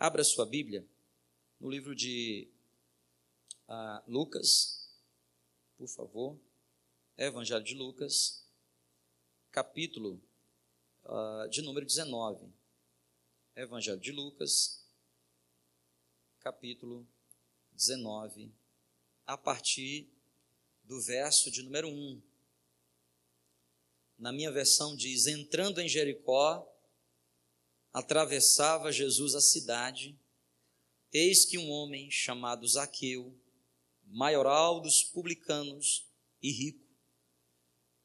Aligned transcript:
Abra 0.00 0.22
sua 0.22 0.46
Bíblia 0.46 0.86
no 1.58 1.68
livro 1.68 1.92
de 1.92 2.48
uh, 3.66 4.00
Lucas, 4.06 4.96
por 5.76 5.88
favor. 5.88 6.38
Evangelho 7.16 7.64
de 7.64 7.74
Lucas, 7.74 8.46
capítulo 9.50 10.22
uh, 11.02 11.48
de 11.50 11.62
número 11.62 11.84
19. 11.84 12.48
Evangelho 13.56 13.98
de 13.98 14.12
Lucas, 14.12 14.86
capítulo 16.38 17.04
19, 17.72 18.54
a 19.26 19.36
partir 19.36 20.08
do 20.84 21.00
verso 21.00 21.50
de 21.50 21.60
número 21.64 21.88
1. 21.88 22.22
Na 24.16 24.30
minha 24.30 24.52
versão 24.52 24.94
diz: 24.94 25.26
Entrando 25.26 25.80
em 25.80 25.88
Jericó, 25.88 26.72
atravessava 27.98 28.92
Jesus 28.92 29.34
a 29.34 29.40
cidade, 29.40 30.16
eis 31.12 31.44
que 31.44 31.58
um 31.58 31.68
homem 31.68 32.08
chamado 32.12 32.64
Zaqueu, 32.64 33.36
maioral 34.06 34.80
dos 34.80 35.02
publicanos 35.02 36.06
e 36.40 36.52
rico, 36.52 36.86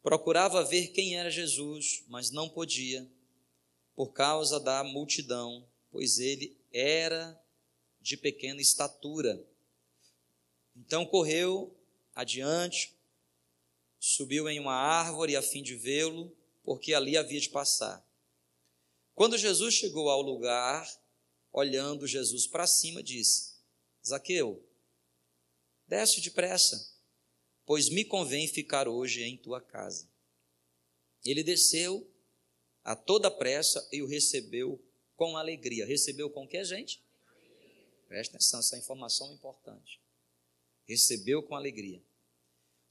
procurava 0.02 0.66
ver 0.66 0.88
quem 0.88 1.16
era 1.16 1.30
Jesus, 1.30 2.04
mas 2.08 2.32
não 2.32 2.50
podia, 2.50 3.08
por 3.96 4.14
causa 4.14 4.60
da 4.60 4.84
multidão, 4.84 5.64
pois 5.92 6.18
ele 6.18 6.58
era 6.72 7.40
de 8.02 8.18
pequena 8.18 8.62
estatura. 8.62 9.46
Então 10.76 11.06
correu 11.06 11.72
adiante, 12.16 12.96
subiu 14.00 14.50
em 14.50 14.60
uma 14.60 14.74
árvore 14.74 15.36
a 15.36 15.42
fim 15.44 15.62
de 15.62 15.76
vê-lo, 15.76 16.36
porque 16.64 16.96
ali 16.96 17.16
havia 17.16 17.40
de 17.40 17.50
passar. 17.50 18.04
Quando 19.16 19.38
Jesus 19.38 19.76
chegou 19.76 20.10
ao 20.10 20.22
lugar, 20.22 20.90
olhando 21.52 22.08
Jesus 22.08 22.48
para 22.48 22.66
cima, 22.66 23.04
disse: 23.04 23.54
Zaqueu, 24.06 24.68
desce 25.88 26.20
depressa, 26.20 26.92
pois 27.66 27.90
me 27.90 28.04
convém 28.04 28.48
ficar 28.48 28.88
hoje 28.88 29.24
em 29.24 29.38
tua 29.38 29.62
casa. 29.62 30.10
Ele 31.24 31.44
desceu 31.44 32.10
a 32.84 32.96
toda 32.96 33.32
pressa 33.32 33.88
e 33.92 34.02
o 34.02 34.08
recebeu 34.08 34.84
com 35.16 35.38
alegria. 35.38 35.86
Recebeu 35.86 36.30
com 36.30 36.48
que, 36.48 36.64
gente? 36.66 37.02
Presta 38.08 38.36
atenção, 38.36 38.60
essa 38.60 38.78
informação 38.78 39.32
é 39.32 39.34
importante. 39.34 40.02
Recebeu 40.86 41.42
com 41.42 41.56
alegria. 41.56 42.04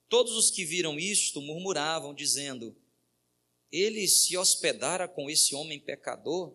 Todos 0.08 0.34
os 0.36 0.50
que 0.50 0.64
viram 0.64 0.98
isto 0.98 1.40
murmuravam, 1.40 2.14
dizendo: 2.14 2.76
Ele 3.72 4.06
se 4.06 4.36
hospedara 4.36 5.08
com 5.08 5.30
esse 5.30 5.54
homem 5.54 5.80
pecador? 5.80 6.54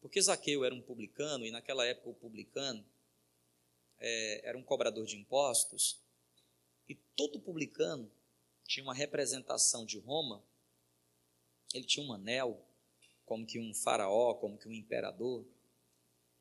Porque 0.00 0.22
Zaqueu 0.22 0.64
era 0.64 0.74
um 0.74 0.80
publicano, 0.80 1.44
e 1.44 1.50
naquela 1.50 1.84
época 1.84 2.10
o 2.10 2.14
publicano 2.14 2.84
é, 3.98 4.48
era 4.48 4.56
um 4.56 4.62
cobrador 4.62 5.04
de 5.06 5.16
impostos, 5.16 6.00
e 6.88 6.94
todo 6.94 7.40
publicano 7.40 8.10
tinha 8.64 8.84
uma 8.84 8.94
representação 8.94 9.84
de 9.84 9.98
Roma, 9.98 10.42
ele 11.74 11.84
tinha 11.84 12.04
um 12.04 12.12
anel, 12.12 12.64
como 13.24 13.46
que 13.46 13.58
um 13.58 13.74
faraó, 13.74 14.34
como 14.34 14.58
que 14.58 14.68
um 14.68 14.72
imperador. 14.72 15.44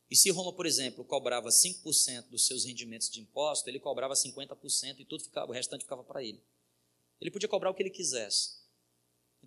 E 0.09 0.15
se 0.15 0.29
Roma, 0.29 0.53
por 0.53 0.65
exemplo, 0.65 1.05
cobrava 1.05 1.49
5% 1.49 2.27
dos 2.29 2.45
seus 2.45 2.65
rendimentos 2.65 3.09
de 3.09 3.21
imposto, 3.21 3.69
ele 3.69 3.79
cobrava 3.79 4.13
50% 4.13 4.99
e 4.99 5.05
tudo 5.05 5.23
ficava, 5.23 5.49
o 5.49 5.53
restante 5.53 5.83
ficava 5.83 6.03
para 6.03 6.23
ele. 6.23 6.43
Ele 7.19 7.31
podia 7.31 7.47
cobrar 7.47 7.69
o 7.69 7.73
que 7.73 7.81
ele 7.81 7.89
quisesse. 7.89 8.60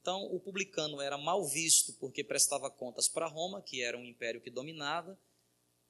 Então, 0.05 0.27
o 0.27 0.39
publicano 0.39 1.01
era 1.01 1.17
mal 1.17 1.49
visto 1.49 1.95
porque 1.95 2.23
prestava 2.23 2.71
contas 2.71 3.09
para 3.09 3.27
Roma, 3.27 3.63
que 3.63 3.81
era 3.81 3.97
um 3.97 4.05
império 4.05 4.39
que 4.39 4.51
dominava, 4.51 5.19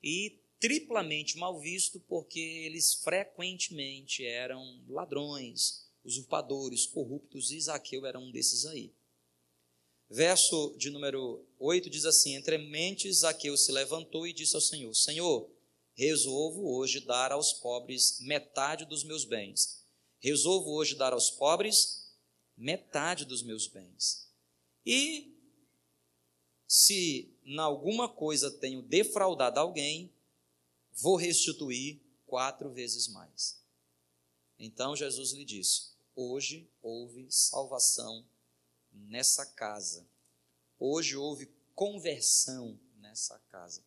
e 0.01 0.39
triplamente 0.61 1.37
mal 1.37 1.59
visto 1.59 1.99
porque 1.99 2.39
eles 2.39 2.95
frequentemente 2.95 4.25
eram 4.25 4.81
ladrões, 4.87 5.91
usurpadores, 6.05 6.87
corruptos, 6.87 7.51
e 7.51 7.61
Zaqueu 7.61 8.07
era 8.07 8.17
um 8.17 8.31
desses 8.31 8.65
aí. 8.67 8.95
Verso 10.09 10.77
de 10.79 10.91
número 10.91 11.45
8 11.59 11.91
diz 11.91 12.05
assim: 12.05 12.37
Entre 12.37 12.57
mentes, 12.57 13.17
Zaqueu 13.17 13.57
se 13.57 13.73
levantou 13.73 14.29
e 14.29 14.33
disse 14.33 14.55
ao 14.55 14.63
Senhor: 14.63 14.95
Senhor, 14.95 15.51
resolvo 15.93 16.73
hoje 16.77 17.01
dar 17.01 17.33
aos 17.33 17.53
pobres 17.53 18.21
metade 18.21 18.85
dos 18.85 19.03
meus 19.03 19.25
bens. 19.25 19.85
Resolvo 20.21 20.71
hoje 20.71 20.95
dar 20.95 21.13
aos 21.13 21.33
pobres 21.33 22.04
metade 22.57 23.25
dos 23.25 23.43
meus 23.43 23.67
bens. 23.67 24.31
E 24.85 25.35
se 26.67 27.33
em 27.45 27.59
alguma 27.59 28.09
coisa 28.09 28.51
tenho 28.51 28.83
defraudado 28.83 29.61
alguém, 29.61 30.13
vou 30.93 31.17
restituir 31.17 32.01
quatro 32.27 32.71
vezes 32.71 33.09
mais. 33.09 33.63
Então 34.59 34.97
Jesus 34.97 35.33
lhe 35.33 35.45
disse: 35.45 35.93
Hoje 36.15 36.71
houve 36.83 37.27
salvação 37.31 38.25
nessa 38.93 39.45
casa. 39.45 40.07
Hoje 40.79 41.17
houve 41.17 41.47
conversão 41.75 42.79
nessa 42.97 43.39
casa. 43.51 43.85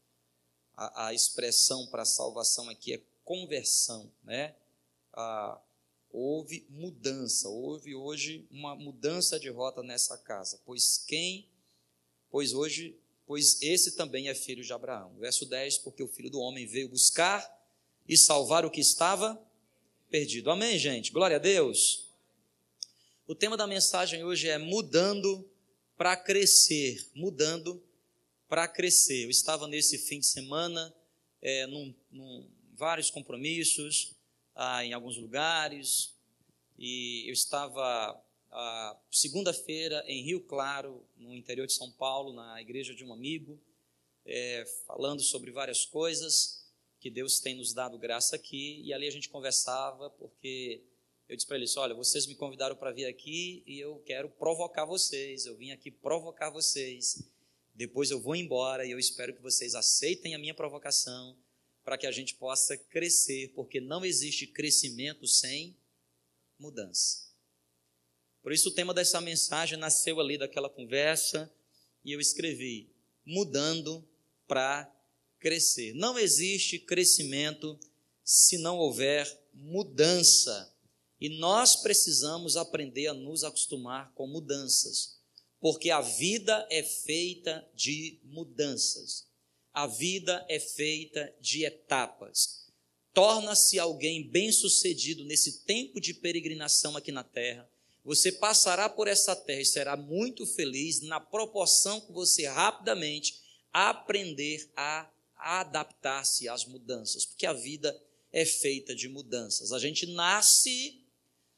A, 0.73 1.07
a 1.07 1.13
expressão 1.13 1.87
para 1.87 2.05
salvação 2.05 2.69
aqui 2.69 2.93
é 2.93 3.03
conversão, 3.23 4.11
né? 4.23 4.55
Houve 6.11 6.65
mudança, 6.69 7.49
houve 7.49 7.95
hoje 7.95 8.47
uma 8.49 8.75
mudança 8.75 9.39
de 9.39 9.49
rota 9.49 9.83
nessa 9.83 10.17
casa, 10.17 10.59
pois 10.65 10.97
quem, 10.97 11.47
pois 12.29 12.53
hoje, 12.53 12.97
pois 13.25 13.61
esse 13.61 13.95
também 13.95 14.29
é 14.29 14.35
filho 14.35 14.63
de 14.63 14.73
Abraão. 14.73 15.15
Verso 15.19 15.45
10, 15.45 15.79
porque 15.79 16.03
o 16.03 16.07
filho 16.07 16.29
do 16.29 16.39
homem 16.39 16.65
veio 16.65 16.89
buscar 16.89 17.45
e 18.07 18.17
salvar 18.17 18.65
o 18.65 18.71
que 18.71 18.81
estava 18.81 19.41
perdido. 20.09 20.49
Amém, 20.49 20.77
gente? 20.77 21.11
Glória 21.11 21.35
a 21.35 21.39
Deus. 21.39 22.07
O 23.27 23.35
tema 23.35 23.57
da 23.57 23.67
mensagem 23.67 24.23
hoje 24.23 24.47
é 24.47 24.57
mudando 24.57 25.45
para 25.97 26.15
crescer, 26.15 27.09
mudando 27.13 27.83
para 28.47 28.67
crescer. 28.67 29.25
Eu 29.25 29.29
estava 29.29 29.67
nesse 29.67 29.97
fim 29.97 30.19
de 30.19 30.27
semana, 30.27 30.93
é, 31.41 31.67
num, 31.67 31.93
num, 32.09 32.49
vários 32.75 33.09
compromissos, 33.09 34.15
ah, 34.57 34.83
em 34.83 34.91
alguns 34.91 35.17
lugares, 35.17 36.15
e 36.79 37.23
eu 37.27 37.33
estava 37.33 38.19
ah, 38.51 38.97
segunda-feira 39.11 40.03
em 40.07 40.23
Rio 40.23 40.41
Claro, 40.41 41.05
no 41.15 41.35
interior 41.35 41.67
de 41.67 41.73
São 41.73 41.91
Paulo, 41.91 42.33
na 42.33 42.59
igreja 42.59 42.95
de 42.95 43.05
um 43.05 43.13
amigo, 43.13 43.61
é, 44.25 44.65
falando 44.87 45.21
sobre 45.21 45.51
várias 45.51 45.85
coisas 45.85 46.65
que 46.99 47.11
Deus 47.11 47.39
tem 47.39 47.55
nos 47.55 47.71
dado 47.71 47.99
graça 47.99 48.35
aqui, 48.35 48.81
e 48.83 48.91
ali 48.91 49.07
a 49.07 49.11
gente 49.11 49.29
conversava, 49.29 50.09
porque 50.09 50.81
eu 51.29 51.35
disse 51.35 51.45
para 51.47 51.57
eles: 51.57 51.77
olha, 51.77 51.93
vocês 51.93 52.25
me 52.25 52.33
convidaram 52.33 52.75
para 52.75 52.91
vir 52.91 53.05
aqui 53.05 53.61
e 53.67 53.79
eu 53.79 54.01
quero 54.07 54.27
provocar 54.27 54.85
vocês. 54.85 55.45
Eu 55.45 55.55
vim 55.55 55.71
aqui 55.71 55.91
provocar 55.91 56.49
vocês. 56.49 57.29
Depois 57.75 58.09
eu 58.09 58.19
vou 58.19 58.35
embora 58.35 58.85
e 58.85 58.91
eu 58.91 58.97
espero 58.97 59.35
que 59.35 59.41
vocês 59.41 59.75
aceitem 59.75 60.33
a 60.33 60.39
minha 60.39 60.53
provocação 60.53 61.37
para 61.87 61.97
que 61.97 62.05
a 62.05 62.11
gente 62.11 62.35
possa 62.35 62.75
crescer, 62.75 63.53
porque 63.55 63.79
não 63.79 64.03
existe 64.03 64.45
crescimento 64.45 65.25
sem 65.25 65.73
mudança. 66.59 67.31
Por 68.43 68.51
isso 68.51 68.67
o 68.67 68.73
tema 68.73 68.93
dessa 68.93 69.21
mensagem 69.21 69.79
nasceu 69.79 70.19
ali 70.19 70.37
daquela 70.37 70.69
conversa 70.69 71.49
e 72.03 72.11
eu 72.11 72.19
escrevi: 72.19 72.89
mudando 73.25 74.05
para 74.45 74.93
crescer. 75.39 75.93
Não 75.93 76.19
existe 76.19 76.77
crescimento 76.77 77.79
se 78.21 78.57
não 78.57 78.77
houver 78.77 79.25
mudança 79.53 80.75
e 81.21 81.39
nós 81.39 81.77
precisamos 81.77 82.57
aprender 82.57 83.07
a 83.07 83.13
nos 83.13 83.45
acostumar 83.45 84.11
com 84.11 84.27
mudanças, 84.27 85.21
porque 85.57 85.89
a 85.89 86.01
vida 86.01 86.67
é 86.69 86.83
feita 86.83 87.65
de 87.73 88.19
mudanças. 88.25 89.26
A 89.77 89.85
vida 89.85 90.43
é 90.49 90.59
feita 90.59 91.31
de 91.39 91.63
etapas. 91.63 92.65
Torna-se 93.13 93.77
alguém 93.77 94.27
bem-sucedido 94.27 95.23
nesse 95.23 95.65
tempo 95.65 96.01
de 96.01 96.15
peregrinação 96.15 96.97
aqui 96.97 97.11
na 97.11 97.23
terra. 97.23 97.69
Você 98.03 98.31
passará 98.31 98.89
por 98.89 99.07
essa 99.07 99.35
terra 99.35 99.61
e 99.61 99.65
será 99.65 99.95
muito 99.95 100.47
feliz 100.47 101.01
na 101.01 101.19
proporção 101.19 102.01
que 102.01 102.11
você 102.11 102.47
rapidamente 102.47 103.39
aprender 103.71 104.67
a 104.75 105.07
adaptar-se 105.35 106.49
às 106.49 106.65
mudanças, 106.65 107.23
porque 107.23 107.45
a 107.45 107.53
vida 107.53 107.95
é 108.33 108.45
feita 108.45 108.95
de 108.95 109.07
mudanças. 109.07 109.71
A 109.71 109.77
gente 109.77 110.07
nasce 110.07 111.05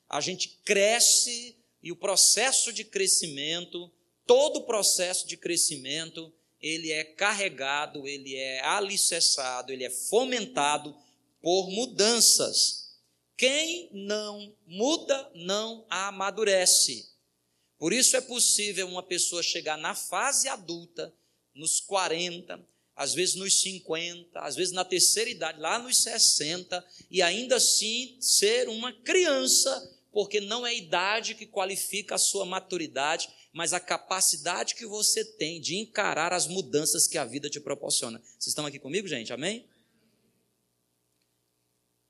a 0.10 0.20
gente 0.20 0.60
cresce 0.66 1.56
e 1.82 1.90
o 1.90 1.96
processo 1.96 2.74
de 2.74 2.84
crescimento, 2.84 3.90
todo 4.28 4.58
o 4.58 4.66
processo 4.66 5.26
de 5.26 5.38
crescimento, 5.38 6.34
ele 6.62 6.92
é 6.92 7.04
carregado, 7.04 8.08
ele 8.08 8.36
é 8.36 8.62
alicerçado, 8.62 9.72
ele 9.72 9.84
é 9.84 9.90
fomentado 9.90 10.96
por 11.42 11.70
mudanças. 11.70 12.98
Quem 13.38 13.90
não 13.94 14.54
muda, 14.68 15.32
não 15.34 15.86
amadurece. 15.90 17.10
Por 17.78 17.94
isso 17.94 18.18
é 18.18 18.22
possível 18.22 18.88
uma 18.88 19.02
pessoa 19.02 19.42
chegar 19.42 19.78
na 19.78 19.96
fase 19.96 20.50
adulta, 20.50 21.14
nos 21.56 21.80
40, 21.80 22.60
às 22.94 23.14
vezes 23.14 23.36
nos 23.36 23.62
50, 23.62 24.38
às 24.42 24.58
vezes 24.58 24.74
na 24.74 24.84
terceira 24.84 25.30
idade, 25.30 25.58
lá 25.58 25.80
nos 25.80 26.04
60, 26.04 26.86
e 27.10 27.22
ainda 27.22 27.56
assim 27.56 28.18
ser 28.20 28.68
uma 28.68 28.92
criança, 28.92 29.98
porque 30.12 30.42
não 30.42 30.68
é 30.68 30.76
idade 30.76 31.36
que 31.36 31.46
qualifica 31.46 32.16
a 32.16 32.18
sua 32.18 32.46
maturidade, 32.46 33.30
mas 33.52 33.74
a 33.74 33.80
capacidade 33.80 34.76
que 34.76 34.86
você 34.86 35.26
tem 35.26 35.60
de 35.60 35.76
encarar 35.76 36.34
as 36.34 36.48
mudanças 36.48 37.08
que 37.08 37.18
a 37.18 37.26
vida 37.26 37.50
te 37.50 37.60
proporciona. 37.60 38.20
Vocês 38.20 38.48
estão 38.48 38.66
aqui 38.66 38.80
comigo, 38.80 39.08
gente? 39.08 39.34
Amém? 39.34 39.68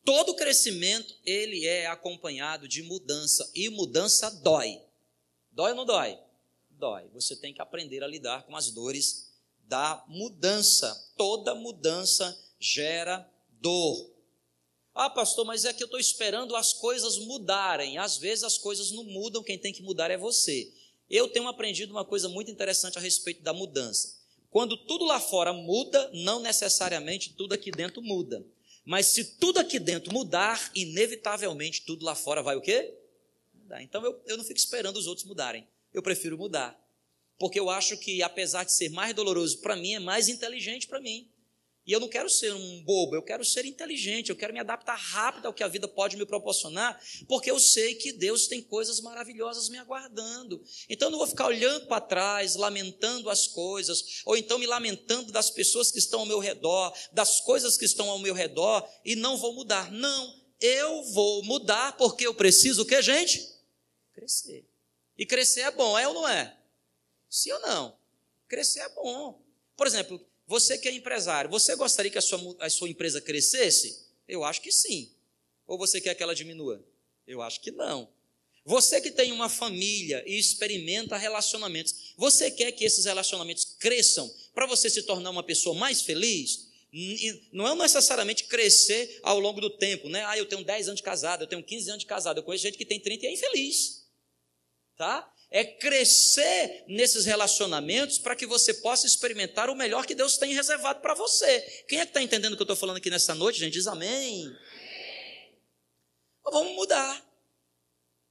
Todo 0.04 0.36
crescimento, 0.36 1.16
ele 1.26 1.66
é 1.66 1.88
acompanhado 1.88 2.68
de 2.68 2.82
mudança, 2.84 3.50
e 3.54 3.70
mudança 3.70 4.30
dói. 4.30 4.82
Dói 5.52 5.72
ou 5.72 5.78
não 5.78 5.86
dói? 5.86 6.18
Dói. 6.72 7.08
Você 7.14 7.36
tem 7.36 7.54
que 7.54 7.62
aprender 7.62 8.04
a 8.04 8.08
lidar 8.08 8.44
com 8.44 8.56
as 8.56 8.72
dores 8.72 9.30
da 9.66 10.04
mudança. 10.08 11.14
Toda 11.16 11.54
mudança 11.54 12.38
gera 12.60 13.30
dor. 13.62 14.10
Ah, 14.96 15.10
pastor, 15.10 15.46
mas 15.46 15.64
é 15.64 15.72
que 15.72 15.84
eu 15.84 15.86
estou 15.86 16.00
esperando 16.00 16.56
as 16.56 16.74
coisas 16.74 17.18
mudarem. 17.20 17.98
Às 17.98 18.18
vezes 18.18 18.44
as 18.44 18.58
coisas 18.58 18.92
não 18.92 19.04
mudam, 19.04 19.44
quem 19.44 19.58
tem 19.58 19.72
que 19.72 19.84
mudar 19.84 20.12
é 20.12 20.18
você. 20.18 20.74
Eu 21.10 21.28
tenho 21.28 21.48
aprendido 21.48 21.92
uma 21.92 22.06
coisa 22.06 22.30
muito 22.30 22.52
interessante 22.52 22.98
a 22.98 23.02
respeito 23.02 23.42
da 23.42 23.54
mudança. 23.54 24.20
Quando 24.50 24.78
tudo 24.78 25.06
lá 25.06 25.20
fora 25.20 25.54
muda, 25.54 26.10
não 26.14 26.40
necessariamente 26.40 27.34
tudo 27.34 27.54
aqui 27.54 27.72
dentro 27.72 28.02
muda. 28.02 28.46
Mas 28.86 29.08
se 29.08 29.24
tudo 29.38 29.60
aqui 29.60 29.80
dentro 29.80 30.14
mudar, 30.14 30.72
inevitavelmente 30.74 31.84
tudo 31.84 32.06
lá 32.06 32.16
fora 32.16 32.42
vai 32.42 32.56
o 32.56 32.62
quê? 32.62 32.94
Mudar. 33.54 33.82
Então 33.82 34.04
eu, 34.04 34.22
eu 34.26 34.38
não 34.38 34.44
fico 34.44 34.60
esperando 34.60 34.98
os 34.98 35.08
outros 35.08 35.26
mudarem. 35.26 35.68
Eu 35.94 36.02
prefiro 36.02 36.38
mudar 36.38 36.80
porque 37.40 37.58
eu 37.58 37.70
acho 37.70 37.98
que, 37.98 38.22
apesar 38.22 38.66
de 38.66 38.74
ser 38.74 38.90
mais 38.90 39.16
doloroso 39.16 39.60
para 39.60 39.78
mim, 39.78 39.94
é 39.94 40.00
mais 40.00 40.28
inteligente 40.28 40.86
para 40.86 41.00
mim. 41.00 41.32
E 41.90 41.92
eu 41.92 42.00
não 42.00 42.08
quero 42.08 42.30
ser 42.30 42.54
um 42.54 42.84
bobo, 42.84 43.16
eu 43.16 43.24
quero 43.24 43.44
ser 43.44 43.66
inteligente, 43.66 44.30
eu 44.30 44.36
quero 44.36 44.54
me 44.54 44.60
adaptar 44.60 44.96
rápido 44.96 45.48
ao 45.48 45.54
que 45.56 45.64
a 45.64 45.68
vida 45.68 45.88
pode 45.88 46.18
me 46.18 46.24
proporcionar, 46.24 47.02
porque 47.28 47.50
eu 47.50 47.60
sei 47.60 47.96
que 47.96 48.14
Deus 48.14 48.46
tem 48.46 48.62
coisas 48.62 49.02
maravilhosas 49.02 49.70
me 49.70 49.80
aguardando. 49.80 50.64
Então 50.88 51.08
eu 51.08 51.12
não 51.14 51.18
vou 51.18 51.26
ficar 51.26 51.48
olhando 51.48 51.88
para 51.88 52.00
trás, 52.00 52.56
lamentando 52.56 53.28
as 53.28 53.48
coisas, 53.48 54.22
ou 54.24 54.38
então 54.38 54.60
me 54.60 54.68
lamentando 54.68 55.32
das 55.32 55.50
pessoas 55.50 55.92
que 55.92 55.98
estão 55.98 56.20
ao 56.20 56.26
meu 56.28 56.38
redor, 56.38 56.96
das 57.12 57.42
coisas 57.42 57.76
que 57.76 57.86
estão 57.86 58.08
ao 58.08 58.20
meu 58.20 58.36
redor, 58.36 58.88
e 59.04 59.16
não 59.16 59.36
vou 59.36 59.56
mudar. 59.56 59.92
Não, 59.92 60.40
eu 60.62 61.04
vou 61.06 61.44
mudar 61.44 61.98
porque 61.98 62.28
eu 62.28 62.36
preciso 62.36 62.84
o 62.84 62.86
que, 62.86 63.02
gente? 63.02 63.52
Crescer. 64.14 64.64
E 65.18 65.26
crescer 65.26 65.62
é 65.62 65.72
bom, 65.72 65.98
é 65.98 66.08
ou 66.08 66.14
não 66.14 66.28
é? 66.28 66.56
Sim 67.28 67.52
ou 67.54 67.60
não? 67.62 67.98
Crescer 68.48 68.82
é 68.82 68.90
bom. 68.90 69.42
Por 69.76 69.88
exemplo, 69.88 70.29
você 70.50 70.80
que 70.80 70.88
é 70.88 70.92
empresário, 70.92 71.48
você 71.48 71.76
gostaria 71.76 72.10
que 72.10 72.18
a 72.18 72.22
sua, 72.22 72.56
a 72.60 72.68
sua 72.72 72.90
empresa 72.90 73.22
crescesse? 73.22 74.08
Eu 74.28 74.44
acho 74.44 74.60
que 74.64 74.72
sim. 74.72 75.12
Ou 75.68 75.78
você 75.78 76.02
quer 76.02 76.16
que 76.16 76.24
ela 76.24 76.34
diminua? 76.34 76.84
Eu 77.28 77.40
acho 77.44 77.62
que 77.62 77.70
não. 77.70 78.10
Você 78.66 79.00
que 79.00 79.12
tem 79.12 79.32
uma 79.32 79.48
família 79.48 80.24
e 80.26 80.40
experimenta 80.40 81.16
relacionamentos, 81.18 82.16
você 82.18 82.50
quer 82.50 82.72
que 82.72 82.84
esses 82.84 83.06
relacionamentos 83.06 83.64
cresçam 83.78 84.28
para 84.52 84.66
você 84.66 84.90
se 84.90 85.04
tornar 85.04 85.30
uma 85.30 85.44
pessoa 85.44 85.76
mais 85.76 86.02
feliz? 86.02 86.68
Não 87.52 87.68
é 87.68 87.76
necessariamente 87.76 88.46
crescer 88.46 89.20
ao 89.22 89.40
longo 89.40 89.62
do 89.62 89.70
tempo, 89.70 90.10
né? 90.10 90.26
Ah, 90.26 90.36
eu 90.36 90.48
tenho 90.48 90.64
10 90.64 90.88
anos 90.88 90.98
de 91.00 91.04
casado, 91.04 91.44
eu 91.44 91.48
tenho 91.48 91.64
15 91.64 91.92
anos 91.92 92.00
de 92.00 92.08
casado, 92.08 92.40
eu 92.40 92.44
conheço 92.44 92.64
gente 92.64 92.78
que 92.78 92.86
tem 92.86 93.00
30 93.00 93.24
e 93.24 93.28
é 93.28 93.34
infeliz. 93.34 94.04
Tá? 94.98 95.32
É 95.52 95.64
crescer 95.64 96.84
nesses 96.88 97.26
relacionamentos 97.26 98.20
para 98.20 98.36
que 98.36 98.46
você 98.46 98.74
possa 98.74 99.08
experimentar 99.08 99.70
o 99.70 99.76
melhor 99.76 100.06
que 100.06 100.14
Deus 100.14 100.38
tem 100.38 100.54
reservado 100.54 101.02
para 101.02 101.16
você. 101.16 101.62
Quem 101.88 102.00
é 102.00 102.06
que 102.06 102.12
está 102.12 102.22
entendendo 102.22 102.54
o 102.54 102.56
que 102.56 102.62
eu 102.62 102.66
estou 102.66 102.76
falando 102.76 102.98
aqui 102.98 103.10
nessa 103.10 103.34
noite, 103.34 103.60
gente? 103.60 103.74
Diz 103.74 103.88
amém. 103.88 104.46
amém. 104.46 105.60
Vamos 106.44 106.74
mudar. 106.74 107.26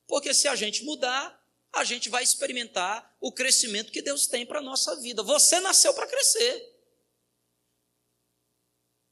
Porque 0.07 0.33
se 0.33 0.47
a 0.47 0.55
gente 0.55 0.85
mudar, 0.85 1.45
a 1.73 1.83
gente 1.85 2.09
vai 2.09 2.23
experimentar 2.23 3.17
o 3.21 3.33
crescimento 3.33 3.93
que 3.93 4.01
Deus 4.01 4.27
tem 4.27 4.47
para 4.47 4.61
a 4.61 4.63
nossa 4.63 4.97
vida. 5.01 5.23
Você 5.23 5.61
nasceu 5.61 5.93
para 5.93 6.07
crescer. 6.07 6.75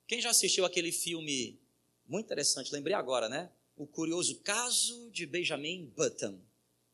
Quem 0.06 0.20
já 0.20 0.30
assistiu 0.30 0.64
aquele 0.64 0.92
filme 0.92 1.60
muito 2.06 2.26
interessante, 2.26 2.72
lembrei 2.72 2.94
agora, 2.94 3.28
né? 3.28 3.50
O 3.76 3.86
curioso 3.86 4.40
caso 4.40 5.10
de 5.10 5.26
Benjamin 5.26 5.92
Button. 5.96 6.40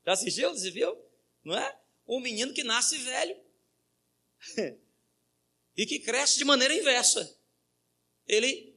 Já 0.04 0.12
assistiu? 0.12 0.50
Você 0.50 0.70
viu? 0.70 0.96
Não 1.44 1.56
é? 1.56 1.78
Um 2.06 2.20
menino 2.20 2.52
que 2.52 2.64
nasce 2.64 2.99
velho 2.99 3.37
e 5.76 5.87
que 5.87 6.00
cresce 6.00 6.38
de 6.38 6.44
maneira 6.44 6.75
inversa. 6.75 7.38
Ele 8.26 8.75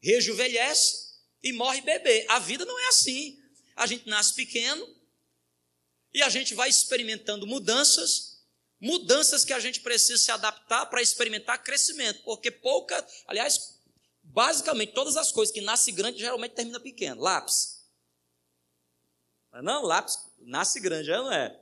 rejuvenesce 0.00 1.16
e 1.42 1.52
morre 1.52 1.80
bebê. 1.80 2.24
A 2.28 2.38
vida 2.38 2.64
não 2.64 2.78
é 2.78 2.88
assim. 2.88 3.40
A 3.74 3.86
gente 3.86 4.08
nasce 4.08 4.34
pequeno 4.34 4.96
e 6.14 6.22
a 6.22 6.28
gente 6.28 6.54
vai 6.54 6.68
experimentando 6.68 7.46
mudanças, 7.46 8.42
mudanças 8.80 9.44
que 9.44 9.52
a 9.52 9.60
gente 9.60 9.80
precisa 9.80 10.22
se 10.22 10.30
adaptar 10.30 10.86
para 10.86 11.02
experimentar 11.02 11.62
crescimento, 11.62 12.22
porque 12.22 12.50
pouca, 12.50 13.06
aliás, 13.26 13.80
basicamente 14.22 14.94
todas 14.94 15.16
as 15.16 15.30
coisas 15.30 15.52
que 15.52 15.60
nascem 15.60 15.94
grande 15.94 16.18
geralmente 16.18 16.54
termina 16.54 16.80
pequeno. 16.80 17.20
Lápis. 17.20 17.84
Não, 19.62 19.82
lápis 19.82 20.25
nasce 20.38 20.80
grande, 20.80 21.10
não 21.10 21.32
é? 21.32 21.58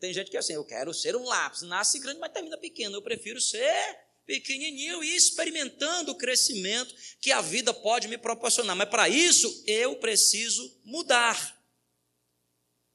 Tem 0.00 0.12
gente 0.12 0.30
que 0.30 0.36
é 0.36 0.40
assim, 0.40 0.54
eu 0.54 0.64
quero 0.64 0.94
ser 0.94 1.16
um 1.16 1.24
lápis, 1.24 1.62
nasce 1.62 1.98
grande, 1.98 2.20
mas 2.20 2.32
termina 2.32 2.56
pequeno. 2.56 2.96
Eu 2.96 3.02
prefiro 3.02 3.40
ser 3.40 3.98
pequenininho 4.24 5.02
e 5.02 5.16
experimentando 5.16 6.12
o 6.12 6.14
crescimento 6.14 6.94
que 7.20 7.32
a 7.32 7.40
vida 7.40 7.72
pode 7.72 8.06
me 8.08 8.18
proporcionar. 8.18 8.76
Mas 8.76 8.88
para 8.88 9.08
isso, 9.08 9.64
eu 9.66 9.96
preciso 9.96 10.78
mudar. 10.84 11.58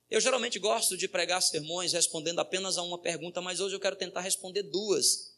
Eu 0.10 0.22
geralmente 0.22 0.60
gosto 0.60 0.96
de 0.96 1.08
pregar 1.08 1.42
sermões 1.42 1.92
respondendo 1.92 2.40
apenas 2.40 2.78
a 2.78 2.84
uma 2.84 3.00
pergunta, 3.00 3.42
mas 3.42 3.60
hoje 3.60 3.76
eu 3.76 3.80
quero 3.80 3.96
tentar 3.96 4.22
responder 4.22 4.62
duas. 4.62 5.34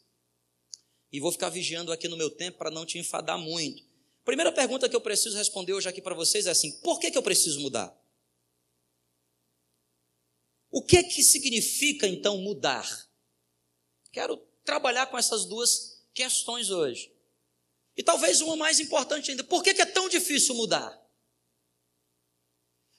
E 1.10 1.18
vou 1.18 1.32
ficar 1.32 1.48
vigiando 1.48 1.90
aqui 1.90 2.08
no 2.08 2.16
meu 2.16 2.30
tempo 2.30 2.58
para 2.58 2.70
não 2.70 2.84
te 2.84 2.98
enfadar 2.98 3.38
muito. 3.38 3.82
Primeira 4.22 4.52
pergunta 4.52 4.88
que 4.88 4.94
eu 4.94 5.00
preciso 5.00 5.36
responder 5.36 5.72
hoje 5.72 5.88
aqui 5.88 6.02
para 6.02 6.14
vocês 6.14 6.46
é 6.46 6.50
assim: 6.50 6.72
por 6.82 7.00
que, 7.00 7.10
que 7.10 7.16
eu 7.16 7.22
preciso 7.22 7.58
mudar? 7.60 7.96
O 10.70 10.82
que 10.82 11.02
que 11.04 11.22
significa 11.22 12.06
então 12.06 12.38
mudar? 12.38 13.08
Quero 14.12 14.36
trabalhar 14.64 15.06
com 15.06 15.16
essas 15.16 15.44
duas 15.44 16.04
questões 16.12 16.70
hoje. 16.70 17.12
E 17.96 18.02
talvez 18.02 18.40
uma 18.40 18.56
mais 18.56 18.80
importante 18.80 19.30
ainda, 19.30 19.44
por 19.44 19.62
que 19.62 19.70
é 19.70 19.86
tão 19.86 20.08
difícil 20.08 20.54
mudar? 20.54 21.00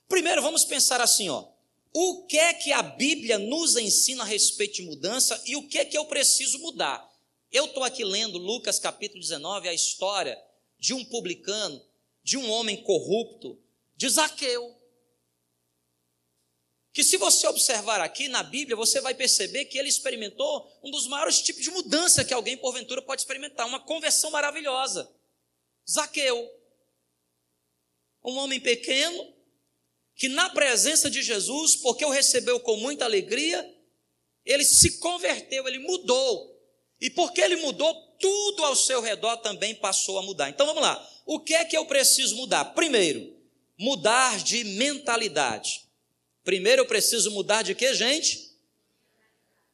Primeiro, 0.08 0.42
vamos 0.42 0.66
pensar 0.66 1.02
assim, 1.02 1.30
ó. 1.30 1.48
O 1.94 2.26
que 2.26 2.38
é 2.38 2.54
que 2.54 2.72
a 2.72 2.82
Bíblia 2.82 3.38
nos 3.38 3.76
ensina 3.76 4.24
a 4.24 4.26
respeito 4.26 4.76
de 4.76 4.84
mudança 4.84 5.42
e 5.46 5.56
o 5.56 5.68
que 5.68 5.78
é 5.78 5.86
que 5.86 5.98
eu 5.98 6.06
preciso 6.06 6.60
mudar? 6.60 7.08
Eu 7.52 7.66
estou 7.66 7.84
aqui 7.84 8.04
lendo 8.04 8.38
Lucas 8.38 8.80
capítulo 8.80 9.22
19, 9.22 9.68
a 9.68 9.74
história 9.74 10.38
de 10.80 10.94
um 10.94 11.04
publicano, 11.06 11.82
de 12.24 12.38
um 12.38 12.50
homem 12.52 12.84
corrupto, 12.84 13.60
de 13.96 14.10
Zaqueu 14.10 14.76
que 16.98 17.04
se 17.04 17.16
você 17.16 17.46
observar 17.46 18.02
aqui 18.02 18.28
na 18.28 18.42
Bíblia, 18.42 18.76
você 18.76 19.00
vai 19.00 19.14
perceber 19.14 19.66
que 19.66 19.78
ele 19.78 19.88
experimentou 19.88 20.68
um 20.82 20.90
dos 20.90 21.06
maiores 21.06 21.40
tipos 21.40 21.62
de 21.62 21.70
mudança 21.70 22.26
que 22.26 22.34
alguém 22.34 22.58
porventura 22.58 23.04
pode 23.04 23.22
experimentar, 23.22 23.68
uma 23.68 23.80
conversão 23.80 24.32
maravilhosa. 24.32 25.08
Zaqueu, 25.88 26.52
um 28.26 28.36
homem 28.38 28.60
pequeno, 28.60 29.32
que 30.16 30.28
na 30.28 30.50
presença 30.50 31.08
de 31.08 31.22
Jesus, 31.22 31.76
porque 31.76 32.04
o 32.04 32.10
recebeu 32.10 32.60
com 32.62 32.78
muita 32.78 33.06
alegria, 33.06 33.64
ele 34.44 34.66
se 34.66 34.98
converteu, 34.98 35.68
ele 35.68 35.78
mudou. 35.78 36.60
E 37.00 37.12
porque 37.12 37.42
ele 37.42 37.58
mudou, 37.58 37.94
tudo 38.20 38.66
ao 38.66 38.76
seu 38.76 39.02
redor 39.04 39.38
também 39.38 39.76
passou 39.76 40.18
a 40.18 40.24
mudar. 40.24 40.50
Então 40.50 40.66
vamos 40.66 40.82
lá. 40.82 41.08
O 41.28 41.40
que 41.40 41.54
é 41.54 41.64
que 41.64 41.78
eu 41.78 41.86
preciso 41.86 42.36
mudar? 42.38 42.66
Primeiro, 42.74 43.40
mudar 43.78 44.40
de 44.40 44.64
mentalidade. 44.64 45.87
Primeiro 46.48 46.84
eu 46.84 46.86
preciso 46.86 47.30
mudar 47.32 47.62
de 47.62 47.76
quê, 47.76 47.94
gente? 47.94 48.58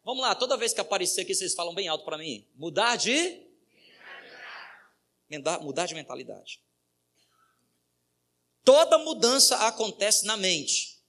Vamos 0.04 0.24
lá, 0.24 0.34
toda 0.34 0.58
vez 0.58 0.74
que 0.74 0.82
aparecer 0.82 1.22
aqui, 1.22 1.36
vocês 1.36 1.54
falam 1.54 1.76
bem 1.76 1.88
alto 1.88 2.04
para 2.04 2.18
mim. 2.18 2.48
Mudar 2.56 2.96
de? 2.96 3.46
Mudar, 5.30 5.60
mudar 5.60 5.86
de 5.86 5.94
mentalidade. 5.94 6.60
Toda 8.64 8.98
mudança 8.98 9.56
acontece 9.68 10.26
na 10.26 10.36
mente. 10.36 11.00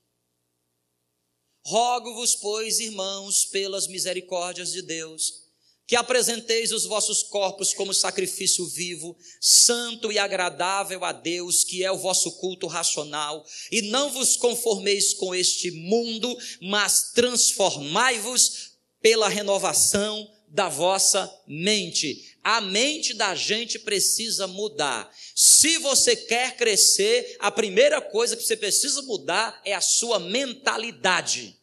Rogo-vos, 1.63 2.37
pois, 2.37 2.79
irmãos, 2.79 3.47
pelas 3.47 3.87
misericórdias 3.87 4.71
de 4.71 4.83
Deus, 4.83 5.44
que 5.87 5.97
apresenteis 5.97 6.73
os 6.73 6.85
vossos 6.85 7.23
corpos 7.23 7.75
como 7.75 7.93
sacrifício 7.93 8.67
vivo, 8.67 9.17
santo 9.41 10.11
e 10.11 10.19
agradável 10.19 11.05
a 11.05 11.13
Deus, 11.13 11.63
que 11.63 11.85
é 11.85 11.93
o 11.93 11.99
vosso 11.99 12.33
culto 12.39 12.67
racional, 12.67 13.45
e 13.71 13.83
não 13.83 14.11
vos 14.11 14.37
conformeis 14.37 15.13
com 15.15 15.35
este 15.35 15.71
mundo, 15.71 16.37
mas 16.63 17.13
transformai-vos 17.13 18.73
pela 19.03 19.29
renovação 19.29 20.31
da 20.49 20.69
vossa 20.69 21.29
mente, 21.49 22.33
A 22.45 22.61
mente 22.61 23.15
da 23.15 23.35
gente 23.35 23.79
precisa 23.79 24.47
mudar. 24.47 25.11
Se 25.35 25.79
você 25.79 26.15
quer 26.15 26.57
crescer, 26.57 27.37
a 27.41 27.51
primeira 27.51 28.03
coisa 28.03 28.37
que 28.37 28.43
você 28.43 28.55
precisa 28.55 29.01
mudar 29.03 29.61
é 29.65 29.75
a 29.75 29.81
sua 29.81 30.19
mentalidade. 30.19 31.59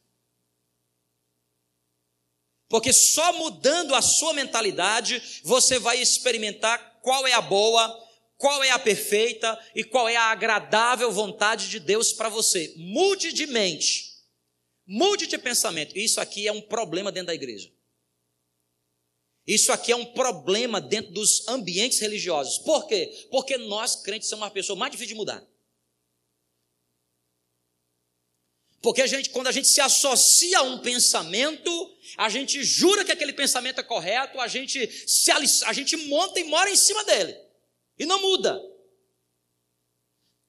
Porque 2.71 2.93
só 2.93 3.33
mudando 3.33 3.93
a 3.93 4.01
sua 4.01 4.33
mentalidade 4.33 5.41
você 5.43 5.77
vai 5.77 6.01
experimentar 6.01 6.99
qual 7.01 7.27
é 7.27 7.33
a 7.33 7.41
boa, 7.41 8.09
qual 8.37 8.63
é 8.63 8.71
a 8.71 8.79
perfeita 8.79 9.59
e 9.75 9.83
qual 9.83 10.07
é 10.07 10.15
a 10.15 10.31
agradável 10.31 11.11
vontade 11.11 11.69
de 11.69 11.81
Deus 11.81 12.13
para 12.13 12.29
você. 12.29 12.73
Mude 12.77 13.33
de 13.33 13.45
mente, 13.45 14.13
mude 14.87 15.27
de 15.27 15.37
pensamento. 15.37 15.97
Isso 15.99 16.21
aqui 16.21 16.47
é 16.47 16.51
um 16.51 16.61
problema 16.61 17.11
dentro 17.11 17.27
da 17.27 17.35
igreja. 17.35 17.69
Isso 19.45 19.73
aqui 19.73 19.91
é 19.91 19.95
um 19.95 20.05
problema 20.05 20.79
dentro 20.79 21.11
dos 21.11 21.45
ambientes 21.49 21.99
religiosos. 21.99 22.57
Por 22.59 22.87
quê? 22.87 23.27
Porque 23.29 23.57
nós, 23.57 23.97
crentes, 23.97 24.29
somos 24.29 24.45
uma 24.45 24.51
pessoa 24.51 24.79
mais 24.79 24.91
difícil 24.91 25.13
de 25.13 25.17
mudar. 25.17 25.45
Porque 28.81 29.01
a 29.01 29.07
gente, 29.07 29.29
quando 29.29 29.47
a 29.47 29.51
gente 29.51 29.67
se 29.67 29.79
associa 29.79 30.59
a 30.59 30.63
um 30.63 30.79
pensamento, 30.79 31.71
a 32.17 32.29
gente 32.29 32.63
jura 32.63 33.05
que 33.05 33.11
aquele 33.11 33.31
pensamento 33.31 33.79
é 33.79 33.83
correto, 33.83 34.39
a 34.39 34.47
gente, 34.47 34.87
se, 35.07 35.31
a 35.31 35.73
gente 35.73 35.95
monta 35.95 36.39
e 36.39 36.43
mora 36.43 36.69
em 36.69 36.75
cima 36.75 37.03
dele. 37.03 37.37
E 37.99 38.05
não 38.05 38.19
muda. 38.19 38.59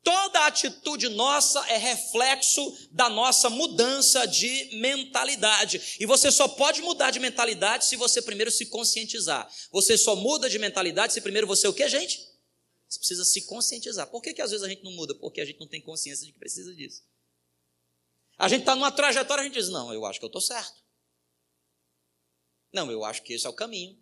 Toda 0.02 0.46
atitude 0.46 1.08
nossa 1.10 1.60
é 1.68 1.76
reflexo 1.76 2.88
da 2.90 3.08
nossa 3.08 3.50
mudança 3.50 4.26
de 4.26 4.80
mentalidade. 4.80 5.98
E 6.00 6.06
você 6.06 6.32
só 6.32 6.48
pode 6.48 6.80
mudar 6.80 7.10
de 7.10 7.20
mentalidade 7.20 7.84
se 7.84 7.96
você 7.96 8.20
primeiro 8.20 8.50
se 8.50 8.66
conscientizar. 8.66 9.48
Você 9.70 9.96
só 9.96 10.16
muda 10.16 10.48
de 10.48 10.58
mentalidade 10.58 11.12
se 11.12 11.20
primeiro 11.20 11.46
você 11.46 11.68
o 11.68 11.72
que, 11.72 11.86
gente? 11.88 12.18
Você 12.88 12.98
precisa 12.98 13.24
se 13.24 13.42
conscientizar. 13.42 14.08
Por 14.08 14.20
que, 14.22 14.34
que 14.34 14.42
às 14.42 14.50
vezes 14.50 14.64
a 14.64 14.68
gente 14.68 14.82
não 14.82 14.92
muda? 14.92 15.14
Porque 15.14 15.40
a 15.40 15.44
gente 15.44 15.60
não 15.60 15.68
tem 15.68 15.80
consciência 15.80 16.26
de 16.26 16.32
que 16.32 16.38
precisa 16.38 16.74
disso. 16.74 17.02
A 18.42 18.48
gente 18.48 18.62
está 18.62 18.74
numa 18.74 18.90
trajetória, 18.90 19.42
a 19.42 19.44
gente 19.44 19.54
diz, 19.54 19.68
não, 19.68 19.94
eu 19.94 20.04
acho 20.04 20.18
que 20.18 20.24
eu 20.24 20.26
estou 20.26 20.40
certo. 20.40 20.82
Não, 22.72 22.90
eu 22.90 23.04
acho 23.04 23.22
que 23.22 23.34
esse 23.34 23.46
é 23.46 23.48
o 23.48 23.52
caminho. 23.52 23.96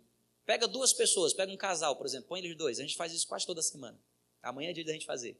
Pega 0.47 0.67
duas 0.67 0.91
pessoas, 0.91 1.31
pega 1.31 1.51
um 1.51 1.57
casal, 1.57 1.95
por 1.95 2.07
exemplo, 2.07 2.27
põe 2.27 2.39
eles 2.39 2.57
dois. 2.57 2.79
A 2.79 2.81
gente 2.81 2.97
faz 2.97 3.13
isso 3.13 3.27
quase 3.27 3.45
toda 3.45 3.61
semana. 3.61 4.03
Amanhã 4.41 4.71
é 4.71 4.73
dia 4.73 4.83
da 4.83 4.93
gente 4.93 5.05
fazer. 5.05 5.39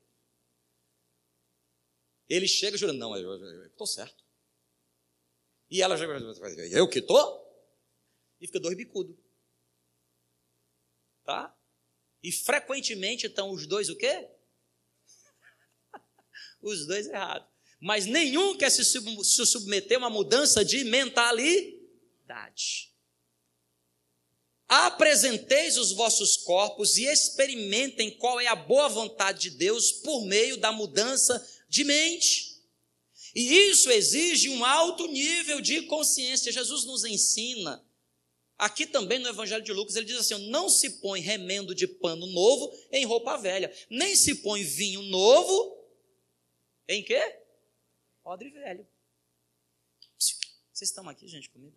Ele 2.29 2.47
chega 2.47 2.77
jurando, 2.77 2.99
não, 2.99 3.17
eu 3.17 3.65
estou 3.65 3.87
certo. 3.87 4.23
E 5.67 5.81
ela 5.81 5.97
já, 5.97 6.05
eu 6.05 6.87
que 6.87 6.99
estou? 6.99 7.43
E 8.39 8.45
fica 8.45 8.59
dois 8.59 8.77
bicudos. 8.77 9.17
Tá? 11.23 11.57
E 12.21 12.31
frequentemente 12.31 13.25
estão 13.25 13.49
os 13.49 13.65
dois 13.65 13.89
o 13.89 13.97
quê? 13.97 14.29
os 16.61 16.85
dois 16.85 17.07
errados. 17.07 17.50
Mas 17.81 18.05
nenhum 18.05 18.55
quer 18.55 18.69
se 18.69 18.85
submeter 18.85 19.97
a 19.97 20.01
uma 20.01 20.09
mudança 20.09 20.63
de 20.63 20.83
mentalidade. 20.83 21.81
Apresenteis 24.67 25.77
os 25.77 25.91
vossos 25.91 26.37
corpos 26.37 26.95
e 26.97 27.05
experimentem 27.05 28.11
qual 28.11 28.39
é 28.39 28.45
a 28.45 28.55
boa 28.55 28.87
vontade 28.87 29.49
de 29.49 29.57
Deus 29.57 29.91
por 29.91 30.23
meio 30.25 30.57
da 30.57 30.71
mudança 30.71 31.43
de 31.67 31.83
mente. 31.83 32.61
E 33.33 33.51
isso 33.71 33.89
exige 33.89 34.49
um 34.49 34.63
alto 34.63 35.07
nível 35.07 35.59
de 35.59 35.81
consciência. 35.83 36.51
Jesus 36.51 36.85
nos 36.85 37.03
ensina, 37.03 37.83
aqui 38.59 38.85
também 38.85 39.17
no 39.17 39.27
Evangelho 39.27 39.63
de 39.63 39.73
Lucas, 39.73 39.95
ele 39.95 40.05
diz 40.05 40.17
assim: 40.17 40.49
não 40.49 40.69
se 40.69 41.01
põe 41.01 41.19
remendo 41.19 41.73
de 41.73 41.87
pano 41.87 42.27
novo 42.27 42.71
em 42.91 43.05
roupa 43.05 43.37
velha, 43.37 43.73
nem 43.89 44.15
se 44.15 44.35
põe 44.35 44.63
vinho 44.63 45.01
novo 45.01 45.81
em 46.87 47.03
quê? 47.03 47.40
Odre 48.23 48.49
velho. 48.49 48.87
Vocês 50.71 50.89
estão 50.89 51.07
aqui, 51.09 51.27
gente, 51.27 51.49
comigo? 51.49 51.75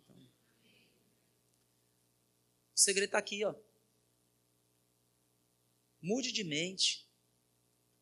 O 2.75 2.79
segredo 2.79 3.05
está 3.05 3.17
aqui, 3.17 3.43
ó. 3.45 3.53
Mude 6.01 6.31
de 6.31 6.43
mente, 6.43 7.07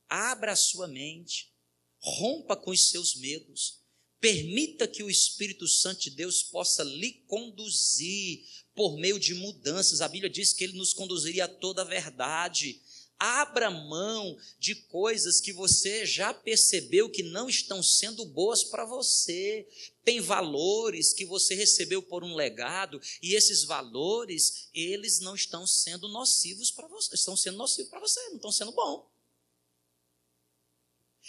abra 0.10 0.52
a 0.52 0.58
sua 0.58 0.88
mente, 0.88 1.54
rompa 2.00 2.56
com 2.56 2.72
os 2.72 2.90
seus 2.90 3.16
medos, 3.16 3.82
permita 4.20 4.88
que 4.88 5.04
o 5.04 5.10
Espírito 5.10 5.68
Santo 5.68 6.02
de 6.02 6.10
Deus 6.12 6.44
possa 6.44 6.84
lhe 6.84 7.14
conduzir 7.28 8.46
por 8.76 8.98
meio 8.98 9.20
de 9.20 9.34
mudanças. 9.36 10.02
A 10.02 10.08
Bíblia 10.08 10.30
diz 10.30 10.52
que 10.54 10.64
ele 10.64 10.78
nos 10.78 10.94
conduziria 10.94 11.46
a 11.46 11.48
toda 11.48 11.82
a 11.82 11.86
verdade. 11.86 12.82
Abra 13.26 13.72
mão 13.72 14.38
de 14.60 14.76
coisas 14.76 15.40
que 15.40 15.54
você 15.54 16.06
já 16.06 16.34
percebeu 16.34 17.10
que 17.10 17.24
não 17.24 17.48
estão 17.48 17.82
sendo 17.82 18.26
boas 18.26 18.66
para 18.66 18.84
você. 18.84 19.66
Tem 20.04 20.20
valores 20.20 21.14
que 21.14 21.26
você 21.26 21.56
recebeu 21.56 22.04
por 22.04 22.22
um 22.22 22.36
legado 22.36 23.00
e 23.22 23.34
esses 23.34 23.64
valores, 23.64 24.68
eles 24.74 25.22
não 25.22 25.36
estão 25.36 25.66
sendo 25.66 26.10
nocivos 26.10 26.70
para 26.70 26.86
você, 26.90 27.16
estão 27.16 27.38
sendo 27.38 27.56
nocivos 27.56 27.90
para 27.90 28.02
você, 28.02 28.20
não 28.28 28.36
estão 28.36 28.52
sendo 28.52 28.74
bons. 28.74 29.06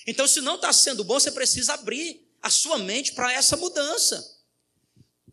Então, 0.04 0.26
se 0.26 0.40
não 0.40 0.56
está 0.56 0.72
sendo 0.72 1.04
bom, 1.04 1.20
você 1.20 1.30
precisa 1.30 1.74
abrir 1.74 2.28
a 2.42 2.50
sua 2.50 2.76
mente 2.76 3.12
para 3.12 3.32
essa 3.32 3.56
mudança. 3.56 4.42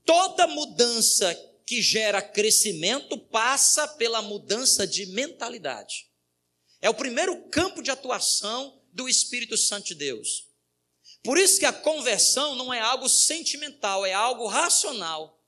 Toda 0.06 0.46
mudança 0.46 1.34
que 1.66 1.82
gera 1.82 2.22
crescimento 2.22 3.18
passa 3.18 3.88
pela 3.88 4.22
mudança 4.22 4.86
de 4.86 5.08
mentalidade. 5.08 6.11
É 6.82 6.90
o 6.90 6.94
primeiro 6.94 7.50
campo 7.50 7.82
de 7.82 7.92
atuação 7.92 8.82
do 8.92 9.08
Espírito 9.08 9.56
Santo 9.56 9.88
de 9.88 9.96
Deus. 9.96 10.48
Por 11.24 11.38
isso 11.38 11.60
que 11.60 11.66
a 11.66 11.74
conversão 11.74 12.56
não 12.56 12.74
é 12.74 12.80
algo 12.80 13.08
sentimental, 13.08 14.06
é 14.06 14.14
algo 14.14 14.48
racional. 14.48 15.40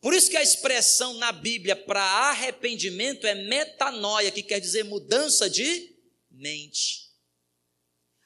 Por 0.00 0.14
isso 0.14 0.30
que 0.30 0.36
a 0.36 0.42
expressão 0.42 1.14
na 1.14 1.32
Bíblia 1.32 1.74
para 1.74 2.00
arrependimento 2.00 3.26
é 3.26 3.34
metanoia, 3.34 4.30
que 4.30 4.42
quer 4.42 4.60
dizer 4.60 4.84
mudança 4.84 5.50
de 5.50 5.96
mente. 6.30 7.05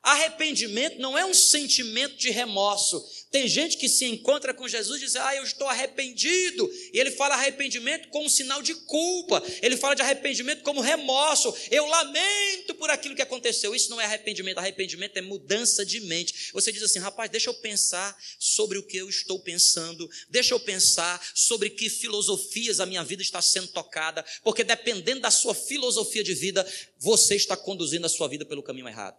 Arrependimento 0.02 0.98
não 0.98 1.16
é 1.16 1.26
um 1.26 1.34
sentimento 1.34 2.16
de 2.16 2.30
remorso. 2.30 3.06
Tem 3.30 3.46
gente 3.46 3.76
que 3.76 3.86
se 3.86 4.06
encontra 4.06 4.54
com 4.54 4.66
Jesus 4.66 4.98
e 4.98 5.04
diz: 5.04 5.14
Ah, 5.14 5.36
eu 5.36 5.44
estou 5.44 5.68
arrependido. 5.68 6.70
E 6.92 6.98
ele 6.98 7.10
fala 7.10 7.34
arrependimento 7.34 8.08
como 8.08 8.28
sinal 8.28 8.62
de 8.62 8.74
culpa. 8.74 9.42
Ele 9.60 9.76
fala 9.76 9.94
de 9.94 10.00
arrependimento 10.00 10.62
como 10.62 10.80
remorso. 10.80 11.54
Eu 11.70 11.86
lamento 11.86 12.74
por 12.76 12.88
aquilo 12.88 13.14
que 13.14 13.20
aconteceu. 13.20 13.74
Isso 13.74 13.90
não 13.90 14.00
é 14.00 14.06
arrependimento. 14.06 14.56
Arrependimento 14.56 15.18
é 15.18 15.20
mudança 15.20 15.84
de 15.84 16.00
mente. 16.00 16.50
Você 16.54 16.72
diz 16.72 16.82
assim: 16.82 16.98
Rapaz, 16.98 17.30
deixa 17.30 17.50
eu 17.50 17.54
pensar 17.54 18.16
sobre 18.38 18.78
o 18.78 18.82
que 18.82 18.96
eu 18.96 19.08
estou 19.08 19.38
pensando. 19.38 20.08
Deixa 20.30 20.54
eu 20.54 20.60
pensar 20.60 21.20
sobre 21.34 21.68
que 21.68 21.90
filosofias 21.90 22.80
a 22.80 22.86
minha 22.86 23.04
vida 23.04 23.20
está 23.20 23.42
sendo 23.42 23.68
tocada. 23.68 24.24
Porque 24.42 24.64
dependendo 24.64 25.20
da 25.20 25.30
sua 25.30 25.54
filosofia 25.54 26.24
de 26.24 26.32
vida, 26.32 26.66
você 26.98 27.36
está 27.36 27.54
conduzindo 27.54 28.06
a 28.06 28.08
sua 28.08 28.28
vida 28.28 28.46
pelo 28.46 28.62
caminho 28.62 28.88
errado. 28.88 29.18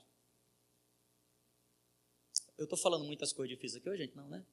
Eu 2.61 2.65
estou 2.65 2.77
falando 2.77 3.03
muitas 3.03 3.33
coisas 3.33 3.49
difíceis 3.49 3.81
aqui 3.81 3.89
hoje, 3.89 4.03
gente? 4.03 4.15
Não, 4.15 4.29
né? 4.29 4.45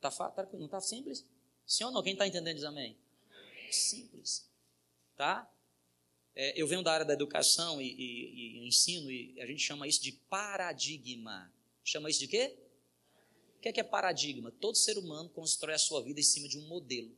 Tá, 0.00 0.10
tá, 0.10 0.48
não 0.54 0.64
está 0.64 0.80
simples? 0.80 1.26
Sim 1.66 1.84
ou 1.84 1.90
não? 1.90 2.02
Quem 2.02 2.14
está 2.14 2.26
entendendo 2.26 2.54
diz 2.54 2.64
amém. 2.64 2.96
Simples. 3.70 4.48
Tá? 5.14 5.46
É, 6.34 6.58
eu 6.58 6.66
venho 6.66 6.82
da 6.82 6.90
área 6.90 7.04
da 7.04 7.12
educação 7.12 7.78
e, 7.78 7.84
e, 7.86 8.62
e, 8.62 8.66
ensino 8.66 9.10
e 9.10 9.38
a 9.38 9.44
gente 9.44 9.60
chama 9.60 9.86
isso 9.86 10.02
de 10.02 10.12
paradigma. 10.12 11.52
Chama 11.84 12.08
isso 12.08 12.20
de 12.20 12.28
quê? 12.28 12.56
O 13.58 13.60
que 13.60 13.68
é, 13.68 13.72
que 13.74 13.80
é 13.80 13.84
paradigma? 13.84 14.50
Todo 14.52 14.74
ser 14.74 14.96
humano 14.96 15.28
constrói 15.28 15.74
a 15.74 15.78
sua 15.78 16.02
vida 16.02 16.18
em 16.18 16.22
cima 16.22 16.48
de 16.48 16.58
um 16.58 16.66
modelo. 16.66 17.14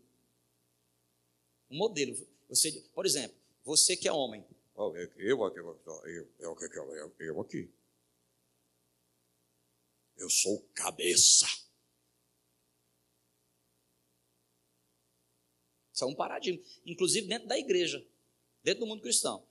Um 1.71 1.77
modelo. 1.77 2.17
Você, 2.49 2.83
por 2.93 3.07
exemplo, 3.07 3.37
você 3.65 3.97
que 3.97 4.09
é 4.09 4.13
homem. 4.13 4.45
Eu, 4.75 4.97
eu, 5.47 6.35
eu, 6.45 7.13
eu, 7.21 7.41
aqui. 7.41 7.71
Eu 10.23 10.31
sou 10.31 10.63
cabeça. 10.73 11.47
Isso 15.93 16.05
é 16.05 16.07
um 16.07 16.15
paradigma, 16.15 16.63
inclusive 16.87 17.27
dentro 17.27 17.49
da 17.49 17.59
igreja, 17.59 18.07
dentro 18.63 18.81
do 18.81 18.87
mundo 18.87 19.03
cristão. 19.03 19.45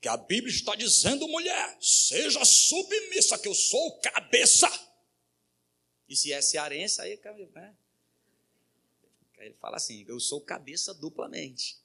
Que 0.00 0.08
a 0.08 0.16
Bíblia 0.16 0.50
está 0.50 0.74
dizendo, 0.74 1.28
mulher, 1.28 1.76
seja 1.82 2.42
submissa, 2.46 3.38
que 3.38 3.46
eu 3.46 3.54
sou 3.54 4.00
cabeça. 4.00 4.68
E 6.08 6.16
se 6.16 6.32
é 6.32 6.40
cearense, 6.40 7.02
aí, 7.02 7.20
né? 7.54 7.76
aí 9.38 9.46
ele 9.48 9.54
fala 9.56 9.76
assim: 9.76 10.02
eu 10.08 10.18
sou 10.18 10.40
cabeça 10.40 10.94
duplamente. 10.94 11.78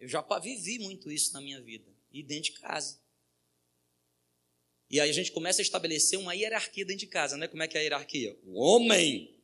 Eu 0.00 0.08
já 0.08 0.22
vivi 0.40 0.80
muito 0.80 1.08
isso 1.08 1.32
na 1.32 1.40
minha 1.40 1.62
vida, 1.62 1.88
e 2.10 2.20
dentro 2.20 2.52
de 2.52 2.60
casa. 2.60 3.03
E 4.94 5.00
aí 5.00 5.10
a 5.10 5.12
gente 5.12 5.32
começa 5.32 5.60
a 5.60 5.64
estabelecer 5.64 6.16
uma 6.16 6.36
hierarquia 6.36 6.84
dentro 6.84 7.00
de 7.00 7.08
casa, 7.08 7.36
né? 7.36 7.48
Como 7.48 7.60
é 7.60 7.66
que 7.66 7.76
é 7.76 7.80
a 7.80 7.82
hierarquia? 7.82 8.38
O 8.44 8.60
homem, 8.60 9.36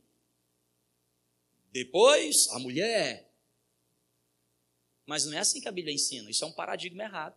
depois 1.73 2.47
a 2.51 2.61
mulher, 2.61 3.29
Mas 5.05 5.25
não 5.25 5.33
é 5.33 5.39
assim 5.39 5.61
que 5.61 5.67
a 5.67 5.73
Bíblia 5.73 5.93
ensina, 5.93 6.31
isso 6.31 6.45
é 6.45 6.47
um 6.47 6.53
paradigma 6.53 7.03
errado. 7.03 7.37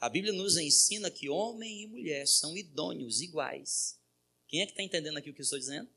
A 0.00 0.08
Bíblia 0.08 0.32
nos 0.32 0.56
ensina 0.56 1.08
que 1.08 1.28
homem 1.28 1.82
e 1.82 1.86
mulher 1.86 2.26
são 2.26 2.56
idôneos, 2.56 3.20
iguais. 3.20 4.00
Quem 4.48 4.60
é 4.60 4.66
que 4.66 4.72
está 4.72 4.82
entendendo 4.82 5.18
aqui 5.18 5.30
o 5.30 5.34
que 5.34 5.42
eu 5.42 5.44
estou 5.44 5.60
dizendo? 5.60 5.88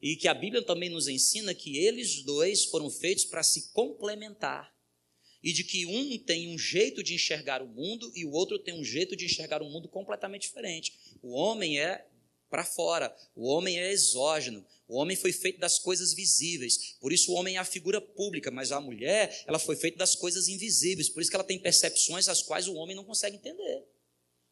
E 0.00 0.14
que 0.14 0.28
a 0.28 0.34
Bíblia 0.34 0.64
também 0.64 0.88
nos 0.88 1.08
ensina 1.08 1.52
que 1.52 1.76
eles 1.76 2.22
dois 2.22 2.66
foram 2.66 2.88
feitos 2.88 3.24
para 3.24 3.42
se 3.42 3.72
complementar. 3.72 4.75
E 5.42 5.52
de 5.52 5.64
que 5.64 5.86
um 5.86 6.18
tem 6.18 6.48
um 6.54 6.58
jeito 6.58 7.02
de 7.02 7.14
enxergar 7.14 7.62
o 7.62 7.68
mundo 7.68 8.10
e 8.14 8.24
o 8.24 8.32
outro 8.32 8.58
tem 8.58 8.74
um 8.74 8.84
jeito 8.84 9.14
de 9.14 9.24
enxergar 9.24 9.62
o 9.62 9.70
mundo 9.70 9.88
completamente 9.88 10.42
diferente. 10.42 10.98
O 11.22 11.32
homem 11.32 11.78
é 11.80 12.06
para 12.48 12.64
fora, 12.64 13.14
o 13.34 13.46
homem 13.48 13.78
é 13.78 13.92
exógeno, 13.92 14.64
o 14.88 14.96
homem 14.96 15.16
foi 15.16 15.32
feito 15.32 15.58
das 15.58 15.78
coisas 15.78 16.14
visíveis, 16.14 16.96
por 17.00 17.12
isso 17.12 17.32
o 17.32 17.34
homem 17.34 17.56
é 17.56 17.58
a 17.58 17.64
figura 17.64 18.00
pública, 18.00 18.50
mas 18.50 18.70
a 18.70 18.80
mulher, 18.80 19.42
ela 19.46 19.58
foi 19.58 19.74
feita 19.74 19.98
das 19.98 20.14
coisas 20.14 20.46
invisíveis, 20.46 21.08
por 21.08 21.20
isso 21.20 21.30
que 21.30 21.36
ela 21.36 21.44
tem 21.44 21.58
percepções 21.58 22.28
as 22.28 22.42
quais 22.42 22.68
o 22.68 22.74
homem 22.74 22.94
não 22.94 23.04
consegue 23.04 23.36
entender. 23.36 23.84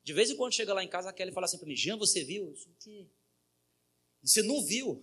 De 0.03 0.13
vez 0.13 0.31
em 0.31 0.37
quando 0.37 0.53
chega 0.53 0.75
lá 0.75 0.83
em 0.83 0.89
casa, 0.89 1.09
a 1.09 1.13
Kelly 1.13 1.33
fala 1.33 1.47
assim 1.47 1.57
para 1.57 1.69
mim: 1.69 1.77
Jean, 1.77 1.97
você 1.97 2.23
viu? 2.25 2.45
O 2.45 2.75
quê? 2.79 3.07
Você 4.23 4.43
não 4.43 4.63
viu? 4.63 5.03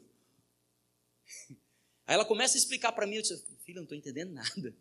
Aí 2.05 2.15
ela 2.15 2.25
começa 2.25 2.57
a 2.57 2.59
explicar 2.59 2.91
para 2.91 3.07
mim, 3.07 3.15
eu 3.15 3.21
disse, 3.21 3.37
filho, 3.63 3.77
eu 3.77 3.81
não 3.81 3.83
estou 3.83 3.97
entendendo 3.97 4.31
nada. 4.31 4.75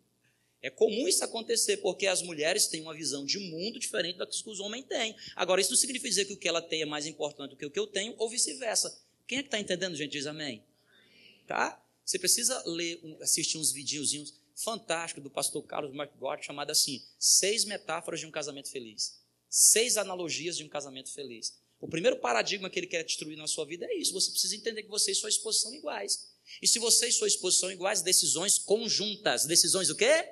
É 0.61 0.69
comum 0.69 1.07
isso 1.07 1.23
acontecer, 1.23 1.77
porque 1.77 2.05
as 2.05 2.21
mulheres 2.21 2.67
têm 2.67 2.81
uma 2.81 2.93
visão 2.93 3.25
de 3.25 3.39
mundo 3.39 3.79
diferente 3.79 4.17
da 4.17 4.27
que 4.27 4.49
os 4.49 4.59
homens 4.59 4.85
têm. 4.85 5.15
Agora, 5.35 5.59
isso 5.59 5.71
não 5.71 5.77
significa 5.77 6.09
dizer 6.09 6.25
que 6.25 6.33
o 6.33 6.37
que 6.37 6.47
ela 6.47 6.61
tem 6.61 6.81
é 6.81 6.85
mais 6.85 7.07
importante 7.07 7.51
do 7.51 7.55
que 7.57 7.65
o 7.65 7.71
que 7.71 7.79
eu 7.79 7.87
tenho, 7.87 8.13
ou 8.17 8.29
vice-versa. 8.29 8.95
Quem 9.27 9.39
é 9.39 9.41
que 9.41 9.47
está 9.47 9.59
entendendo, 9.59 9.95
gente? 9.95 10.11
Diz 10.11 10.27
amém. 10.27 10.63
Tá? 11.47 11.83
Você 12.05 12.19
precisa 12.19 12.61
ler, 12.65 12.99
assistir 13.21 13.57
uns 13.57 13.71
videozinhos 13.71 14.35
fantásticos 14.55 15.23
do 15.23 15.29
pastor 15.29 15.63
Carlos 15.63 15.95
McGott, 15.95 16.45
chamado 16.45 16.69
assim, 16.69 17.03
Seis 17.17 17.65
Metáforas 17.65 18.19
de 18.19 18.27
um 18.27 18.31
Casamento 18.31 18.69
Feliz. 18.69 19.19
Seis 19.49 19.97
analogias 19.97 20.57
de 20.57 20.63
um 20.63 20.69
casamento 20.69 21.11
feliz. 21.11 21.59
O 21.79 21.87
primeiro 21.87 22.17
paradigma 22.17 22.69
que 22.69 22.79
ele 22.79 22.87
quer 22.87 23.03
destruir 23.03 23.35
na 23.35 23.47
sua 23.47 23.65
vida 23.65 23.85
é 23.85 23.95
isso. 23.95 24.13
Você 24.13 24.29
precisa 24.31 24.55
entender 24.55 24.83
que 24.83 24.89
você 24.89 25.11
e 25.11 25.15
sua 25.15 25.29
esposa 25.29 25.59
são 25.59 25.73
iguais. 25.73 26.29
E 26.61 26.67
se 26.67 26.79
você 26.79 27.07
e 27.07 27.11
sua 27.11 27.27
esposa 27.27 27.57
são 27.57 27.71
iguais, 27.71 28.01
decisões 28.01 28.59
conjuntas. 28.59 29.45
Decisões 29.45 29.89
o 29.89 29.95
quê? 29.95 30.29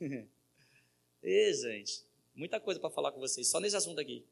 e 1.22 1.52
gente, 1.54 2.02
muita 2.34 2.60
coisa 2.60 2.78
para 2.80 2.90
falar 2.90 3.12
com 3.12 3.20
vocês, 3.20 3.48
só 3.48 3.60
nesse 3.60 3.76
assunto 3.76 4.00
aqui. 4.00 4.24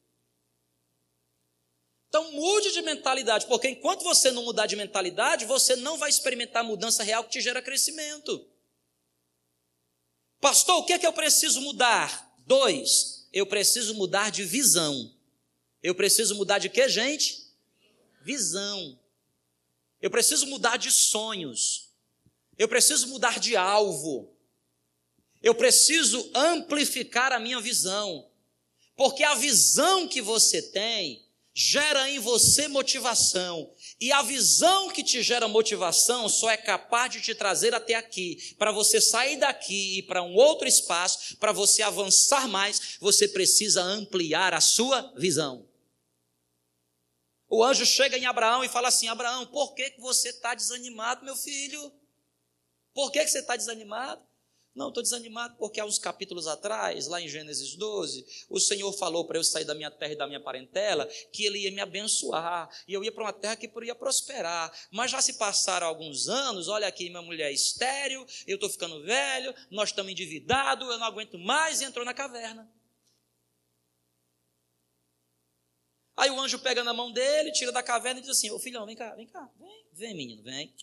Então 2.08 2.32
mude 2.32 2.73
de 2.73 2.82
mentalidade, 2.82 3.46
porque 3.46 3.68
enquanto 3.68 4.02
você 4.02 4.30
não 4.30 4.44
mudar 4.44 4.66
de 4.66 4.76
mentalidade, 4.76 5.44
você 5.44 5.76
não 5.76 5.99
vai 5.99 6.08
experimentar 6.08 6.64
a 6.64 6.66
mudança 6.66 7.02
real 7.02 7.25
que 7.25 7.30
te 7.30 7.40
gera 7.40 7.61
crescimento. 7.61 8.46
Pastor, 10.40 10.78
o 10.78 10.85
que 10.85 10.92
é 10.92 10.99
que 10.99 11.06
eu 11.06 11.12
preciso 11.12 11.61
mudar? 11.61 12.35
Dois, 12.46 13.28
eu 13.32 13.46
preciso 13.46 13.94
mudar 13.94 14.30
de 14.30 14.44
visão. 14.44 15.12
Eu 15.82 15.94
preciso 15.94 16.35
mudar 16.37 16.58
de 16.58 16.68
quê, 16.68 16.88
gente? 16.88 17.46
Visão. 18.23 18.99
Eu 20.00 20.11
preciso 20.11 20.46
mudar 20.46 20.76
de 20.76 20.90
sonhos. 20.90 21.90
Eu 22.56 22.68
preciso 22.68 23.08
mudar 23.08 23.40
de 23.40 23.56
alvo. 23.56 24.36
Eu 25.47 25.55
preciso 25.55 26.29
amplificar 26.35 27.33
a 27.33 27.38
minha 27.38 27.61
visão, 27.61 28.29
porque 28.97 29.23
a 29.23 29.37
visão 29.37 30.09
que 30.09 30.21
você 30.21 30.61
tem 30.61 31.25
gera 31.55 32.11
em 32.11 32.19
você 32.19 32.67
motivação, 32.67 33.73
e 34.00 34.11
a 34.11 34.23
visão 34.23 34.91
que 34.91 35.05
te 35.05 35.23
gera 35.23 35.47
motivação 35.47 36.29
só 36.29 36.50
é 36.50 36.57
capaz 36.57 37.12
de 37.12 37.21
te 37.21 37.33
trazer 37.33 37.73
até 37.76 37.95
aqui. 37.95 38.57
Para 38.59 38.73
você 38.73 39.00
sair 39.00 39.37
daqui 39.37 39.99
e 39.99 40.03
para 40.03 40.21
um 40.21 40.35
outro 40.35 40.67
espaço, 40.67 41.37
para 41.37 41.53
você 41.53 41.81
avançar 41.81 42.49
mais, 42.49 42.97
você 42.99 43.29
precisa 43.29 43.81
ampliar 43.81 44.53
a 44.53 44.61
sua 44.61 45.14
visão. 45.16 45.64
O 47.49 47.62
anjo 47.62 47.87
chega 47.87 48.18
em 48.18 48.27
Abraão 48.27 48.64
e 48.64 48.68
fala 48.68 48.88
assim: 48.88 49.07
Abraão, 49.07 49.47
por 49.47 49.77
que, 49.77 49.90
que 49.90 50.01
você 50.01 50.31
está 50.31 50.57
desanimado, 50.57 51.25
meu 51.25 51.37
filho? 51.37 51.92
Por 52.92 53.12
que, 53.12 53.20
que 53.20 53.31
você 53.31 53.38
está 53.38 53.55
desanimado? 53.55 54.27
Não, 54.77 54.89
estou 54.89 55.03
desanimado 55.03 55.57
porque 55.57 55.81
há 55.81 55.87
uns 55.87 55.99
capítulos 55.99 56.47
atrás, 56.47 57.07
lá 57.07 57.19
em 57.19 57.27
Gênesis 57.27 57.75
12, 57.77 58.47
o 58.51 58.61
Senhor 58.61 58.93
falou 58.93 59.27
para 59.27 59.39
eu 59.39 59.43
sair 59.43 59.65
da 59.65 59.75
minha 59.75 59.91
terra 59.91 60.12
e 60.12 60.17
da 60.17 60.27
minha 60.27 60.39
parentela 60.39 61.07
que 61.33 61.47
Ele 61.47 61.61
ia 61.61 61.71
me 61.71 61.81
abençoar 61.81 62.69
e 62.87 62.93
eu 62.93 63.03
ia 63.03 63.11
para 63.11 63.25
uma 63.25 63.33
terra 63.33 63.57
que 63.57 63.67
poderia 63.67 63.95
prosperar. 63.95 64.71
Mas 64.91 65.11
já 65.11 65.23
se 65.23 65.39
passaram 65.39 65.87
alguns 65.87 66.29
anos, 66.29 66.69
olha 66.69 66.87
aqui, 66.87 67.09
minha 67.09 67.23
mulher 67.23 67.51
é 67.51 67.55
estéreo, 67.55 68.27
eu 68.47 68.57
estou 68.57 68.69
ficando 68.69 69.03
velho, 69.03 69.55
nós 69.71 69.89
estamos 69.89 70.12
endividados, 70.12 70.87
eu 70.87 70.99
não 70.99 71.07
aguento 71.07 71.39
mais 71.39 71.81
e 71.81 71.85
entrou 71.85 72.05
na 72.05 72.12
caverna. 72.12 72.71
Aí 76.15 76.31
o 76.31 76.39
anjo 76.39 76.59
pega 76.59 76.85
na 76.85 76.93
mão 76.93 77.11
dele, 77.11 77.51
tira 77.51 77.73
da 77.73 77.83
caverna 77.83 78.21
e 78.21 78.23
diz 78.23 78.31
assim: 78.31 78.51
Ô 78.51 78.59
filhão, 78.59 78.85
vem 78.85 78.97
cá, 78.97 79.15
vem 79.15 79.27
cá, 79.27 79.51
vem, 79.59 79.87
vem 79.93 80.15
menino, 80.15 80.43
vem, 80.43 80.75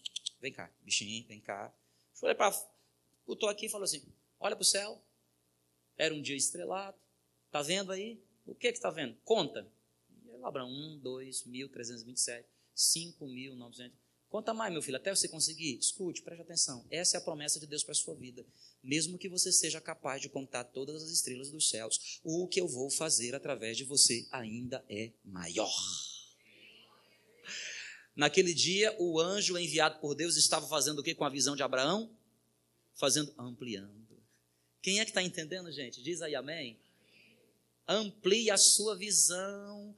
vem 0.42 0.52
cá, 0.52 0.72
bichinho, 0.82 1.28
vem 1.28 1.40
cá. 1.40 1.72
Deixa 2.12 2.26
eu 2.26 2.30
olhar 2.30 2.36
para 2.36 2.73
Estou 3.28 3.50
aqui 3.50 3.66
e 3.66 3.70
falou 3.70 3.86
assim: 3.86 4.04
olha 4.40 4.56
para 4.56 4.64
o 4.64 4.66
céu. 4.66 5.02
Era 5.98 6.14
um 6.14 6.22
dia 6.22 6.36
estrelado. 6.36 6.98
Está 7.48 7.62
vendo 7.62 7.92
aí? 7.92 8.20
O 8.46 8.56
que, 8.56 8.72
que 8.72 8.78
está 8.78 8.90
vendo? 8.90 9.16
Conta. 9.24 9.68
Abraão, 10.44 10.70
1, 10.70 11.00
2, 11.00 11.44
1.327, 11.48 12.44
5.900. 12.76 13.92
Conta 14.34 14.52
mais, 14.52 14.74
meu 14.74 14.82
filho, 14.82 14.98
até 14.98 15.14
você 15.14 15.28
conseguir. 15.28 15.78
Escute, 15.78 16.24
preste 16.24 16.42
atenção. 16.42 16.84
Essa 16.90 17.18
é 17.18 17.20
a 17.20 17.22
promessa 17.22 17.60
de 17.60 17.68
Deus 17.68 17.84
para 17.84 17.92
a 17.92 17.96
sua 17.96 18.16
vida. 18.16 18.44
Mesmo 18.82 19.18
que 19.18 19.30
você 19.30 19.52
seja 19.52 19.80
capaz 19.80 20.22
de 20.22 20.28
contar 20.28 20.64
todas 20.64 21.04
as 21.04 21.12
estrelas 21.12 21.52
dos 21.52 21.70
céus, 21.70 22.20
o 22.24 22.48
que 22.48 22.60
eu 22.60 22.68
vou 22.68 22.90
fazer 22.90 23.36
através 23.36 23.78
de 23.78 23.84
você 23.84 24.28
ainda 24.32 24.84
é 24.90 25.12
maior. 25.24 25.72
Naquele 28.16 28.54
dia, 28.54 28.96
o 29.00 29.20
anjo 29.20 29.58
enviado 29.58 30.00
por 30.00 30.16
Deus 30.16 30.36
estava 30.36 30.68
fazendo 30.68 31.00
o 31.00 31.04
que 31.04 31.14
com 31.14 31.26
a 31.26 31.30
visão 31.30 31.56
de 31.56 31.62
Abraão? 31.62 32.10
Fazendo, 32.96 33.34
ampliando. 33.38 34.04
Quem 34.82 35.00
é 35.00 35.06
que 35.06 35.12
está 35.12 35.24
entendendo, 35.24 35.72
gente? 35.72 36.02
Diz 36.04 36.22
aí 36.22 36.36
amém. 36.36 36.78
Amplie 37.88 38.50
a 38.50 38.58
sua 38.58 38.96
visão, 38.96 39.96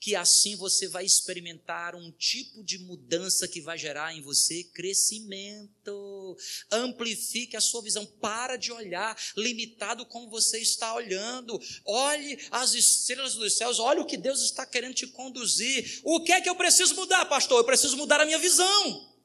que 0.00 0.14
assim 0.14 0.56
você 0.56 0.86
vai 0.86 1.04
experimentar 1.04 1.94
um 1.94 2.10
tipo 2.12 2.62
de 2.62 2.78
mudança 2.78 3.48
que 3.48 3.60
vai 3.60 3.76
gerar 3.76 4.14
em 4.14 4.22
você 4.22 4.62
crescimento. 4.62 6.36
Amplifique 6.70 7.56
a 7.56 7.60
sua 7.60 7.82
visão. 7.82 8.06
Para 8.06 8.56
de 8.56 8.70
olhar 8.70 9.16
limitado 9.36 10.06
como 10.06 10.30
você 10.30 10.60
está 10.60 10.94
olhando. 10.94 11.60
Olhe 11.84 12.38
as 12.50 12.74
estrelas 12.74 13.34
dos 13.34 13.56
céus. 13.56 13.78
Olhe 13.78 14.00
o 14.00 14.06
que 14.06 14.16
Deus 14.16 14.42
está 14.42 14.64
querendo 14.64 14.94
te 14.94 15.06
conduzir. 15.08 16.00
O 16.04 16.22
que 16.22 16.32
é 16.32 16.40
que 16.40 16.48
eu 16.48 16.54
preciso 16.54 16.94
mudar, 16.94 17.24
pastor? 17.26 17.58
Eu 17.58 17.64
preciso 17.64 17.96
mudar 17.96 18.20
a 18.20 18.26
minha 18.26 18.38
visão. 18.38 19.17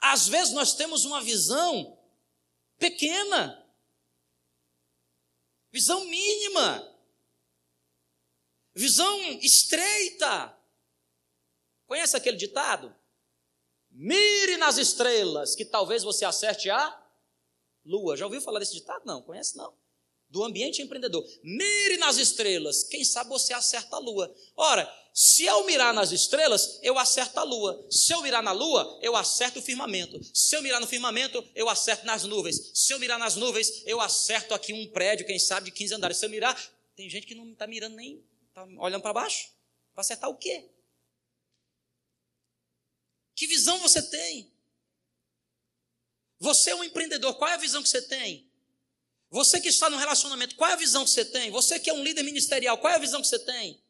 Às 0.00 0.26
vezes 0.28 0.52
nós 0.54 0.74
temos 0.74 1.04
uma 1.04 1.20
visão 1.20 1.98
pequena, 2.78 3.66
visão 5.70 6.04
mínima, 6.06 6.96
visão 8.74 9.20
estreita. 9.40 10.56
Conhece 11.86 12.16
aquele 12.16 12.36
ditado? 12.36 12.94
Mire 13.90 14.56
nas 14.56 14.78
estrelas, 14.78 15.54
que 15.54 15.64
talvez 15.64 16.02
você 16.02 16.24
acerte 16.24 16.70
a 16.70 17.00
lua. 17.84 18.16
Já 18.16 18.24
ouviu 18.24 18.40
falar 18.40 18.60
desse 18.60 18.74
ditado? 18.74 19.04
Não, 19.04 19.20
conhece 19.20 19.56
não. 19.56 19.74
Do 20.30 20.44
ambiente 20.44 20.80
empreendedor. 20.80 21.26
Mire 21.42 21.96
nas 21.98 22.16
estrelas, 22.16 22.84
quem 22.84 23.04
sabe 23.04 23.28
você 23.28 23.52
acerta 23.52 23.96
a 23.96 23.98
lua. 23.98 24.32
Ora, 24.56 24.88
se 25.12 25.44
eu 25.44 25.66
mirar 25.66 25.92
nas 25.92 26.12
estrelas, 26.12 26.78
eu 26.82 26.98
acerto 26.98 27.40
a 27.40 27.42
lua. 27.42 27.84
Se 27.90 28.12
eu 28.12 28.22
mirar 28.22 28.42
na 28.42 28.52
lua, 28.52 28.98
eu 29.02 29.16
acerto 29.16 29.58
o 29.58 29.62
firmamento. 29.62 30.20
Se 30.32 30.56
eu 30.56 30.62
mirar 30.62 30.80
no 30.80 30.86
firmamento, 30.86 31.44
eu 31.54 31.68
acerto 31.68 32.06
nas 32.06 32.22
nuvens. 32.22 32.70
Se 32.74 32.92
eu 32.92 32.98
mirar 32.98 33.18
nas 33.18 33.34
nuvens, 33.34 33.82
eu 33.86 34.00
acerto 34.00 34.54
aqui 34.54 34.72
um 34.72 34.86
prédio, 34.92 35.26
quem 35.26 35.38
sabe, 35.38 35.66
de 35.66 35.76
15 35.76 35.94
andares. 35.94 36.16
Se 36.16 36.26
eu 36.26 36.30
mirar, 36.30 36.56
tem 36.94 37.10
gente 37.10 37.26
que 37.26 37.34
não 37.34 37.50
está 37.52 37.66
mirando 37.66 37.96
nem, 37.96 38.24
está 38.48 38.64
olhando 38.78 39.02
para 39.02 39.12
baixo. 39.12 39.48
Para 39.92 40.02
acertar 40.02 40.30
o 40.30 40.36
quê? 40.36 40.70
Que 43.34 43.46
visão 43.46 43.78
você 43.78 44.02
tem? 44.02 44.52
Você 46.38 46.70
é 46.70 46.74
um 46.74 46.84
empreendedor, 46.84 47.34
qual 47.36 47.50
é 47.50 47.54
a 47.54 47.58
visão 47.58 47.82
que 47.82 47.88
você 47.88 48.02
tem? 48.02 48.49
Você 49.30 49.60
que 49.60 49.68
está 49.68 49.88
no 49.88 49.96
relacionamento, 49.96 50.56
qual 50.56 50.70
é 50.70 50.72
a 50.72 50.76
visão 50.76 51.04
que 51.04 51.10
você 51.10 51.24
tem? 51.24 51.50
Você 51.50 51.78
que 51.78 51.88
é 51.88 51.94
um 51.94 52.02
líder 52.02 52.24
ministerial, 52.24 52.76
qual 52.78 52.92
é 52.92 52.96
a 52.96 53.00
visão 53.00 53.20
que 53.20 53.28
você 53.28 53.38
tem? 53.38 53.80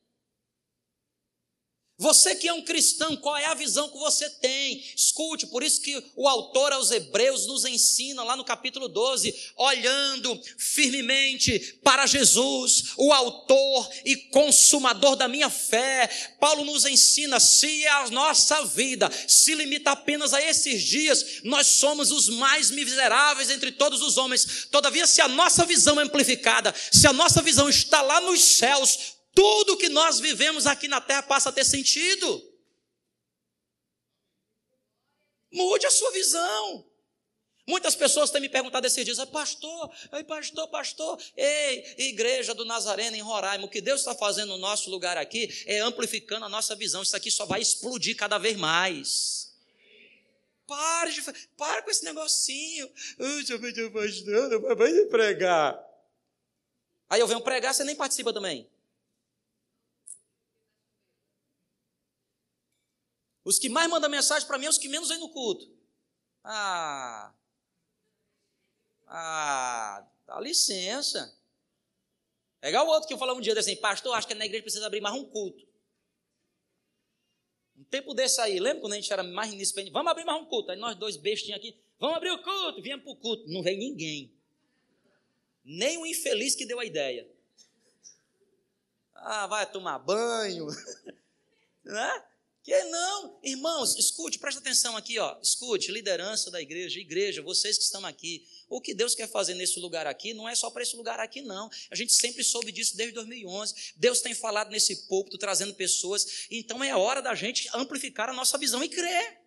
Você 2.00 2.34
que 2.34 2.48
é 2.48 2.52
um 2.54 2.62
cristão, 2.62 3.14
qual 3.14 3.36
é 3.36 3.44
a 3.44 3.52
visão 3.52 3.86
que 3.90 3.98
você 3.98 4.30
tem? 4.30 4.82
Escute, 4.96 5.46
por 5.46 5.62
isso 5.62 5.82
que 5.82 6.02
o 6.16 6.26
autor 6.26 6.72
aos 6.72 6.90
Hebreus 6.90 7.46
nos 7.46 7.66
ensina 7.66 8.24
lá 8.24 8.34
no 8.36 8.42
capítulo 8.42 8.88
12, 8.88 9.52
olhando 9.54 10.40
firmemente 10.56 11.78
para 11.84 12.06
Jesus, 12.06 12.94
o 12.96 13.12
autor 13.12 13.86
e 14.02 14.16
consumador 14.16 15.14
da 15.14 15.28
minha 15.28 15.50
fé. 15.50 16.08
Paulo 16.40 16.64
nos 16.64 16.86
ensina: 16.86 17.38
se 17.38 17.86
a 17.86 18.08
nossa 18.08 18.64
vida 18.64 19.10
se 19.28 19.54
limita 19.54 19.90
apenas 19.90 20.32
a 20.32 20.40
esses 20.40 20.82
dias, 20.82 21.42
nós 21.44 21.66
somos 21.66 22.10
os 22.10 22.30
mais 22.30 22.70
miseráveis 22.70 23.50
entre 23.50 23.72
todos 23.72 24.00
os 24.00 24.16
homens. 24.16 24.66
Todavia, 24.70 25.06
se 25.06 25.20
a 25.20 25.28
nossa 25.28 25.66
visão 25.66 26.00
é 26.00 26.04
amplificada, 26.04 26.74
se 26.90 27.06
a 27.06 27.12
nossa 27.12 27.42
visão 27.42 27.68
está 27.68 28.00
lá 28.00 28.22
nos 28.22 28.40
céus, 28.40 29.19
tudo 29.40 29.78
que 29.78 29.88
nós 29.88 30.20
vivemos 30.20 30.66
aqui 30.66 30.86
na 30.86 31.00
terra 31.00 31.22
passa 31.22 31.48
a 31.48 31.52
ter 31.52 31.64
sentido. 31.64 32.46
Mude 35.50 35.86
a 35.86 35.90
sua 35.90 36.10
visão. 36.10 36.86
Muitas 37.66 37.94
pessoas 37.94 38.30
têm 38.30 38.42
me 38.42 38.50
perguntado 38.50 38.86
esses 38.86 39.02
dias, 39.02 39.24
pastor, 39.26 39.90
ei, 40.12 40.24
pastor, 40.24 40.68
pastor, 40.68 41.18
ei, 41.34 41.94
igreja 41.96 42.52
do 42.52 42.66
Nazareno 42.66 43.16
em 43.16 43.22
Roraima, 43.22 43.64
o 43.64 43.70
que 43.70 43.80
Deus 43.80 44.00
está 44.00 44.14
fazendo 44.14 44.50
no 44.50 44.58
nosso 44.58 44.90
lugar 44.90 45.16
aqui 45.16 45.48
é 45.66 45.78
amplificando 45.78 46.44
a 46.44 46.48
nossa 46.48 46.76
visão. 46.76 47.02
Isso 47.02 47.16
aqui 47.16 47.30
só 47.30 47.46
vai 47.46 47.62
explodir 47.62 48.16
cada 48.16 48.36
vez 48.36 48.58
mais. 48.58 49.54
Pare, 50.66 51.12
de, 51.12 51.22
pare 51.56 51.82
com 51.82 51.90
esse 51.90 52.04
negocinho. 52.04 52.90
Eu 53.18 53.90
pastor, 53.90 54.50
não 54.50 54.76
vai 54.76 55.04
pregar. 55.06 55.82
Aí 57.08 57.20
eu 57.20 57.26
venho 57.26 57.40
pregar, 57.40 57.72
você 57.72 57.84
nem 57.84 57.96
participa 57.96 58.34
também. 58.34 58.68
Os 63.50 63.58
que 63.58 63.68
mais 63.68 63.90
mandam 63.90 64.08
mensagem 64.08 64.46
para 64.46 64.56
mim 64.56 64.66
são 64.66 64.70
os 64.70 64.78
que 64.78 64.88
menos 64.88 65.08
vêm 65.08 65.18
no 65.18 65.28
culto. 65.28 65.68
Ah. 66.44 67.34
Ah, 69.08 70.06
dá 70.24 70.38
licença. 70.38 71.36
É 72.62 72.68
igual 72.68 72.86
o 72.86 72.90
outro 72.90 73.08
que 73.08 73.14
eu 73.14 73.18
falava 73.18 73.36
um 73.36 73.42
dia 73.42 73.58
assim, 73.58 73.74
pastor, 73.74 74.14
acho 74.14 74.28
que 74.28 74.36
na 74.36 74.46
igreja 74.46 74.62
precisa 74.62 74.86
abrir 74.86 75.00
mais 75.00 75.16
um 75.16 75.24
culto. 75.24 75.66
Um 77.76 77.82
tempo 77.82 78.14
desse 78.14 78.40
aí, 78.40 78.60
lembra 78.60 78.82
quando 78.82 78.92
a 78.92 78.96
gente 78.96 79.12
era 79.12 79.24
mais 79.24 79.52
início, 79.52 79.74
vamos 79.90 80.12
abrir 80.12 80.24
mais 80.24 80.40
um 80.40 80.44
culto. 80.44 80.70
Aí 80.70 80.78
nós 80.78 80.94
dois 80.94 81.16
bestinhos 81.16 81.58
aqui, 81.58 81.76
vamos 81.98 82.18
abrir 82.18 82.30
o 82.30 82.40
culto, 82.40 82.80
viemos 82.80 83.02
para 83.02 83.12
o 83.12 83.16
culto. 83.16 83.48
Não 83.48 83.64
veio 83.64 83.78
ninguém. 83.78 84.32
Nem 85.64 85.98
o 85.98 86.06
infeliz 86.06 86.54
que 86.54 86.64
deu 86.64 86.78
a 86.78 86.84
ideia. 86.84 87.28
Ah, 89.12 89.48
vai 89.48 89.68
tomar 89.68 89.98
banho. 89.98 90.68
né? 91.82 92.29
Que 92.62 92.84
não, 92.84 93.40
irmãos, 93.42 93.96
escute, 93.96 94.38
presta 94.38 94.60
atenção 94.60 94.94
aqui, 94.94 95.18
ó. 95.18 95.38
Escute, 95.40 95.90
liderança 95.90 96.50
da 96.50 96.60
igreja, 96.60 97.00
igreja, 97.00 97.40
vocês 97.40 97.78
que 97.78 97.84
estão 97.84 98.04
aqui. 98.04 98.46
O 98.68 98.82
que 98.82 98.92
Deus 98.92 99.14
quer 99.14 99.28
fazer 99.28 99.54
nesse 99.54 99.80
lugar 99.80 100.06
aqui 100.06 100.34
não 100.34 100.46
é 100.46 100.54
só 100.54 100.70
para 100.70 100.82
esse 100.82 100.94
lugar 100.94 101.18
aqui, 101.18 101.40
não. 101.40 101.70
A 101.90 101.94
gente 101.94 102.12
sempre 102.12 102.44
soube 102.44 102.70
disso 102.70 102.96
desde 102.98 103.14
2011. 103.14 103.94
Deus 103.96 104.20
tem 104.20 104.34
falado 104.34 104.70
nesse 104.70 105.08
púlpito, 105.08 105.38
trazendo 105.38 105.74
pessoas. 105.74 106.46
Então 106.50 106.84
é 106.84 106.94
hora 106.94 107.22
da 107.22 107.34
gente 107.34 107.68
amplificar 107.72 108.28
a 108.28 108.34
nossa 108.34 108.58
visão 108.58 108.84
e 108.84 108.88
crer. 108.90 109.40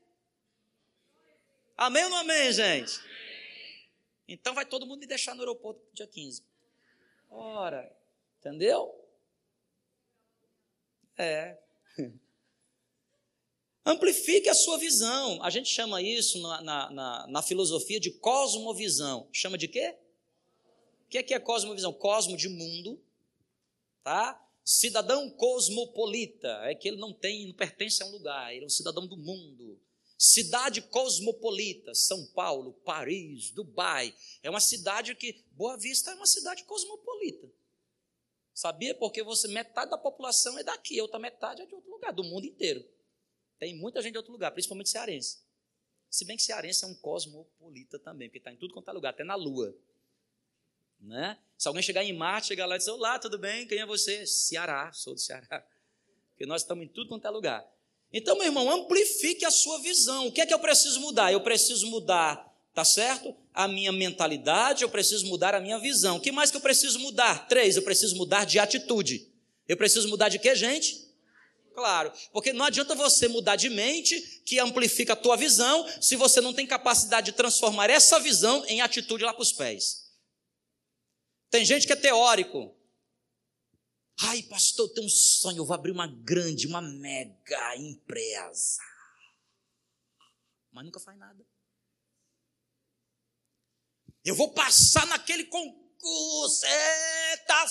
Amém 1.78 2.04
ou 2.06 2.10
não 2.10 2.18
amém, 2.18 2.52
gente? 2.52 3.00
Então 4.28 4.56
vai 4.56 4.66
todo 4.66 4.88
mundo 4.88 5.02
me 5.02 5.08
deixar 5.08 5.36
no 5.36 5.42
aeroporto 5.42 5.82
dia 5.94 6.08
15. 6.08 6.44
Ora, 7.30 7.96
entendeu? 8.40 8.92
É. 11.16 11.60
Amplifique 13.86 14.48
a 14.48 14.54
sua 14.54 14.78
visão. 14.78 15.44
A 15.44 15.50
gente 15.50 15.70
chama 15.70 16.02
isso 16.02 16.42
na, 16.42 16.62
na, 16.62 16.92
na, 16.92 17.28
na 17.28 17.42
filosofia 17.42 18.00
de 18.00 18.12
cosmovisão. 18.12 19.28
Chama 19.32 19.58
de 19.58 19.68
quê? 19.68 19.98
O 21.06 21.10
que 21.10 21.18
é, 21.18 21.24
que 21.24 21.34
é 21.34 21.40
cosmovisão? 21.40 21.92
Cosmo 21.92 22.38
de 22.38 22.48
mundo, 22.48 23.00
tá? 24.02 24.40
Cidadão 24.64 25.30
cosmopolita 25.30 26.48
é 26.64 26.74
que 26.74 26.88
ele 26.88 26.98
não 26.98 27.12
tem, 27.14 27.48
não 27.48 27.54
pertence 27.54 28.02
a 28.02 28.06
um 28.06 28.12
lugar, 28.12 28.54
ele 28.54 28.64
é 28.64 28.66
um 28.66 28.70
cidadão 28.70 29.06
do 29.06 29.18
mundo. 29.18 29.78
Cidade 30.18 30.82
cosmopolita, 30.82 31.94
São 31.94 32.26
Paulo, 32.28 32.72
Paris, 32.86 33.52
Dubai, 33.52 34.16
é 34.42 34.50
uma 34.50 34.62
cidade 34.62 35.14
que 35.16 35.44
Boa 35.52 35.78
Vista 35.78 36.12
é 36.12 36.16
uma 36.16 36.26
cidade 36.26 36.64
cosmopolita. 36.64 37.52
Sabia? 38.54 38.96
Porque 38.96 39.22
você 39.22 39.50
metade 39.50 39.92
da 39.92 39.98
população 39.98 40.58
é 40.58 40.64
daqui, 40.64 41.02
outra 41.02 41.20
metade 41.20 41.62
é 41.62 41.66
de 41.66 41.76
outro 41.76 41.92
lugar, 41.92 42.14
do 42.14 42.24
mundo 42.24 42.46
inteiro. 42.46 42.88
Tem 43.64 43.74
muita 43.74 44.02
gente 44.02 44.12
de 44.12 44.18
outro 44.18 44.34
lugar, 44.34 44.52
principalmente 44.52 44.90
cearense. 44.90 45.38
Se 46.10 46.26
bem 46.26 46.36
que 46.36 46.44
cearense 46.44 46.84
é 46.84 46.88
um 46.90 46.94
cosmopolita 46.94 47.98
também, 47.98 48.28
porque 48.28 48.38
está 48.38 48.52
em 48.52 48.58
tudo 48.58 48.74
quanto 48.74 48.90
é 48.90 48.92
lugar, 48.92 49.12
até 49.12 49.24
na 49.24 49.36
Lua. 49.36 49.74
Né? 51.00 51.38
Se 51.58 51.70
alguém 51.70 51.82
chegar 51.82 52.04
em 52.04 52.12
Marte, 52.12 52.48
chegar 52.48 52.66
lá 52.66 52.76
e 52.76 52.80
dizer, 52.80 52.92
olá, 52.92 53.18
tudo 53.18 53.38
bem? 53.38 53.66
Quem 53.66 53.80
é 53.80 53.86
você? 53.86 54.28
Ceará, 54.28 54.92
sou 54.92 55.14
do 55.14 55.20
Ceará. 55.22 55.66
Porque 56.32 56.46
nós 56.46 56.64
estamos 56.64 56.84
em 56.84 56.90
tudo 56.90 57.08
quanto 57.08 57.26
é 57.26 57.30
lugar. 57.30 57.66
Então, 58.12 58.36
meu 58.36 58.48
irmão, 58.48 58.70
amplifique 58.70 59.46
a 59.46 59.52
sua 59.52 59.80
visão. 59.80 60.28
O 60.28 60.32
que 60.34 60.42
é 60.42 60.46
que 60.46 60.54
eu 60.54 60.60
preciso 60.60 61.00
mudar? 61.00 61.32
Eu 61.32 61.40
preciso 61.40 61.88
mudar, 61.88 62.54
tá 62.74 62.84
certo? 62.84 63.34
A 63.54 63.66
minha 63.66 63.94
mentalidade, 63.94 64.84
eu 64.84 64.90
preciso 64.90 65.26
mudar 65.28 65.56
a 65.56 65.62
minha 65.62 65.80
visão. 65.80 66.18
O 66.18 66.20
que 66.20 66.34
mais 66.34 66.52
que 66.52 66.58
eu 66.58 66.62
preciso 66.62 67.00
mudar? 67.00 67.48
Três, 67.48 67.78
eu 67.78 67.82
preciso 67.82 68.18
mudar 68.18 68.46
de 68.46 68.60
atitude. 68.60 69.32
Eu 69.70 69.78
preciso 69.78 70.10
mudar 70.10 70.28
de 70.28 70.38
quê, 70.38 70.54
gente? 70.54 71.13
Claro, 71.74 72.14
porque 72.32 72.54
não 72.54 72.66
adianta 72.66 72.94
você 72.94 73.28
mudar 73.28 73.56
de 73.56 73.70
mente, 73.70 74.22
que 74.46 74.60
amplifica 74.60 75.14
a 75.14 75.16
tua 75.16 75.36
visão, 75.36 75.88
se 76.02 76.16
você 76.16 76.40
não 76.40 76.54
tem 76.54 76.68
capacidade 76.68 77.32
de 77.32 77.38
transformar 77.38 77.90
essa 77.90 78.20
visão 78.20 78.64
em 78.66 78.82
atitude 78.82 79.24
lá 79.24 79.34
para 79.34 79.42
os 79.42 79.52
pés. 79.52 80.04
Tem 81.50 81.66
gente 81.66 81.88
que 81.88 81.94
é 81.94 81.96
teórico. 81.96 82.76
Ai, 84.22 84.44
pastor, 84.44 84.88
eu 84.88 84.94
tenho 84.94 85.08
um 85.08 85.10
sonho, 85.10 85.58
eu 85.58 85.66
vou 85.66 85.74
abrir 85.74 85.92
uma 85.92 86.08
grande, 86.08 86.68
uma 86.68 86.82
mega 86.82 87.76
empresa. 87.78 88.82
Mas 90.72 90.86
nunca 90.86 91.00
faz 91.00 91.18
nada. 91.18 91.44
Eu 94.24 94.36
vou 94.36 94.54
passar 94.54 95.06
naquele 95.08 95.46
concurso, 95.46 96.66
eita 96.66 97.68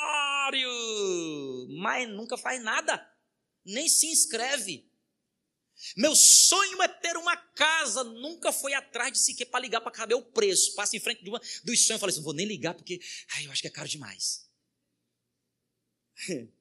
salário! 0.00 1.00
mas 1.80 2.08
nunca 2.08 2.36
faz 2.36 2.62
nada, 2.62 3.08
nem 3.64 3.88
se 3.88 4.06
inscreve. 4.06 4.88
Meu 5.96 6.14
sonho 6.14 6.82
é 6.82 6.88
ter 6.88 7.16
uma 7.16 7.34
casa, 7.36 8.04
nunca 8.04 8.52
foi 8.52 8.74
atrás 8.74 9.12
de 9.12 9.18
sequer 9.18 9.46
para 9.46 9.60
ligar 9.60 9.80
para 9.80 9.90
caber 9.90 10.14
o 10.14 10.22
preço. 10.22 10.74
Passa 10.74 10.94
em 10.94 11.00
frente 11.00 11.24
de 11.24 11.30
uma 11.30 11.38
dos 11.38 11.86
sonhos 11.86 11.98
e 11.98 11.98
fala 11.98 12.10
assim: 12.10 12.22
vou 12.22 12.34
nem 12.34 12.46
ligar 12.46 12.74
porque 12.74 13.00
ai, 13.34 13.46
eu 13.46 13.50
acho 13.50 13.62
que 13.62 13.68
é 13.68 13.70
caro 13.70 13.88
demais. 13.88 14.46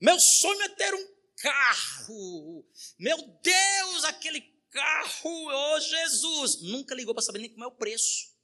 Meu 0.00 0.18
sonho 0.18 0.62
é 0.62 0.68
ter 0.70 0.92
um 0.92 1.16
carro. 1.36 2.68
Meu 2.98 3.16
Deus, 3.40 4.04
aquele 4.04 4.40
carro, 4.70 5.46
oh 5.46 5.80
Jesus. 5.80 6.62
Nunca 6.62 6.96
ligou 6.96 7.14
para 7.14 7.22
saber 7.22 7.38
nem 7.38 7.50
como 7.50 7.62
é 7.62 7.68
o 7.68 7.76
preço. 7.76 8.36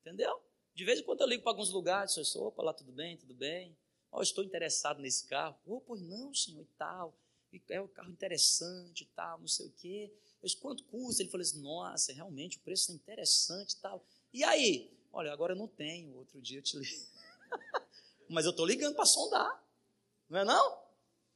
Entendeu? 0.00 0.45
De 0.76 0.84
vez 0.84 1.00
em 1.00 1.02
quando 1.02 1.22
eu 1.22 1.26
ligo 1.26 1.42
para 1.42 1.52
alguns 1.52 1.70
lugares, 1.70 2.12
senhor, 2.12 2.26
sou, 2.26 2.46
opa, 2.48 2.62
lá 2.62 2.70
tudo 2.74 2.92
bem, 2.92 3.16
tudo 3.16 3.32
bem. 3.32 3.74
Oh, 4.12 4.20
estou 4.20 4.44
interessado 4.44 5.00
nesse 5.00 5.24
carro. 5.24 5.56
Oh, 5.64 5.80
pois 5.80 6.02
não, 6.02 6.34
senhor, 6.34 6.60
e 6.60 6.68
tal. 6.76 7.14
É 7.70 7.80
um 7.80 7.88
carro 7.88 8.10
interessante 8.10 9.04
e 9.04 9.06
tal, 9.06 9.40
não 9.40 9.48
sei 9.48 9.68
o 9.68 9.72
quê. 9.72 10.12
Eu 10.42 10.46
disse, 10.46 10.60
quanto 10.60 10.84
custa? 10.84 11.22
Ele 11.22 11.30
falou 11.30 11.40
assim, 11.40 11.62
nossa, 11.62 12.12
realmente 12.12 12.58
o 12.58 12.60
preço 12.60 12.92
é 12.92 12.94
interessante 12.94 13.72
e 13.72 13.76
tal. 13.78 14.04
E 14.34 14.44
aí? 14.44 14.94
Olha, 15.14 15.32
agora 15.32 15.54
eu 15.54 15.56
não 15.56 15.66
tenho, 15.66 16.14
outro 16.14 16.42
dia 16.42 16.58
eu 16.58 16.62
te 16.62 16.76
ligo. 16.76 17.06
Mas 18.28 18.44
eu 18.44 18.50
estou 18.50 18.66
ligando 18.66 18.94
para 18.94 19.06
sondar. 19.06 19.64
Não 20.28 20.40
é 20.40 20.44
não? 20.44 20.78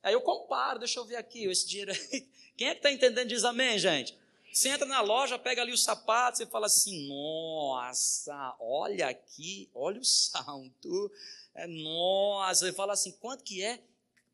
Aí 0.03 0.13
eu 0.13 0.21
comparo, 0.21 0.81
deixa 0.81 0.99
eu 0.99 1.07
ver 1.07 1.17
aqui, 1.17 1.45
esse 1.45 1.67
dinheiro 1.67 1.93
aí. 1.93 2.29
Quem 2.59 2.69
é 2.69 2.73
que 2.73 2.81
está 2.81 2.93
entendendo 2.93 3.29
diz 3.29 3.43
amém, 3.43 3.79
gente? 3.79 4.20
Você 4.53 4.69
entra 4.69 4.87
na 4.87 5.01
loja, 5.01 5.39
pega 5.39 5.63
ali 5.63 5.73
os 5.73 5.85
sapatos 5.85 6.41
e 6.41 6.47
fala 6.47 6.67
assim: 6.67 7.07
nossa, 7.07 8.57
olha 8.59 9.09
aqui, 9.09 9.71
olha 9.73 10.01
o 10.01 10.05
salto. 10.05 11.13
É, 11.55 11.67
nossa, 11.67 12.67
você 12.67 12.73
fala 12.73 12.93
assim: 12.93 13.13
quanto 13.13 13.45
que 13.45 13.63
é? 13.63 13.83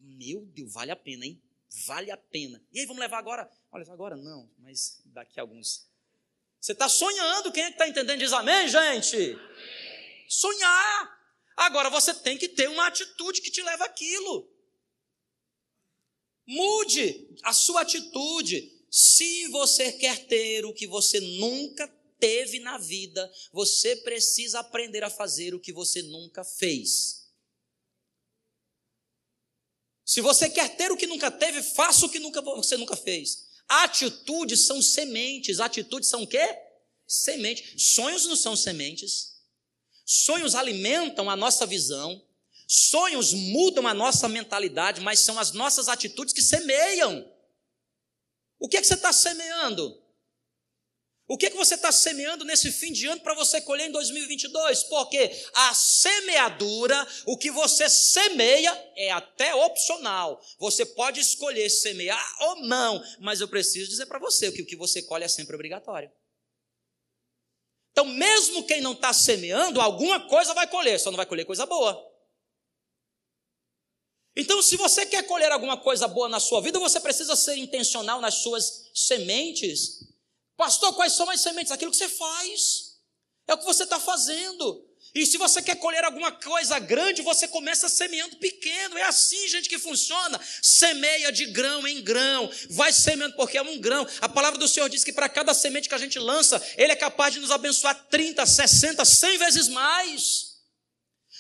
Meu 0.01 0.41
Deus, 0.47 0.73
vale 0.73 0.91
a 0.91 0.97
pena, 0.97 1.27
hein? 1.27 1.41
Vale 1.87 2.11
a 2.11 2.17
pena. 2.17 2.63
E 2.73 2.81
aí, 2.81 2.87
vamos 2.87 3.01
levar 3.01 3.19
agora? 3.19 3.51
Olha, 3.71 3.85
agora 3.93 4.17
não, 4.17 4.49
mas 4.59 5.03
daqui 5.05 5.39
a 5.39 5.43
alguns. 5.43 5.87
Você 6.59 6.73
está 6.73 6.89
sonhando, 6.89 7.53
quem 7.53 7.65
é 7.65 7.67
que 7.67 7.75
está 7.75 7.87
entendendo? 7.87 8.19
Diz 8.19 8.33
amém, 8.33 8.69
gente? 8.69 9.17
Amém. 9.17 10.27
Sonhar. 10.29 11.17
Agora 11.57 11.89
você 11.89 12.13
tem 12.13 12.37
que 12.37 12.49
ter 12.49 12.69
uma 12.69 12.87
atitude 12.87 13.41
que 13.41 13.51
te 13.51 13.63
leva 13.63 13.85
aquilo. 13.85 14.51
Mude 16.47 17.35
a 17.43 17.53
sua 17.53 17.83
atitude. 17.83 18.76
Se 18.99 19.49
você 19.49 19.93
quer 19.93 20.27
ter 20.27 20.65
o 20.65 20.73
que 20.73 20.87
você 20.87 21.21
nunca 21.21 21.87
teve 22.19 22.61
na 22.61 22.79
vida, 22.79 23.31
você 23.53 23.95
precisa 23.95 24.61
aprender 24.61 25.05
a 25.05 25.11
fazer 25.11 25.55
o 25.55 25.61
que 25.61 25.71
você 25.71 26.01
nunca 26.01 26.43
fez. 26.43 27.29
Se 30.03 30.23
você 30.23 30.49
quer 30.49 30.79
ter 30.79 30.91
o 30.91 30.97
que 30.97 31.07
nunca 31.07 31.31
teve, 31.31 31.63
faça 31.63 32.07
o 32.07 32.09
que 32.09 32.19
nunca, 32.19 32.41
você 32.41 32.79
nunca 32.79 32.97
fez. 32.97 33.49
Atitudes 33.69 34.65
são 34.65 34.81
sementes. 34.81 35.61
Atitudes 35.61 36.09
são 36.09 36.23
o 36.23 36.27
quê? 36.27 36.59
Sementes. 37.07 37.93
Sonhos 37.93 38.25
não 38.25 38.35
são 38.35 38.57
sementes. 38.57 39.43
Sonhos 40.07 40.55
alimentam 40.55 41.29
a 41.29 41.37
nossa 41.37 41.67
visão. 41.67 42.27
Sonhos 42.67 43.35
mudam 43.35 43.87
a 43.87 43.93
nossa 43.93 44.27
mentalidade, 44.27 45.03
mas 45.03 45.21
são 45.21 45.39
as 45.39 45.53
nossas 45.53 45.87
atitudes 45.87 46.33
que 46.33 46.41
semeiam. 46.41 47.36
O 48.67 48.69
que 48.69 48.79
é 48.79 48.81
que 48.81 48.87
você 48.89 48.95
está 48.95 49.13
semeando? 49.13 49.97
O 51.29 51.39
que, 51.39 51.47
é 51.47 51.51
que 51.51 51.57
você 51.57 51.77
está 51.77 51.93
semeando 51.93 52.45
nesse 52.45 52.73
fim 52.73 52.93
de 52.93 53.07
ano 53.07 53.21
para 53.21 53.33
você 53.33 53.61
colher 53.61 53.89
em 53.89 53.93
2022? 53.93 54.83
Porque 54.85 55.31
a 55.55 55.73
semeadura, 55.73 57.07
o 57.27 57.39
que 57.39 57.49
você 57.49 57.89
semeia, 57.89 58.73
é 58.97 59.13
até 59.13 59.55
opcional. 59.55 60.41
Você 60.59 60.85
pode 60.85 61.21
escolher 61.21 61.71
semear 61.71 62.37
ou 62.41 62.63
não, 62.63 63.01
mas 63.21 63.41
eu 63.41 63.47
preciso 63.47 63.89
dizer 63.89 64.07
para 64.07 64.19
você 64.19 64.51
que 64.51 64.63
o 64.63 64.67
que 64.67 64.75
você 64.75 65.01
colhe 65.01 65.23
é 65.23 65.29
sempre 65.29 65.55
obrigatório. 65.55 66.11
Então, 67.93 68.05
mesmo 68.05 68.67
quem 68.67 68.81
não 68.81 68.95
está 68.95 69.13
semeando, 69.13 69.81
alguma 69.81 70.27
coisa 70.27 70.55
vai 70.55 70.67
colher, 70.67 70.99
só 70.99 71.13
não 71.13 71.17
vai 71.17 71.27
colher 71.27 71.45
coisa 71.45 71.65
boa. 71.67 72.16
Então, 74.37 74.61
se 74.63 74.77
você 74.77 75.07
quer 75.07 75.23
colher 75.23 75.51
alguma 75.51 75.77
coisa 75.77 76.07
boa 76.07 76.29
na 76.29 76.39
sua 76.39 76.61
vida, 76.61 76.79
você 76.79 77.01
precisa 77.01 77.35
ser 77.35 77.57
intencional 77.57 78.21
nas 78.21 78.35
suas 78.35 78.91
sementes 78.95 80.07
Pastor, 80.57 80.95
quais 80.95 81.13
são 81.13 81.29
as 81.29 81.41
sementes? 81.41 81.71
Aquilo 81.71 81.91
que 81.91 81.97
você 81.97 82.09
faz. 82.09 82.97
É 83.47 83.55
o 83.55 83.59
que 83.59 83.65
você 83.65 83.85
está 83.85 84.01
fazendo. 84.01 84.85
E 85.15 85.25
se 85.25 85.39
você 85.39 85.63
quer 85.63 85.77
colher 85.77 86.03
alguma 86.05 86.33
coisa 86.33 86.79
grande, 86.79 87.23
você 87.23 87.47
começa 87.47 87.89
semeando 87.89 88.37
pequeno. 88.37 88.99
É 88.99 89.05
assim, 89.05 89.49
gente, 89.49 89.69
que 89.69 89.79
funciona. 89.79 90.41
Semeia 90.63 91.31
de 91.31 91.47
grão 91.47 91.87
em 91.87 92.03
grão. 92.03 92.51
Vai 92.71 92.93
semeando, 92.93 93.37
porque 93.37 93.59
é 93.59 93.63
um 93.63 93.79
grão. 93.79 94.07
A 94.21 94.29
palavra 94.29 94.59
do 94.59 94.67
Senhor 94.67 94.89
diz 94.89 95.05
que 95.05 95.13
para 95.13 95.29
cada 95.29 95.55
semente 95.55 95.89
que 95.89 95.95
a 95.95 95.99
gente 95.99 96.19
lança, 96.19 96.61
Ele 96.77 96.93
é 96.93 96.97
capaz 96.97 97.35
de 97.35 97.41
nos 97.41 97.51
abençoar 97.51 97.95
30, 98.11 98.45
60, 98.45 99.05
100 99.05 99.39
vezes 99.39 99.69
mais. 99.69 100.46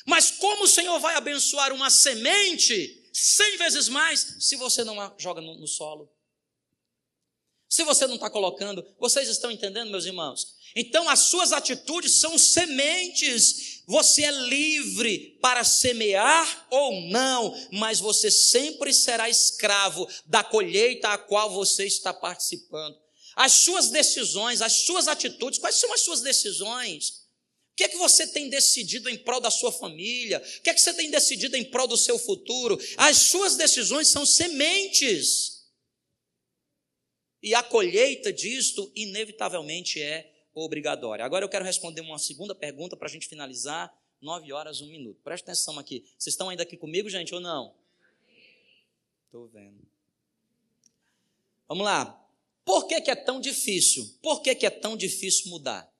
Mas 0.07 0.31
como 0.31 0.65
o 0.65 0.69
Senhor 0.69 0.99
vai 1.01 1.17
abençoar 1.17 1.73
uma 1.73 1.91
semente 1.91 3.11
100 3.13 3.57
vezes 3.57 3.89
mais 3.89 4.37
se 4.41 4.57
você 4.57 4.85
não 4.85 5.01
a 5.01 5.13
joga 5.19 5.41
no, 5.41 5.59
no 5.59 5.67
solo? 5.67 6.11
Se 7.69 7.83
você 7.83 8.07
não 8.07 8.15
está 8.15 8.31
colocando, 8.31 8.87
vocês 8.99 9.29
estão 9.29 9.51
entendendo, 9.51 9.91
meus 9.91 10.07
irmãos? 10.07 10.55
Então, 10.75 11.09
as 11.09 11.21
suas 11.21 11.53
atitudes 11.53 12.21
são 12.21 12.39
sementes. 12.39 13.83
Você 13.87 14.23
é 14.23 14.31
livre 14.31 15.39
para 15.43 15.65
semear 15.65 16.67
ou 16.71 17.01
não, 17.09 17.55
mas 17.73 17.99
você 17.99 18.31
sempre 18.31 18.93
será 18.93 19.29
escravo 19.29 20.07
da 20.27 20.45
colheita 20.45 21.09
a 21.09 21.19
qual 21.19 21.51
você 21.51 21.87
está 21.87 22.13
participando. 22.15 22.97
As 23.35 23.53
suas 23.53 23.91
decisões, 23.91 24.63
as 24.63 24.73
suas 24.73 25.09
atitudes, 25.09 25.59
quais 25.59 25.77
são 25.77 25.93
as 25.93 26.03
suas 26.03 26.21
decisões? 26.21 27.26
O 27.77 27.79
que 27.79 27.85
é 27.85 27.89
que 27.89 27.99
você 27.99 28.27
tem 28.27 28.49
decidido 28.49 29.07
em 29.11 29.19
prol 29.19 29.39
da 29.39 29.51
sua 29.51 29.71
família? 29.71 30.39
O 30.39 30.63
que 30.63 30.71
é 30.71 30.73
que 30.73 30.81
você 30.81 30.95
tem 30.95 31.11
decidido 31.11 31.59
em 31.59 31.65
prol 31.65 31.87
do 31.87 31.99
seu 31.99 32.19
futuro? 32.19 32.79
As 32.97 33.19
suas 33.19 33.55
decisões 33.55 34.09
são 34.09 34.25
sementes. 34.25 35.67
E 37.43 37.55
a 37.55 37.63
colheita 37.63 38.33
disto, 38.33 38.91
inevitavelmente, 38.97 40.01
é 40.01 40.33
obrigatória. 40.55 41.23
Agora 41.23 41.45
eu 41.45 41.51
quero 41.51 41.67
responder 41.67 42.01
uma 42.01 42.19
segunda 42.19 42.55
pergunta 42.55 42.97
para 42.97 43.09
a 43.09 43.11
gente 43.11 43.29
finalizar. 43.29 43.95
Nove 44.23 44.55
horas, 44.55 44.81
um 44.81 44.87
minuto. 44.87 45.21
Presta 45.23 45.51
atenção 45.51 45.79
aqui. 45.79 46.03
Vocês 46.17 46.33
estão 46.33 46.49
ainda 46.49 46.63
aqui 46.63 46.79
comigo, 46.79 47.11
gente, 47.11 47.35
ou 47.35 47.41
não? 47.43 47.75
Estou 49.27 49.49
vendo. 49.49 49.87
Vamos 51.69 51.85
lá. 51.85 52.27
Por 52.65 52.87
que, 52.87 53.03
que, 53.03 53.11
é 53.11 53.15
tão 53.15 53.39
difícil? 53.39 54.19
Por 54.23 54.41
que, 54.41 54.55
que 54.55 54.65
é 54.65 54.71
tão 54.71 54.97
difícil 54.97 55.51
mudar? 55.51 55.95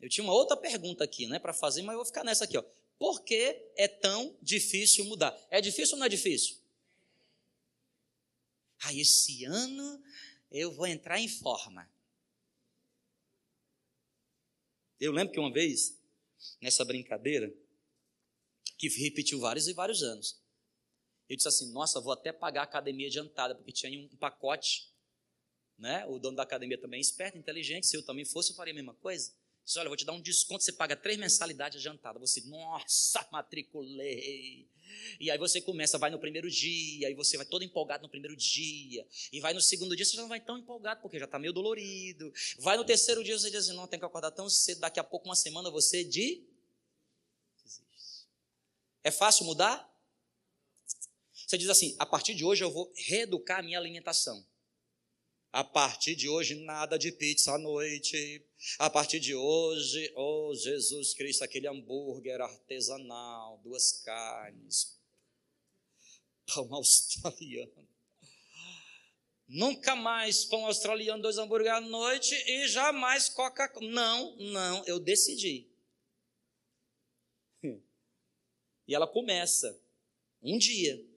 Eu 0.00 0.08
tinha 0.08 0.24
uma 0.24 0.32
outra 0.32 0.56
pergunta 0.56 1.04
aqui, 1.04 1.26
né, 1.26 1.38
para 1.38 1.52
fazer, 1.52 1.82
mas 1.82 1.92
eu 1.92 1.98
vou 1.98 2.06
ficar 2.06 2.24
nessa 2.24 2.44
aqui, 2.44 2.56
ó. 2.56 2.64
Por 2.98 3.22
que 3.22 3.72
é 3.76 3.88
tão 3.88 4.36
difícil 4.42 5.04
mudar? 5.04 5.36
É 5.50 5.60
difícil 5.60 5.94
ou 5.94 5.98
não 6.00 6.06
é 6.06 6.08
difícil? 6.08 6.56
Ah, 8.82 8.94
esse 8.94 9.44
ano 9.44 10.02
eu 10.50 10.72
vou 10.72 10.86
entrar 10.86 11.18
em 11.18 11.28
forma. 11.28 11.88
Eu 14.98 15.12
lembro 15.12 15.32
que 15.32 15.40
uma 15.40 15.52
vez, 15.52 15.98
nessa 16.60 16.84
brincadeira, 16.84 17.52
que 18.76 18.88
repetiu 18.88 19.40
vários 19.40 19.68
e 19.68 19.72
vários 19.72 20.02
anos, 20.02 20.38
eu 21.28 21.36
disse 21.36 21.48
assim: 21.48 21.72
Nossa, 21.72 22.00
vou 22.00 22.12
até 22.12 22.32
pagar 22.32 22.62
a 22.62 22.64
academia 22.64 23.06
adiantada, 23.06 23.54
porque 23.54 23.72
tinha 23.72 23.98
um 23.98 24.16
pacote. 24.16 24.90
Né? 25.78 26.04
O 26.06 26.18
dono 26.18 26.36
da 26.36 26.42
academia 26.42 26.78
também 26.78 26.98
é 26.98 27.00
esperto, 27.00 27.38
inteligente. 27.38 27.86
Se 27.86 27.96
eu 27.96 28.04
também 28.04 28.26
fosse, 28.26 28.50
eu 28.50 28.56
faria 28.56 28.72
a 28.72 28.74
mesma 28.74 28.92
coisa. 28.94 29.32
Disse, 29.64 29.78
olha, 29.78 29.86
eu 29.86 29.90
vou 29.90 29.96
te 29.96 30.04
dar 30.04 30.12
um 30.12 30.20
desconto, 30.20 30.64
você 30.64 30.72
paga 30.72 30.96
três 30.96 31.18
mensalidades 31.18 31.78
adiantadas. 31.78 32.20
Você, 32.20 32.40
nossa, 32.42 33.26
matriculei. 33.30 34.68
E 35.18 35.30
aí 35.30 35.38
você 35.38 35.60
começa, 35.60 35.98
vai 35.98 36.10
no 36.10 36.18
primeiro 36.18 36.50
dia, 36.50 37.08
aí 37.08 37.14
você 37.14 37.36
vai 37.36 37.46
todo 37.46 37.62
empolgado 37.62 38.02
no 38.02 38.08
primeiro 38.08 38.36
dia. 38.36 39.06
E 39.32 39.40
vai 39.40 39.54
no 39.54 39.60
segundo 39.60 39.94
dia, 39.94 40.04
você 40.04 40.16
já 40.16 40.22
não 40.22 40.28
vai 40.28 40.40
tão 40.40 40.58
empolgado, 40.58 41.00
porque 41.00 41.18
já 41.18 41.24
está 41.24 41.38
meio 41.38 41.52
dolorido. 41.52 42.32
Vai 42.58 42.76
no 42.76 42.84
terceiro 42.84 43.22
dia, 43.22 43.38
você 43.38 43.50
diz 43.50 43.68
assim, 43.68 43.76
não, 43.76 43.86
tem 43.86 43.98
que 43.98 44.04
acordar 44.04 44.30
tão 44.30 44.48
cedo, 44.48 44.80
daqui 44.80 44.98
a 44.98 45.04
pouco, 45.04 45.28
uma 45.28 45.36
semana, 45.36 45.70
você 45.70 46.02
de... 46.02 46.42
É 49.02 49.10
fácil 49.10 49.46
mudar? 49.46 49.88
Você 51.32 51.56
diz 51.56 51.68
assim, 51.68 51.96
a 51.98 52.06
partir 52.06 52.34
de 52.34 52.44
hoje 52.44 52.62
eu 52.62 52.70
vou 52.70 52.92
reeducar 52.94 53.60
a 53.60 53.62
minha 53.62 53.78
alimentação. 53.78 54.44
A 55.52 55.64
partir 55.64 56.14
de 56.14 56.28
hoje, 56.28 56.54
nada 56.54 56.96
de 56.96 57.10
pizza 57.10 57.54
à 57.54 57.58
noite. 57.58 58.46
A 58.78 58.88
partir 58.88 59.18
de 59.18 59.34
hoje, 59.34 60.12
oh 60.14 60.54
Jesus 60.54 61.12
Cristo, 61.12 61.42
aquele 61.42 61.66
hambúrguer 61.66 62.40
artesanal, 62.40 63.58
duas 63.58 63.90
carnes, 64.04 64.96
pão 66.46 66.68
australiano. 66.74 67.88
Nunca 69.48 69.96
mais 69.96 70.44
pão 70.44 70.66
australiano, 70.66 71.20
dois 71.20 71.36
hambúrguer 71.36 71.74
à 71.74 71.80
noite 71.80 72.32
e 72.46 72.68
jamais 72.68 73.28
Coca-Cola. 73.28 73.90
Não, 73.90 74.36
não, 74.36 74.84
eu 74.86 75.00
decidi. 75.00 75.68
E 78.88 78.94
ela 78.94 79.06
começa 79.06 79.80
um 80.42 80.58
dia 80.58 81.09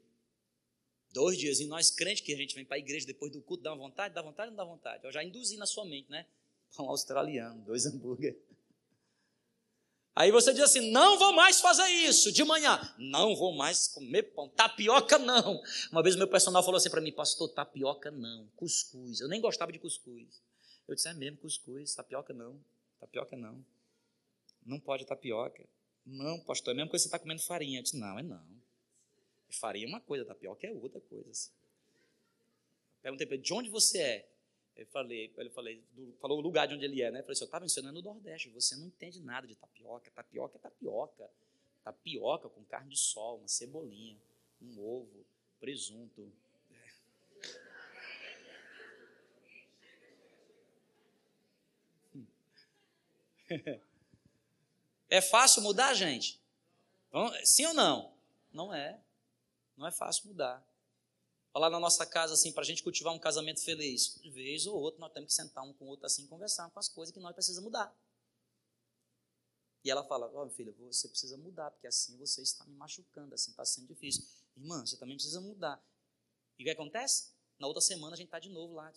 Dois 1.13 1.37
dias. 1.37 1.59
E 1.59 1.67
nós 1.67 1.91
crentes 1.91 2.21
que 2.21 2.33
a 2.33 2.37
gente 2.37 2.55
vem 2.55 2.65
para 2.65 2.75
a 2.75 2.79
igreja 2.79 3.05
depois 3.05 3.31
do 3.31 3.41
culto, 3.41 3.63
dá 3.63 3.71
uma 3.71 3.77
vontade? 3.77 4.15
Dá 4.15 4.21
vontade 4.21 4.49
ou 4.49 4.57
não 4.57 4.65
dá 4.65 4.69
vontade? 4.69 5.05
Eu 5.05 5.11
já 5.11 5.23
induzi 5.23 5.55
na 5.57 5.67
sua 5.67 5.85
mente, 5.85 6.09
né? 6.09 6.25
Pão 6.75 6.89
australiano, 6.89 7.61
dois 7.63 7.85
hambúrguer. 7.85 8.35
Aí 10.15 10.31
você 10.31 10.51
diz 10.53 10.63
assim: 10.63 10.91
não 10.91 11.17
vou 11.17 11.33
mais 11.33 11.61
fazer 11.61 11.87
isso 11.87 12.31
de 12.31 12.43
manhã. 12.43 12.79
Não 12.97 13.35
vou 13.35 13.53
mais 13.53 13.87
comer 13.87 14.23
pão. 14.23 14.49
Tapioca 14.49 15.17
não. 15.19 15.61
Uma 15.91 16.03
vez 16.03 16.15
meu 16.15 16.27
personal 16.27 16.63
falou 16.63 16.77
assim 16.77 16.89
para 16.89 17.01
mim: 17.01 17.11
Pastor, 17.11 17.49
tapioca 17.49 18.09
não. 18.09 18.47
Cuscuz. 18.55 19.21
Eu 19.21 19.27
nem 19.27 19.39
gostava 19.39 19.71
de 19.71 19.79
cuscuz. 19.79 20.41
Eu 20.87 20.95
disse: 20.95 21.07
É 21.07 21.13
mesmo, 21.13 21.37
cuscuz. 21.37 21.93
Tapioca 21.93 22.33
não. 22.33 22.59
Tapioca 22.99 23.37
não. 23.37 23.63
Não 24.65 24.79
pode 24.79 25.05
tapioca. 25.05 25.63
Não, 26.05 26.39
pastor, 26.41 26.73
é 26.73 26.77
mesmo 26.77 26.91
que 26.91 26.97
você 26.97 27.07
está 27.07 27.19
comendo 27.19 27.41
farinha. 27.41 27.79
Eu 27.79 27.83
disse: 27.83 27.97
Não, 27.97 28.17
é 28.17 28.23
não. 28.23 28.62
Farinha 29.55 29.85
é 29.85 29.89
uma 29.89 30.01
coisa, 30.01 30.25
tapioca 30.25 30.67
é 30.67 30.71
outra 30.71 30.99
coisa. 31.01 31.51
Perguntei 33.01 33.27
para 33.27 33.35
ele, 33.35 33.43
de 33.43 33.53
onde 33.53 33.69
você 33.69 33.99
é? 33.99 34.29
Eu 34.75 34.87
falei, 34.87 35.31
ele 35.37 35.49
falei, 35.51 35.83
do, 35.91 36.13
falou 36.19 36.39
o 36.39 36.41
lugar 36.41 36.67
de 36.67 36.73
onde 36.73 36.85
ele 36.85 37.01
é, 37.01 37.11
né? 37.11 37.19
Eu 37.19 37.23
falei 37.23 37.33
assim, 37.33 37.43
eu 37.43 37.47
estava 37.47 37.65
ensinando 37.65 38.01
no 38.01 38.13
Nordeste, 38.13 38.49
você 38.49 38.75
não 38.75 38.87
entende 38.87 39.21
nada 39.21 39.45
de 39.45 39.55
tapioca. 39.55 40.09
Tapioca 40.11 40.57
é 40.57 40.59
tapioca. 40.59 41.29
Tapioca 41.83 42.49
com 42.49 42.63
carne 42.63 42.89
de 42.89 42.97
sol, 42.97 43.37
uma 43.37 43.47
cebolinha, 43.47 44.17
um 44.61 44.79
ovo, 44.79 45.25
presunto. 45.59 46.31
É 55.09 55.21
fácil 55.21 55.61
mudar, 55.61 55.93
gente? 55.93 56.41
Sim 57.43 57.67
ou 57.67 57.73
não? 57.75 58.11
Não 58.51 58.73
é. 58.73 58.99
Não 59.75 59.87
é 59.87 59.91
fácil 59.91 60.27
mudar. 60.27 60.65
Falar 61.51 61.69
na 61.69 61.79
nossa 61.79 62.05
casa 62.05 62.33
assim, 62.33 62.51
para 62.51 62.63
a 62.63 62.65
gente 62.65 62.81
cultivar 62.81 63.13
um 63.13 63.19
casamento 63.19 63.63
feliz, 63.63 64.19
de 64.21 64.29
vez 64.31 64.65
ou 64.65 64.75
outra 64.75 64.99
nós 64.99 65.11
temos 65.11 65.27
que 65.27 65.33
sentar 65.35 65.63
um 65.63 65.73
com 65.73 65.85
o 65.85 65.87
outro 65.87 66.05
assim, 66.05 66.25
conversar 66.25 66.69
com 66.71 66.79
as 66.79 66.89
coisas 66.89 67.13
que 67.13 67.19
nós 67.19 67.33
precisamos 67.33 67.65
mudar. 67.65 67.95
E 69.83 69.91
ela 69.91 70.03
fala: 70.05 70.31
Ó, 70.33 70.45
oh, 70.45 70.49
filha, 70.49 70.71
você 70.79 71.07
precisa 71.07 71.37
mudar, 71.37 71.69
porque 71.71 71.87
assim 71.87 72.17
você 72.17 72.41
está 72.41 72.65
me 72.65 72.75
machucando, 72.75 73.35
assim 73.35 73.51
está 73.51 73.65
sendo 73.65 73.87
difícil. 73.87 74.25
Irmã, 74.55 74.85
você 74.85 74.97
também 74.97 75.15
precisa 75.15 75.41
mudar. 75.41 75.83
E 76.57 76.63
o 76.63 76.65
que 76.65 76.71
acontece? 76.71 77.33
Na 77.59 77.67
outra 77.67 77.81
semana 77.81 78.13
a 78.13 78.17
gente 78.17 78.27
está 78.27 78.39
de 78.39 78.49
novo 78.49 78.73
lá. 78.73 78.91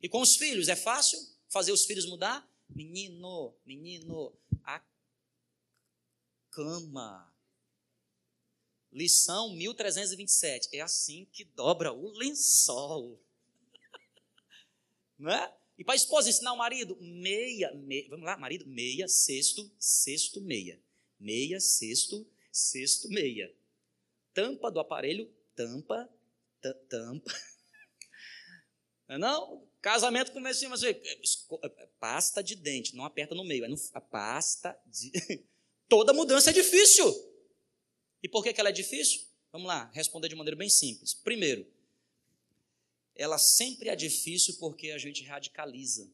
E 0.00 0.08
com 0.08 0.20
os 0.20 0.36
filhos, 0.36 0.68
é 0.68 0.76
fácil 0.76 1.18
fazer 1.48 1.72
os 1.72 1.84
filhos 1.84 2.06
mudar? 2.06 2.48
Menino, 2.68 3.54
menino, 3.64 4.32
cama. 6.58 7.32
Lição 8.92 9.54
1327. 9.54 10.76
É 10.76 10.80
assim 10.80 11.24
que 11.32 11.44
dobra 11.44 11.92
o 11.92 12.10
lençol. 12.10 13.22
Não 15.16 15.30
é? 15.30 15.54
E 15.78 15.84
para 15.84 15.94
a 15.94 15.96
esposa 15.96 16.28
ensinar 16.28 16.52
o 16.52 16.56
marido, 16.56 16.98
meia, 17.00 17.72
meia, 17.74 18.08
vamos 18.10 18.26
lá, 18.26 18.36
marido, 18.36 18.66
meia, 18.66 19.06
sexto, 19.06 19.70
sexto, 19.78 20.40
meia. 20.40 20.80
Meia, 21.20 21.60
sexto, 21.60 22.26
sexto, 22.50 23.08
meia. 23.08 23.54
Tampa 24.34 24.72
do 24.72 24.80
aparelho, 24.80 25.32
tampa, 25.54 26.08
tampa. 26.88 27.32
Não, 29.08 29.14
é 29.14 29.18
não? 29.18 29.66
Casamento 29.80 30.32
começa 30.32 30.70
assim, 30.70 30.94
pasta 31.98 32.42
de 32.42 32.54
dente, 32.54 32.94
não 32.94 33.06
aperta 33.06 33.34
no 33.34 33.42
meio, 33.42 33.64
é 33.64 33.68
no, 33.68 33.76
a 33.94 34.00
pasta 34.02 34.78
de. 34.86 35.10
Toda 35.88 36.12
mudança 36.12 36.50
é 36.50 36.52
difícil. 36.52 37.06
E 38.22 38.28
por 38.28 38.42
que, 38.42 38.54
ela 38.60 38.68
é 38.68 38.72
difícil? 38.72 39.26
Vamos 39.50 39.66
lá, 39.66 39.90
responder 39.94 40.28
de 40.28 40.34
maneira 40.34 40.56
bem 40.56 40.68
simples. 40.68 41.14
Primeiro, 41.14 41.66
ela 43.14 43.38
sempre 43.38 43.88
é 43.88 43.96
difícil 43.96 44.56
porque 44.58 44.90
a 44.90 44.98
gente 44.98 45.24
radicaliza. 45.24 46.08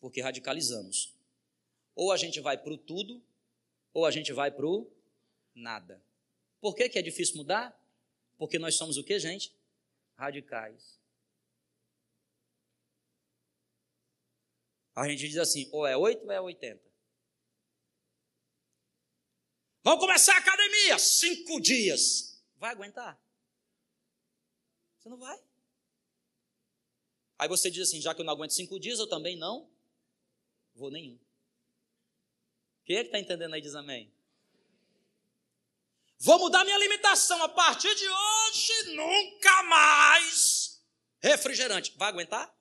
Porque 0.00 0.20
radicalizamos. 0.20 1.14
Ou 1.94 2.12
a 2.12 2.16
gente 2.16 2.40
vai 2.40 2.56
para 2.56 2.72
o 2.72 2.78
tudo, 2.78 3.22
ou 3.92 4.06
a 4.06 4.10
gente 4.10 4.32
vai 4.32 4.50
para 4.50 4.66
o 4.66 4.90
nada. 5.54 6.02
Por 6.60 6.74
que, 6.74 6.88
que 6.88 6.98
é 6.98 7.02
difícil 7.02 7.36
mudar? 7.36 7.78
Porque 8.38 8.58
nós 8.58 8.76
somos 8.76 8.96
o 8.96 9.04
que, 9.04 9.18
gente? 9.18 9.52
Radicais. 10.16 10.98
A 14.94 15.08
gente 15.08 15.28
diz 15.28 15.36
assim, 15.36 15.68
ou 15.70 15.86
é 15.86 15.96
8 15.96 16.24
ou 16.24 16.32
é 16.32 16.40
80. 16.40 16.87
Vamos 19.88 20.04
começar 20.04 20.34
a 20.34 20.38
academia, 20.40 20.98
cinco 20.98 21.58
dias. 21.58 22.38
Vai 22.58 22.72
aguentar? 22.72 23.18
Você 24.98 25.08
não 25.08 25.16
vai. 25.16 25.42
Aí 27.38 27.48
você 27.48 27.70
diz 27.70 27.88
assim, 27.88 27.98
já 27.98 28.14
que 28.14 28.20
eu 28.20 28.24
não 28.26 28.34
aguento 28.34 28.50
cinco 28.50 28.78
dias, 28.78 28.98
eu 28.98 29.08
também 29.08 29.38
não 29.38 29.66
vou 30.74 30.90
nenhum. 30.90 31.18
Quem 32.84 32.96
é 32.96 33.00
que 33.00 33.06
está 33.06 33.18
entendendo 33.18 33.54
aí? 33.54 33.62
Diz 33.62 33.74
amém. 33.74 34.12
Vou 36.18 36.38
mudar 36.38 36.64
minha 36.64 36.76
alimentação 36.76 37.42
a 37.42 37.48
partir 37.48 37.94
de 37.94 38.06
hoje, 38.06 38.94
nunca 38.94 39.62
mais. 39.62 40.84
Refrigerante. 41.18 41.94
Vai 41.96 42.10
aguentar? 42.10 42.54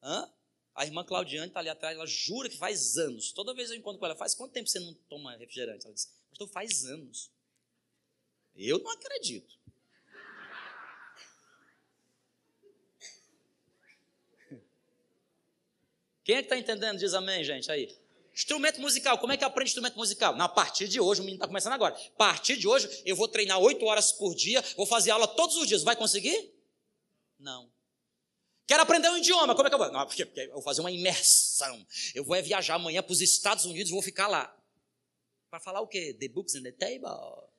Hã? 0.00 0.32
A 0.74 0.86
irmã 0.86 1.04
Claudiane 1.04 1.48
está 1.48 1.60
ali 1.60 1.68
atrás, 1.68 1.96
ela 1.96 2.06
jura 2.06 2.48
que 2.48 2.56
faz 2.56 2.96
anos. 2.96 3.32
Toda 3.32 3.54
vez 3.54 3.70
eu 3.70 3.76
encontro 3.76 3.98
com 3.98 4.06
ela, 4.06 4.16
faz 4.16 4.34
quanto 4.34 4.52
tempo 4.52 4.68
você 4.68 4.80
não 4.80 4.94
toma 5.08 5.36
refrigerante? 5.36 5.84
Ela 5.84 5.94
diz, 5.94 6.10
pastor, 6.30 6.48
faz 6.48 6.84
anos. 6.84 7.30
Eu 8.54 8.78
não 8.78 8.90
acredito. 8.90 9.58
Quem 16.24 16.36
é 16.36 16.38
que 16.38 16.46
está 16.46 16.56
entendendo? 16.56 16.98
Diz 16.98 17.14
amém, 17.14 17.42
gente, 17.42 17.70
aí. 17.70 17.94
Instrumento 18.32 18.80
musical, 18.80 19.18
como 19.18 19.32
é 19.32 19.36
que 19.36 19.44
aprende 19.44 19.68
instrumento 19.68 19.96
musical? 19.96 20.34
Na 20.36 20.48
partir 20.48 20.88
de 20.88 20.98
hoje, 21.00 21.20
o 21.20 21.24
menino 21.24 21.38
está 21.38 21.46
começando 21.46 21.74
agora. 21.74 21.94
A 21.94 22.16
partir 22.16 22.56
de 22.56 22.66
hoje, 22.66 22.88
eu 23.04 23.14
vou 23.14 23.28
treinar 23.28 23.58
oito 23.58 23.84
horas 23.84 24.12
por 24.12 24.34
dia, 24.34 24.62
vou 24.76 24.86
fazer 24.86 25.10
aula 25.10 25.28
todos 25.28 25.56
os 25.56 25.66
dias. 25.66 25.82
Vai 25.82 25.96
conseguir? 25.96 26.54
Não. 27.38 27.71
Quero 28.72 28.84
aprender 28.84 29.10
um 29.10 29.18
idioma, 29.18 29.54
como 29.54 29.66
é 29.66 29.68
que 29.68 29.74
eu 29.74 29.78
vou? 29.78 29.92
Não, 29.92 30.06
porque, 30.06 30.22
eu 30.34 30.54
vou 30.54 30.62
fazer 30.62 30.80
uma 30.80 30.90
imersão. 30.90 31.86
Eu 32.14 32.24
vou 32.24 32.42
viajar 32.42 32.76
amanhã 32.76 33.02
para 33.02 33.12
os 33.12 33.20
Estados 33.20 33.66
Unidos 33.66 33.92
vou 33.92 34.00
ficar 34.00 34.28
lá. 34.28 34.50
Para 35.50 35.60
falar 35.60 35.82
o 35.82 35.86
quê? 35.86 36.16
The 36.18 36.28
books 36.28 36.54
in 36.54 36.62
the 36.62 36.72
table? 36.72 37.50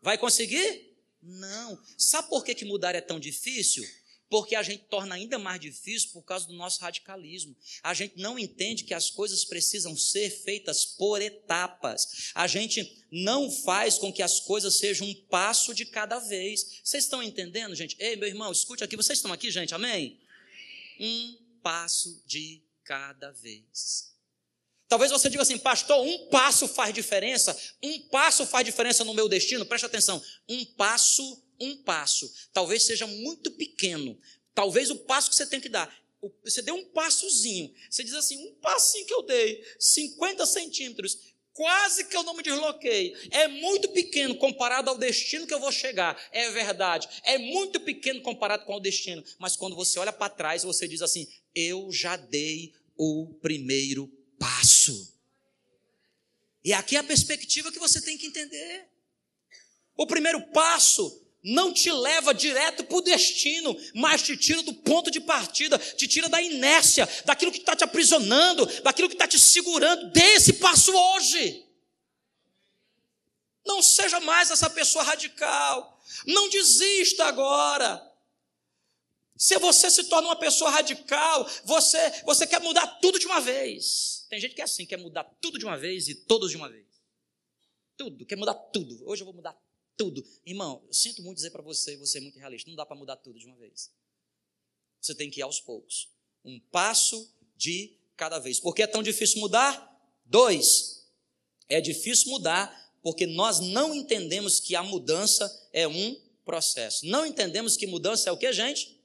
Vai 0.00 0.16
conseguir? 0.16 0.96
Não. 1.20 1.76
Sabe 1.98 2.28
por 2.28 2.44
que, 2.44 2.54
que 2.54 2.64
mudar 2.64 2.94
é 2.94 3.00
tão 3.00 3.18
difícil? 3.18 3.84
Porque 4.30 4.54
a 4.54 4.62
gente 4.62 4.84
torna 4.84 5.16
ainda 5.16 5.40
mais 5.40 5.60
difícil 5.60 6.10
por 6.12 6.22
causa 6.22 6.46
do 6.46 6.54
nosso 6.54 6.80
radicalismo. 6.80 7.54
A 7.82 7.92
gente 7.92 8.16
não 8.16 8.38
entende 8.38 8.84
que 8.84 8.94
as 8.94 9.10
coisas 9.10 9.44
precisam 9.44 9.96
ser 9.96 10.30
feitas 10.30 10.84
por 10.86 11.20
etapas. 11.20 12.30
A 12.32 12.46
gente 12.46 13.04
não 13.10 13.50
faz 13.50 13.98
com 13.98 14.12
que 14.12 14.22
as 14.22 14.38
coisas 14.38 14.78
sejam 14.78 15.08
um 15.08 15.14
passo 15.28 15.74
de 15.74 15.84
cada 15.84 16.20
vez. 16.20 16.80
Vocês 16.84 17.04
estão 17.04 17.20
entendendo, 17.20 17.74
gente? 17.74 17.96
Ei, 17.98 18.14
meu 18.14 18.28
irmão, 18.28 18.52
escute 18.52 18.84
aqui. 18.84 18.96
Vocês 18.96 19.18
estão 19.18 19.32
aqui, 19.32 19.50
gente? 19.50 19.74
Amém? 19.74 20.16
Um 21.00 21.36
passo 21.60 22.22
de 22.24 22.62
cada 22.84 23.32
vez. 23.32 24.10
Talvez 24.86 25.10
você 25.10 25.28
diga 25.28 25.42
assim, 25.42 25.58
pastor, 25.58 26.04
um 26.04 26.26
passo 26.28 26.68
faz 26.68 26.92
diferença, 26.94 27.56
um 27.82 28.00
passo 28.08 28.44
faz 28.46 28.64
diferença 28.64 29.04
no 29.04 29.14
meu 29.14 29.28
destino. 29.28 29.66
Preste 29.66 29.86
atenção, 29.86 30.22
um 30.48 30.64
passo 30.64 31.40
um 31.60 31.76
passo, 31.76 32.32
talvez 32.52 32.84
seja 32.84 33.06
muito 33.06 33.50
pequeno, 33.52 34.18
talvez 34.54 34.90
o 34.90 34.96
passo 34.96 35.30
que 35.30 35.36
você 35.36 35.46
tem 35.46 35.60
que 35.60 35.68
dar. 35.68 35.94
Você 36.44 36.60
deu 36.60 36.74
um 36.74 36.84
passozinho, 36.86 37.72
você 37.88 38.04
diz 38.04 38.14
assim: 38.14 38.36
um 38.48 38.54
passinho 38.56 39.06
que 39.06 39.14
eu 39.14 39.22
dei, 39.22 39.64
50 39.78 40.44
centímetros, 40.44 41.18
quase 41.52 42.04
que 42.04 42.16
eu 42.16 42.22
não 42.22 42.34
me 42.34 42.42
desloquei. 42.42 43.14
É 43.30 43.48
muito 43.48 43.88
pequeno 43.90 44.34
comparado 44.36 44.90
ao 44.90 44.98
destino 44.98 45.46
que 45.46 45.54
eu 45.54 45.60
vou 45.60 45.72
chegar. 45.72 46.18
É 46.32 46.50
verdade. 46.50 47.08
É 47.22 47.38
muito 47.38 47.80
pequeno 47.80 48.20
comparado 48.22 48.64
com 48.64 48.76
o 48.76 48.80
destino. 48.80 49.24
Mas 49.38 49.56
quando 49.56 49.76
você 49.76 49.98
olha 49.98 50.12
para 50.12 50.28
trás, 50.28 50.62
você 50.62 50.86
diz 50.86 51.02
assim: 51.02 51.26
eu 51.54 51.90
já 51.90 52.16
dei 52.16 52.72
o 52.96 53.34
primeiro 53.40 54.06
passo. 54.38 55.18
E 56.62 56.72
aqui 56.72 56.96
é 56.96 56.98
a 56.98 57.04
perspectiva 57.04 57.72
que 57.72 57.78
você 57.78 58.00
tem 58.00 58.18
que 58.18 58.26
entender. 58.26 58.86
O 59.96 60.06
primeiro 60.06 60.40
passo 60.52 61.29
não 61.42 61.72
te 61.72 61.90
leva 61.90 62.34
direto 62.34 62.84
para 62.84 62.96
o 62.96 63.00
destino, 63.00 63.74
mas 63.94 64.22
te 64.22 64.36
tira 64.36 64.62
do 64.62 64.74
ponto 64.74 65.10
de 65.10 65.20
partida, 65.20 65.78
te 65.78 66.06
tira 66.06 66.28
da 66.28 66.40
inércia, 66.40 67.08
daquilo 67.24 67.50
que 67.50 67.58
está 67.58 67.74
te 67.74 67.84
aprisionando, 67.84 68.66
daquilo 68.82 69.08
que 69.08 69.14
está 69.14 69.26
te 69.26 69.38
segurando. 69.38 70.10
Dê 70.12 70.34
esse 70.34 70.54
passo 70.54 70.92
hoje. 70.94 71.66
Não 73.64 73.82
seja 73.82 74.20
mais 74.20 74.50
essa 74.50 74.68
pessoa 74.68 75.04
radical. 75.04 76.02
Não 76.26 76.48
desista 76.48 77.24
agora. 77.24 78.06
Se 79.36 79.58
você 79.58 79.90
se 79.90 80.04
torna 80.04 80.28
uma 80.28 80.36
pessoa 80.36 80.70
radical, 80.70 81.48
você, 81.64 82.22
você 82.26 82.46
quer 82.46 82.60
mudar 82.60 82.86
tudo 83.00 83.18
de 83.18 83.24
uma 83.24 83.40
vez. 83.40 84.26
Tem 84.28 84.38
gente 84.38 84.54
que 84.54 84.60
é 84.60 84.64
assim, 84.64 84.84
quer 84.84 84.98
mudar 84.98 85.24
tudo 85.40 85.58
de 85.58 85.64
uma 85.64 85.78
vez 85.78 86.08
e 86.08 86.14
todos 86.14 86.50
de 86.50 86.58
uma 86.58 86.68
vez. 86.68 86.86
Tudo, 87.96 88.26
quer 88.26 88.36
mudar 88.36 88.54
tudo. 88.54 89.02
Hoje 89.08 89.22
eu 89.22 89.24
vou 89.24 89.34
mudar 89.34 89.56
tudo. 90.00 90.24
Irmão, 90.46 90.82
eu 90.86 90.94
sinto 90.94 91.22
muito 91.22 91.36
dizer 91.36 91.50
para 91.50 91.60
você, 91.60 91.94
você 91.94 92.16
é 92.16 92.20
muito 92.22 92.38
realista, 92.38 92.70
não 92.70 92.74
dá 92.74 92.86
para 92.86 92.96
mudar 92.96 93.16
tudo 93.16 93.38
de 93.38 93.44
uma 93.44 93.56
vez. 93.56 93.92
Você 94.98 95.14
tem 95.14 95.30
que 95.30 95.40
ir 95.40 95.42
aos 95.42 95.60
poucos. 95.60 96.08
Um 96.42 96.58
passo 96.58 97.30
de 97.54 97.98
cada 98.16 98.38
vez. 98.38 98.58
Por 98.58 98.74
que 98.74 98.82
é 98.82 98.86
tão 98.86 99.02
difícil 99.02 99.40
mudar? 99.40 99.86
Dois, 100.24 101.06
é 101.68 101.82
difícil 101.82 102.30
mudar 102.30 102.74
porque 103.02 103.26
nós 103.26 103.60
não 103.60 103.94
entendemos 103.94 104.58
que 104.58 104.74
a 104.74 104.82
mudança 104.82 105.68
é 105.70 105.86
um 105.86 106.18
processo. 106.46 107.04
Não 107.04 107.26
entendemos 107.26 107.76
que 107.76 107.86
mudança 107.86 108.30
é 108.30 108.32
o 108.32 108.38
que, 108.38 108.50
gente? 108.54 108.98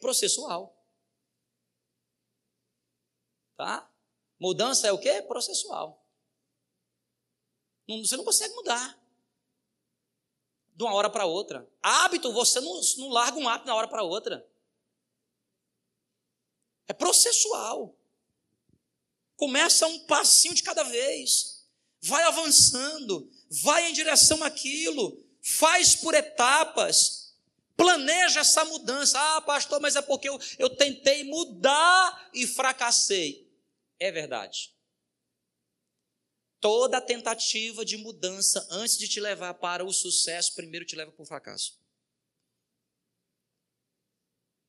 Processual. 0.00 0.76
Tá? 3.56 3.88
Mudança 4.40 4.88
é 4.88 4.92
o 4.92 4.98
que? 4.98 5.22
Processual. 5.22 6.04
Você 7.88 8.16
não 8.16 8.24
consegue 8.24 8.52
mudar 8.54 9.05
de 10.76 10.84
uma 10.84 10.92
hora 10.92 11.08
para 11.08 11.24
outra. 11.24 11.66
Hábito, 11.82 12.30
você 12.32 12.60
não, 12.60 12.80
não 12.98 13.08
larga 13.08 13.38
um 13.38 13.48
hábito 13.48 13.64
de 13.64 13.70
uma 13.70 13.78
hora 13.78 13.88
para 13.88 14.02
outra. 14.02 14.46
É 16.86 16.92
processual. 16.92 17.96
Começa 19.36 19.86
um 19.86 20.00
passinho 20.00 20.54
de 20.54 20.62
cada 20.62 20.82
vez. 20.82 21.66
Vai 22.02 22.22
avançando. 22.24 23.28
Vai 23.62 23.88
em 23.88 23.94
direção 23.94 24.44
àquilo. 24.44 25.24
Faz 25.40 25.96
por 25.96 26.14
etapas. 26.14 27.34
Planeja 27.74 28.40
essa 28.40 28.62
mudança. 28.66 29.18
Ah, 29.18 29.40
pastor, 29.40 29.80
mas 29.80 29.96
é 29.96 30.02
porque 30.02 30.28
eu, 30.28 30.38
eu 30.58 30.68
tentei 30.68 31.24
mudar 31.24 32.30
e 32.34 32.46
fracassei. 32.46 33.50
É 33.98 34.12
verdade. 34.12 34.75
Toda 36.60 37.00
tentativa 37.00 37.84
de 37.84 37.96
mudança 37.96 38.66
antes 38.70 38.96
de 38.96 39.08
te 39.08 39.20
levar 39.20 39.54
para 39.54 39.84
o 39.84 39.92
sucesso, 39.92 40.54
primeiro 40.54 40.86
te 40.86 40.96
leva 40.96 41.12
para 41.12 41.22
o 41.22 41.26
fracasso. 41.26 41.78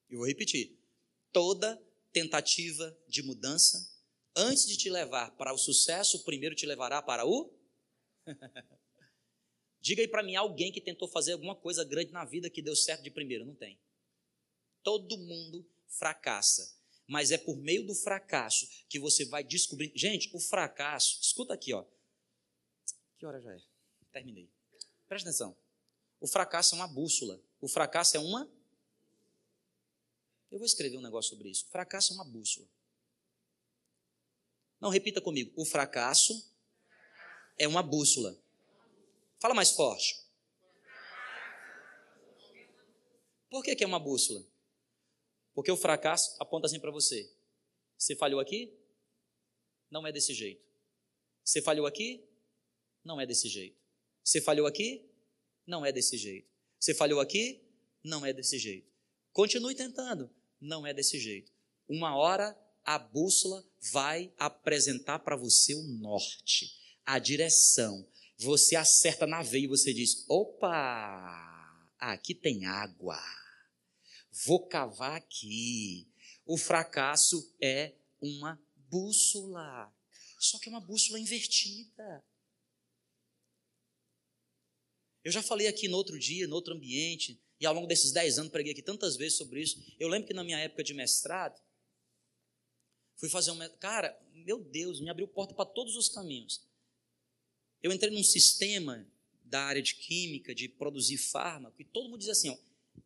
Eu 0.09 0.19
vou 0.19 0.27
repetir. 0.27 0.77
Toda 1.31 1.81
tentativa 2.11 2.97
de 3.07 3.21
mudança, 3.21 3.89
antes 4.35 4.65
de 4.65 4.77
te 4.77 4.89
levar 4.89 5.31
para 5.31 5.53
o 5.53 5.57
sucesso, 5.57 6.23
primeiro 6.23 6.55
te 6.55 6.65
levará 6.65 7.01
para 7.01 7.25
o. 7.25 7.53
Diga 9.79 10.01
aí 10.01 10.07
para 10.07 10.23
mim 10.23 10.35
alguém 10.35 10.71
que 10.71 10.81
tentou 10.81 11.07
fazer 11.07 11.33
alguma 11.33 11.55
coisa 11.55 11.83
grande 11.83 12.11
na 12.11 12.25
vida 12.25 12.49
que 12.49 12.61
deu 12.61 12.75
certo 12.75 13.03
de 13.03 13.11
primeiro. 13.11 13.45
Não 13.45 13.55
tem. 13.55 13.79
Todo 14.83 15.17
mundo 15.17 15.65
fracassa. 15.87 16.76
Mas 17.07 17.31
é 17.31 17.37
por 17.37 17.55
meio 17.57 17.85
do 17.85 17.95
fracasso 17.95 18.67
que 18.89 18.99
você 18.99 19.25
vai 19.25 19.43
descobrir. 19.43 19.91
Gente, 19.95 20.29
o 20.35 20.39
fracasso, 20.39 21.19
escuta 21.21 21.53
aqui, 21.53 21.73
ó. 21.73 21.85
Que 23.17 23.25
hora 23.25 23.39
já 23.41 23.53
é? 23.53 23.61
Terminei. 24.11 24.49
Presta 25.07 25.29
atenção. 25.29 25.57
O 26.19 26.27
fracasso 26.27 26.75
é 26.75 26.77
uma 26.77 26.87
bússola. 26.87 27.41
O 27.61 27.67
fracasso 27.67 28.17
é 28.17 28.19
uma. 28.19 28.49
Eu 30.51 30.57
vou 30.57 30.65
escrever 30.65 30.97
um 30.97 31.01
negócio 31.01 31.29
sobre 31.29 31.49
isso. 31.49 31.65
O 31.65 31.69
fracasso 31.69 32.11
é 32.11 32.15
uma 32.15 32.25
bússola. 32.25 32.67
Não, 34.79 34.89
repita 34.89 35.21
comigo. 35.21 35.51
O 35.55 35.65
fracasso 35.65 36.53
é 37.57 37.67
uma 37.67 37.81
bússola. 37.81 38.37
Fala 39.39 39.53
mais 39.53 39.71
forte. 39.71 40.27
Por 43.49 43.63
que, 43.63 43.75
que 43.75 43.83
é 43.83 43.87
uma 43.87 43.99
bússola? 43.99 44.45
Porque 45.57 45.71
o 45.71 45.75
fracasso 45.75 46.35
aponta 46.39 46.67
assim 46.67 46.79
para 46.79 46.91
você. 46.91 47.27
Você 47.97 48.15
falhou 48.15 48.39
aqui? 48.39 48.71
Não 49.89 50.05
é 50.05 50.11
desse 50.11 50.31
jeito. 50.31 50.63
Você 51.43 51.63
falhou 51.63 51.87
aqui? 51.87 52.23
Não 53.03 53.19
é 53.19 53.25
desse 53.25 53.49
jeito. 53.49 53.75
Você 54.23 54.39
falhou 54.39 54.67
aqui? 54.67 55.03
Não 55.65 55.83
é 55.83 55.91
desse 55.91 56.15
jeito. 56.15 56.47
Você 56.79 56.93
falhou 56.93 57.19
aqui? 57.19 57.59
Não 58.03 58.23
é 58.23 58.31
desse 58.33 58.59
jeito. 58.59 58.87
Continue 59.33 59.73
tentando. 59.73 60.29
Não 60.61 60.85
é 60.85 60.93
desse 60.93 61.19
jeito. 61.19 61.51
Uma 61.89 62.15
hora 62.15 62.55
a 62.85 62.99
bússola 62.99 63.65
vai 63.91 64.31
apresentar 64.37 65.17
para 65.17 65.35
você 65.35 65.73
o 65.73 65.81
norte, 65.81 66.71
a 67.03 67.17
direção. 67.17 68.07
Você 68.37 68.75
acerta 68.75 69.25
na 69.25 69.41
veia 69.41 69.63
e 69.63 69.67
você 69.67 69.91
diz: 69.91 70.23
opa, 70.29 71.95
aqui 71.97 72.35
tem 72.35 72.67
água. 72.67 73.19
Vou 74.45 74.67
cavar 74.67 75.17
aqui. 75.17 76.07
O 76.45 76.57
fracasso 76.57 77.55
é 77.61 77.95
uma 78.21 78.61
bússola. 78.89 79.93
Só 80.39 80.59
que 80.59 80.69
é 80.69 80.71
uma 80.71 80.81
bússola 80.81 81.19
invertida. 81.19 82.23
Eu 85.23 85.31
já 85.31 85.41
falei 85.41 85.67
aqui 85.67 85.87
no 85.87 85.97
outro 85.97 86.17
dia, 86.17 86.47
no 86.47 86.55
outro 86.55 86.73
ambiente, 86.73 87.41
e 87.59 87.65
ao 87.65 87.73
longo 87.73 87.87
desses 87.87 88.11
dez 88.11 88.37
anos 88.37 88.51
preguei 88.51 88.71
aqui 88.71 88.81
tantas 88.81 89.17
vezes 89.17 89.37
sobre 89.37 89.61
isso. 89.61 89.83
Eu 89.99 90.07
lembro 90.07 90.27
que 90.27 90.33
na 90.33 90.43
minha 90.43 90.59
época 90.59 90.83
de 90.83 90.93
mestrado, 90.93 91.59
Fui 93.17 93.29
fazer 93.29 93.51
um. 93.51 93.69
Cara, 93.79 94.17
meu 94.31 94.63
Deus, 94.63 95.01
me 95.01 95.09
abriu 95.09 95.27
porta 95.27 95.53
para 95.53 95.65
todos 95.65 95.95
os 95.95 96.07
caminhos. 96.07 96.63
Eu 97.81 97.91
entrei 97.91 98.11
num 98.11 98.23
sistema 98.23 99.07
da 99.43 99.61
área 99.61 99.81
de 99.81 99.95
química, 99.95 100.53
de 100.53 100.69
produzir 100.69 101.17
fármaco, 101.17 101.81
e 101.81 101.85
todo 101.85 102.09
mundo 102.09 102.19
dizia 102.19 102.33
assim: 102.33 102.49
ó, 102.49 102.57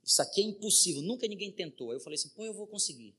isso 0.04 0.22
aqui 0.22 0.41
é 0.41 0.43
impossível, 0.43 1.02
nunca 1.02 1.28
ninguém 1.28 1.52
tentou. 1.52 1.91
Aí 1.91 1.97
eu 1.97 2.02
falei 2.02 2.16
assim: 2.16 2.30
pô, 2.30 2.43
eu 2.43 2.54
vou 2.54 2.68
conseguir. 2.68 3.16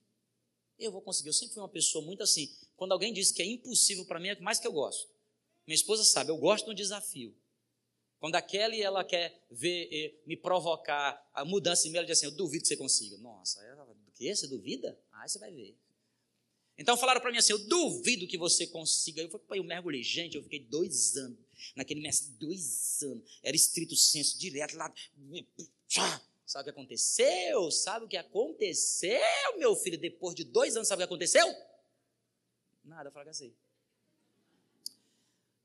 Eu 0.78 0.90
vou 0.90 1.00
conseguir. 1.00 1.28
Eu 1.28 1.32
sempre 1.32 1.54
fui 1.54 1.62
uma 1.62 1.68
pessoa 1.68 2.04
muito 2.04 2.22
assim. 2.22 2.52
Quando 2.76 2.92
alguém 2.92 3.12
diz 3.12 3.30
que 3.30 3.42
é 3.42 3.46
impossível 3.46 4.04
para 4.04 4.18
mim, 4.18 4.28
é 4.28 4.40
mais 4.40 4.58
que 4.58 4.66
eu 4.66 4.72
gosto. 4.72 5.08
Minha 5.66 5.76
esposa 5.76 6.02
sabe, 6.04 6.30
eu 6.30 6.36
gosto 6.36 6.64
de 6.66 6.70
um 6.72 6.74
desafio. 6.74 7.34
Quando 8.18 8.34
a 8.34 8.42
Kelly 8.42 8.82
ela 8.82 9.04
quer 9.04 9.44
ver, 9.50 9.88
eh, 9.92 10.14
me 10.26 10.36
provocar 10.36 11.28
a 11.32 11.44
mudança 11.44 11.86
em 11.86 11.90
mim, 11.90 11.98
ela 11.98 12.06
diz 12.06 12.18
assim: 12.18 12.26
Eu 12.26 12.32
duvido 12.32 12.62
que 12.62 12.68
você 12.68 12.76
consiga. 12.76 13.16
Nossa, 13.18 13.62
ela, 13.64 13.84
do 13.84 14.12
que? 14.12 14.34
Você 14.34 14.46
duvida? 14.46 14.98
Ah, 15.12 15.26
você 15.26 15.38
vai 15.38 15.52
ver. 15.52 15.76
Então 16.78 16.96
falaram 16.96 17.20
para 17.20 17.30
mim 17.30 17.38
assim: 17.38 17.52
eu 17.52 17.58
duvido 17.66 18.26
que 18.26 18.38
você 18.38 18.66
consiga. 18.66 19.22
Eu 19.22 19.30
falei, 19.30 19.60
eu 19.60 19.64
mergulhei. 19.64 20.02
Gente, 20.02 20.36
eu 20.36 20.42
fiquei 20.42 20.60
dois 20.60 21.16
anos 21.16 21.38
naquele 21.76 22.00
mestre, 22.00 22.32
dois 22.32 23.02
anos. 23.02 23.38
Era 23.42 23.54
estrito 23.54 23.94
senso, 23.94 24.38
direto 24.38 24.76
lá. 24.76 24.92
Sabe 26.44 26.62
o 26.62 26.64
que 26.64 26.80
aconteceu? 26.80 27.70
Sabe 27.70 28.04
o 28.04 28.08
que 28.08 28.16
aconteceu, 28.16 29.58
meu 29.58 29.74
filho? 29.76 29.98
Depois 29.98 30.34
de 30.34 30.44
dois 30.44 30.76
anos, 30.76 30.88
sabe 30.88 31.02
o 31.02 31.06
que 31.06 31.12
aconteceu? 31.12 31.46
Nada, 32.84 33.10
fracassei. 33.10 33.54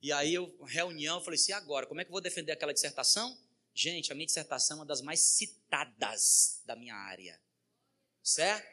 E 0.02 0.12
aí, 0.12 0.34
eu, 0.34 0.56
reunião, 0.64 1.18
eu 1.18 1.24
falei 1.24 1.40
assim: 1.40 1.52
agora, 1.52 1.88
como 1.88 2.00
é 2.00 2.04
que 2.04 2.10
eu 2.10 2.14
vou 2.14 2.22
defender 2.22 2.52
aquela 2.52 2.74
dissertação? 2.74 3.38
Gente, 3.74 4.12
a 4.12 4.16
minha 4.16 4.26
dissertação 4.26 4.78
é 4.78 4.80
uma 4.80 4.86
das 4.86 5.02
mais 5.02 5.20
citadas 5.20 6.62
da 6.66 6.76
minha 6.76 6.96
área. 6.96 7.40
Certo? 8.24 8.68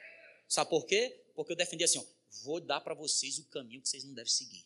Sabe 0.48 0.70
por 0.70 0.86
quê? 0.86 1.24
Porque 1.34 1.52
eu 1.52 1.56
defendi 1.56 1.84
assim: 1.84 1.98
ó, 1.98 2.04
vou 2.42 2.60
dar 2.60 2.80
para 2.80 2.94
vocês 2.94 3.38
o 3.38 3.44
caminho 3.46 3.80
que 3.80 3.88
vocês 3.88 4.04
não 4.04 4.14
devem 4.14 4.30
seguir. 4.30 4.64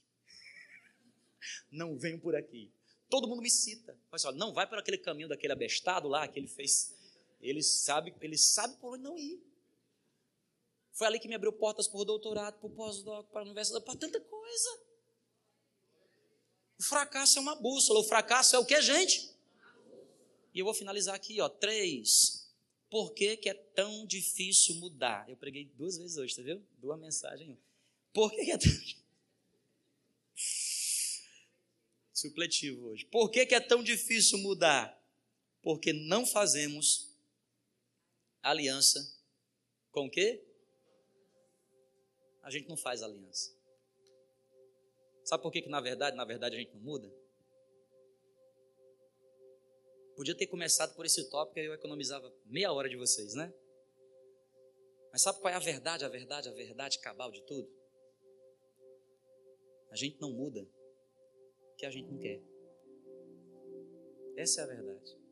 Não 1.71 1.97
venham 1.97 2.19
por 2.19 2.35
aqui. 2.35 2.71
Todo 3.09 3.27
mundo 3.27 3.41
me 3.41 3.51
cita. 3.51 3.97
Mas 4.11 4.25
olha, 4.25 4.37
não 4.37 4.53
vai 4.53 4.67
por 4.67 4.79
aquele 4.79 4.99
caminho 4.99 5.29
daquele 5.29 5.53
abestado 5.53 6.09
lá 6.09 6.29
que 6.29 6.39
ele 6.39 6.47
fez. 6.47 6.95
Ele 7.41 7.63
sabe, 7.63 8.15
ele 8.21 8.37
sabe 8.37 8.77
por 8.77 8.95
onde 8.95 9.03
não 9.03 9.17
ir. 9.17 9.41
Foi 10.93 11.07
ali 11.07 11.21
que 11.21 11.29
me 11.29 11.35
abriu 11.35 11.53
portas 11.53 11.87
por 11.87 12.05
doutorado, 12.05 12.59
por 12.59 12.71
pós-doc, 12.71 13.29
para 13.31 13.43
a 13.43 13.45
universidade, 13.45 13.85
para 13.85 13.97
tanta 13.97 14.21
coisa. 14.21 14.81
O 16.79 16.83
fracasso 16.83 17.39
é 17.39 17.41
uma 17.43 17.55
bússola. 17.55 18.01
O 18.01 18.05
fracasso 18.05 18.57
é 18.57 18.59
o 18.59 18.65
que, 18.65 18.81
gente? 18.83 19.33
E 20.53 20.59
eu 20.59 20.65
vou 20.65 20.75
finalizar 20.75 21.15
aqui, 21.15 21.41
ó. 21.41 21.49
Três 21.49 22.39
por 22.91 23.13
que, 23.13 23.37
que 23.37 23.49
é 23.51 23.55
tão 23.55 24.07
difícil 24.07 24.77
mudar? 24.77 25.29
Eu 25.29 25.37
preguei 25.37 25.67
duas 25.77 25.99
vezes 25.99 26.17
hoje, 26.17 26.35
tá 26.35 26.43
vendo? 26.43 26.65
Duas 26.79 26.99
mensagens. 26.99 27.57
Por 28.13 28.31
que, 28.31 28.45
que 28.45 28.51
é 28.51 28.59
tão 28.59 28.71
supletivo 32.15 32.87
hoje? 32.89 33.05
Por 33.05 33.31
que, 33.31 33.45
que 33.45 33.55
é 33.55 33.61
tão 33.61 33.83
difícil 33.83 34.39
mudar? 34.39 34.99
Porque 35.61 35.93
não 35.93 36.27
fazemos 36.27 37.08
aliança 38.43 39.01
com 39.91 40.07
o 40.07 40.11
quê? 40.11 40.45
A 42.43 42.51
gente 42.51 42.69
não 42.69 42.77
faz 42.77 43.03
aliança. 43.03 43.57
Sabe 45.25 45.43
por 45.43 45.53
que, 45.53 45.63
que 45.63 45.69
na 45.69 45.81
verdade, 45.81 46.17
na 46.17 46.25
verdade 46.25 46.57
a 46.57 46.59
gente 46.59 46.75
não 46.75 46.81
muda? 46.81 47.13
Podia 50.17 50.35
ter 50.35 50.47
começado 50.47 50.95
por 50.97 51.05
esse 51.05 51.29
tópico 51.31 51.59
e 51.59 51.67
eu 51.67 51.75
economizava 51.75 52.33
meia 52.47 52.73
hora 52.73 52.89
de 52.89 52.97
vocês, 52.97 53.35
né? 53.35 53.53
Mas 55.13 55.23
sabe 55.23 55.41
qual 55.41 55.53
é 55.53 55.57
a 55.57 55.61
verdade, 55.61 56.05
a 56.05 56.09
verdade, 56.09 56.49
a 56.49 56.53
verdade 56.53 56.99
cabal 56.99 57.31
de 57.31 57.43
tudo? 57.43 57.69
A 59.91 59.97
gente 59.97 60.21
não 60.21 60.33
muda 60.33 60.61
o 60.61 61.77
que 61.77 61.87
a 61.87 61.91
gente 61.91 62.11
não 62.11 62.19
quer. 62.19 62.43
Essa 64.37 64.61
é 64.61 64.65
a 64.65 64.67
verdade. 64.67 65.28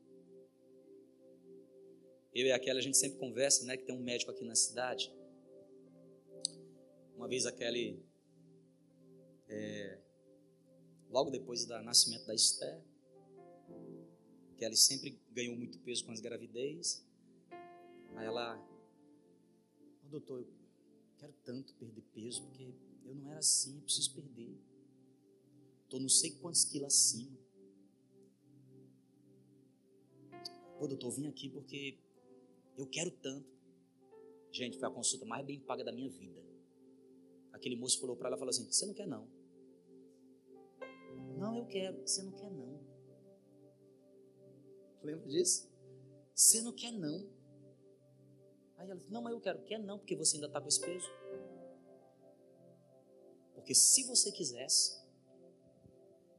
Eu 2.37 2.45
e 2.45 2.51
aquela 2.51 2.77
a 2.77 2.81
gente 2.83 2.95
sempre 2.95 3.17
conversa, 3.17 3.65
né? 3.65 3.75
Que 3.75 3.83
tem 3.83 3.95
um 3.95 3.99
médico 3.99 4.29
aqui 4.29 4.45
na 4.45 4.53
cidade. 4.53 5.11
Uma 7.15 7.27
vez 7.27 7.47
a 7.47 7.51
Kelly, 7.51 7.99
é, 9.47 9.99
logo 11.09 11.31
depois 11.31 11.65
do 11.65 11.81
nascimento 11.81 12.27
da 12.27 12.35
Esther, 12.35 12.79
ela 14.59 14.75
sempre 14.75 15.19
ganhou 15.31 15.55
muito 15.55 15.79
peso 15.79 16.05
com 16.05 16.11
as 16.11 16.19
gravidez. 16.19 17.03
Aí 18.15 18.27
ela, 18.27 18.63
oh, 20.05 20.07
doutor, 20.07 20.41
eu 20.41 20.47
quero 21.17 21.33
tanto 21.43 21.73
perder 21.73 22.03
peso, 22.13 22.43
porque 22.43 22.71
eu 23.03 23.15
não 23.15 23.31
era 23.31 23.39
assim, 23.39 23.77
eu 23.77 23.81
preciso 23.81 24.13
perder. 24.13 24.55
Estou 25.85 25.99
não 25.99 26.09
sei 26.09 26.29
quantos 26.35 26.65
quilos 26.65 26.93
acima. 26.93 27.35
Pô, 30.77 30.85
doutor, 30.85 31.09
vim 31.09 31.25
aqui 31.25 31.49
porque 31.49 32.05
eu 32.77 32.87
quero 32.87 33.11
tanto. 33.11 33.49
Gente, 34.51 34.77
foi 34.77 34.87
a 34.87 34.91
consulta 34.91 35.25
mais 35.25 35.45
bem 35.45 35.59
paga 35.59 35.83
da 35.83 35.91
minha 35.91 36.09
vida. 36.09 36.41
Aquele 37.51 37.75
moço 37.75 37.99
falou 37.99 38.15
para 38.15 38.29
ela, 38.29 38.37
falou 38.37 38.49
assim, 38.49 38.65
você 38.65 38.85
não 38.85 38.93
quer 38.93 39.07
não. 39.07 39.27
Não, 41.37 41.57
eu 41.57 41.65
quero. 41.65 41.99
Você 42.01 42.21
não 42.23 42.31
quer 42.31 42.51
não. 42.51 42.79
Lembra 45.03 45.27
disso? 45.27 45.69
Você 46.33 46.61
não 46.61 46.71
quer 46.71 46.91
não. 46.91 47.27
Aí 48.75 48.85
ela 48.85 48.95
disse, 48.95 49.11
não, 49.11 49.21
mas 49.21 49.33
eu 49.33 49.41
quero. 49.41 49.63
Quer 49.63 49.79
não, 49.79 49.97
porque 49.97 50.15
você 50.15 50.37
ainda 50.37 50.47
está 50.47 50.61
com 50.61 50.67
esse 50.67 50.79
peso. 50.79 51.09
Porque 53.55 53.73
se 53.73 54.03
você 54.03 54.31
quisesse, 54.31 55.03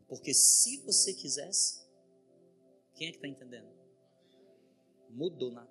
porque 0.06 0.32
se 0.32 0.78
você 0.78 1.12
quisesse, 1.12 1.86
quem 2.94 3.08
é 3.08 3.10
que 3.10 3.18
está 3.18 3.28
entendendo? 3.28 3.68
Mudou, 5.10 5.52
na, 5.52 5.66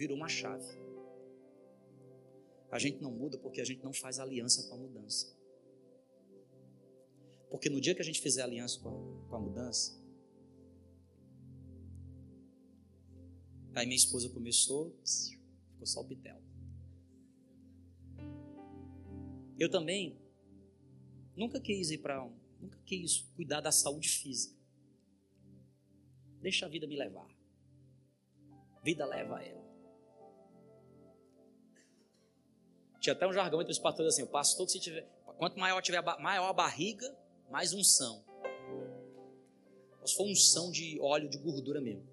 virou 0.00 0.16
uma 0.16 0.30
chave. 0.30 0.66
A 2.70 2.78
gente 2.78 3.02
não 3.02 3.10
muda 3.10 3.36
porque 3.36 3.60
a 3.60 3.64
gente 3.64 3.82
não 3.84 3.92
faz 3.92 4.18
aliança 4.18 4.66
com 4.66 4.76
a 4.76 4.78
mudança. 4.78 5.36
Porque 7.50 7.68
no 7.68 7.80
dia 7.80 7.94
que 7.94 8.00
a 8.00 8.04
gente 8.04 8.20
fizer 8.20 8.42
aliança 8.42 8.80
com 8.80 8.88
a, 8.88 9.28
com 9.28 9.36
a 9.36 9.40
mudança, 9.40 10.00
Aí 13.72 13.86
minha 13.86 13.96
esposa 13.96 14.28
começou, 14.30 14.92
ficou 15.70 15.86
só 15.86 16.00
o 16.00 16.04
pitel. 16.04 16.42
Eu 19.56 19.70
também 19.70 20.18
nunca 21.36 21.60
quis 21.60 21.90
ir 21.92 21.98
para 21.98 22.24
um, 22.24 22.36
nunca 22.60 22.78
quis 22.84 23.20
cuidar 23.36 23.60
da 23.60 23.70
saúde 23.70 24.08
física. 24.08 24.58
Deixa 26.40 26.66
a 26.66 26.68
vida 26.68 26.86
me 26.88 26.96
levar. 26.96 27.28
Vida 28.82 29.06
leva 29.06 29.40
ela. 29.40 29.69
Tinha 33.00 33.14
até 33.14 33.26
um 33.26 33.32
jargão 33.32 33.60
entre 33.60 33.72
os 33.72 33.78
pastores 33.78 34.14
assim: 34.14 34.22
o 34.22 34.26
pastor 34.26 34.66
que 34.66 34.72
se 34.72 34.78
tiver. 34.78 35.08
Quanto 35.38 35.58
maior 35.58 35.80
tiver 35.80 36.02
maior 36.20 36.50
a 36.50 36.52
barriga, 36.52 37.16
mais 37.50 37.72
unção. 37.72 38.22
Se 40.04 40.14
for 40.14 40.24
unção 40.24 40.70
de 40.70 41.00
óleo 41.00 41.28
de 41.28 41.38
gordura 41.38 41.80
mesmo. 41.80 42.06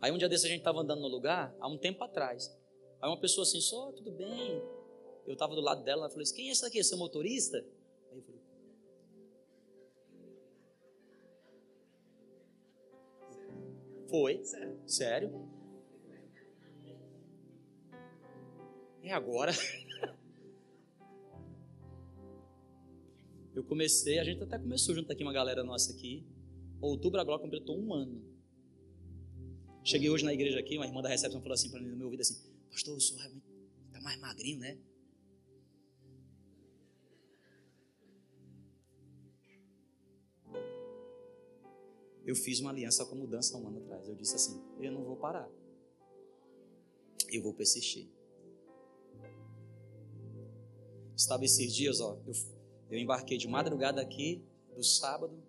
Aí 0.00 0.10
um 0.10 0.18
dia 0.18 0.28
desse 0.28 0.46
a 0.46 0.48
gente 0.48 0.58
estava 0.58 0.80
andando 0.80 1.00
no 1.00 1.06
lugar, 1.06 1.54
há 1.60 1.68
um 1.68 1.78
tempo 1.78 2.02
atrás. 2.02 2.52
Aí 3.00 3.08
uma 3.08 3.20
pessoa 3.20 3.44
assim, 3.44 3.60
só, 3.60 3.92
tudo 3.92 4.10
bem. 4.10 4.60
Eu 5.26 5.34
estava 5.34 5.54
do 5.54 5.60
lado 5.60 5.84
dela, 5.84 6.02
ela 6.02 6.10
falou 6.10 6.22
assim, 6.22 6.34
quem 6.34 6.48
é 6.48 6.52
esse 6.52 6.66
aqui? 6.66 6.82
Seu 6.82 6.98
motorista? 6.98 7.58
Aí 8.10 8.18
eu 8.18 8.22
falei, 8.22 8.40
Foi. 14.08 14.44
Sério? 14.44 14.80
Sério? 14.86 15.61
É 19.02 19.12
agora. 19.12 19.52
Eu 23.54 23.64
comecei, 23.64 24.18
a 24.18 24.24
gente 24.24 24.42
até 24.42 24.58
começou 24.58 24.94
junto 24.94 25.12
aqui, 25.12 25.22
uma 25.22 25.32
galera 25.32 25.62
nossa 25.62 25.92
aqui. 25.92 26.24
Outubro 26.80 27.20
agora 27.20 27.40
completou 27.40 27.78
um 27.78 27.92
ano. 27.92 28.24
Cheguei 29.84 30.08
hoje 30.08 30.24
na 30.24 30.32
igreja 30.32 30.58
aqui, 30.60 30.76
uma 30.76 30.86
irmã 30.86 31.02
da 31.02 31.08
recepção 31.08 31.40
falou 31.40 31.54
assim 31.54 31.70
para 31.70 31.80
mim 31.80 31.88
no 31.90 31.96
meu 31.96 32.06
ouvido 32.06 32.20
assim, 32.20 32.40
pastor, 32.70 32.96
o 32.96 33.00
senhor 33.00 33.20
realmente 33.20 33.44
está 33.86 34.00
mais 34.00 34.18
magrinho, 34.20 34.60
né? 34.60 34.78
Eu 42.24 42.36
fiz 42.36 42.60
uma 42.60 42.70
aliança 42.70 43.04
com 43.04 43.16
a 43.16 43.18
mudança 43.18 43.58
um 43.58 43.66
ano 43.66 43.78
atrás. 43.78 44.08
Eu 44.08 44.14
disse 44.14 44.36
assim, 44.36 44.62
eu 44.80 44.92
não 44.92 45.02
vou 45.02 45.16
parar. 45.16 45.50
Eu 47.28 47.42
vou 47.42 47.52
persistir. 47.52 48.08
Estava 51.16 51.44
esses 51.44 51.72
dias, 51.74 52.00
ó, 52.00 52.18
eu, 52.26 52.32
eu 52.90 52.98
embarquei 52.98 53.36
de 53.36 53.46
madrugada 53.46 54.00
aqui, 54.00 54.42
do 54.74 54.82
sábado, 54.82 55.42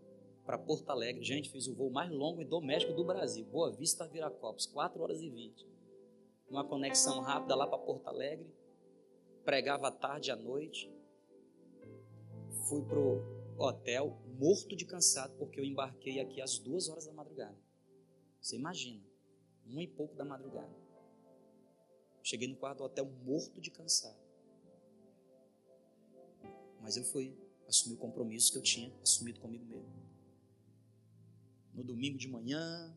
para 0.46 0.58
Porto 0.58 0.90
Alegre. 0.90 1.24
Gente, 1.24 1.50
fiz 1.50 1.68
o 1.68 1.74
voo 1.74 1.90
mais 1.90 2.12
longo 2.12 2.42
e 2.42 2.46
doméstico 2.46 2.94
do 2.94 3.04
Brasil. 3.04 3.46
Boa 3.46 3.72
Vista, 3.72 4.08
Viracopos, 4.08 4.66
4 4.66 5.02
horas 5.02 5.22
e 5.22 5.30
20. 5.30 5.66
Uma 6.50 6.66
conexão 6.66 7.22
rápida 7.22 7.56
lá 7.56 7.66
para 7.66 7.80
Porto 7.80 8.08
Alegre. 8.08 8.48
Pregava 9.44 9.88
à 9.88 9.92
tarde 9.92 10.30
e 10.30 10.32
à 10.32 10.36
noite. 10.36 10.92
Fui 12.68 12.82
pro 12.84 13.22
hotel 13.58 14.18
morto 14.40 14.76
de 14.76 14.86
cansado 14.86 15.34
porque 15.38 15.60
eu 15.60 15.64
embarquei 15.64 16.20
aqui 16.20 16.42
às 16.42 16.60
duas 16.60 16.90
horas 16.90 17.06
da 17.06 17.14
madrugada. 17.14 17.58
Você 18.42 18.58
imagina, 18.58 19.04
um 19.66 19.80
e 19.80 19.88
pouco 19.88 20.16
da 20.16 20.26
madrugada. 20.26 20.76
Cheguei 22.22 22.48
no 22.48 22.56
quarto 22.56 22.80
do 22.80 22.84
hotel 22.86 23.06
morto 23.24 23.60
de 23.60 23.72
cansado. 23.72 24.23
Mas 26.84 26.96
eu 26.98 27.04
fui 27.04 27.36
assumir 27.68 27.96
o 27.96 27.98
compromisso 27.98 28.52
que 28.52 28.60
eu 28.60 28.62
tinha 28.62 28.94
assumido 29.02 29.40
comigo 29.40 29.66
mesmo 29.66 30.04
no 31.74 31.84
domingo 31.84 32.18
de 32.18 32.28
manhã. 32.28 32.96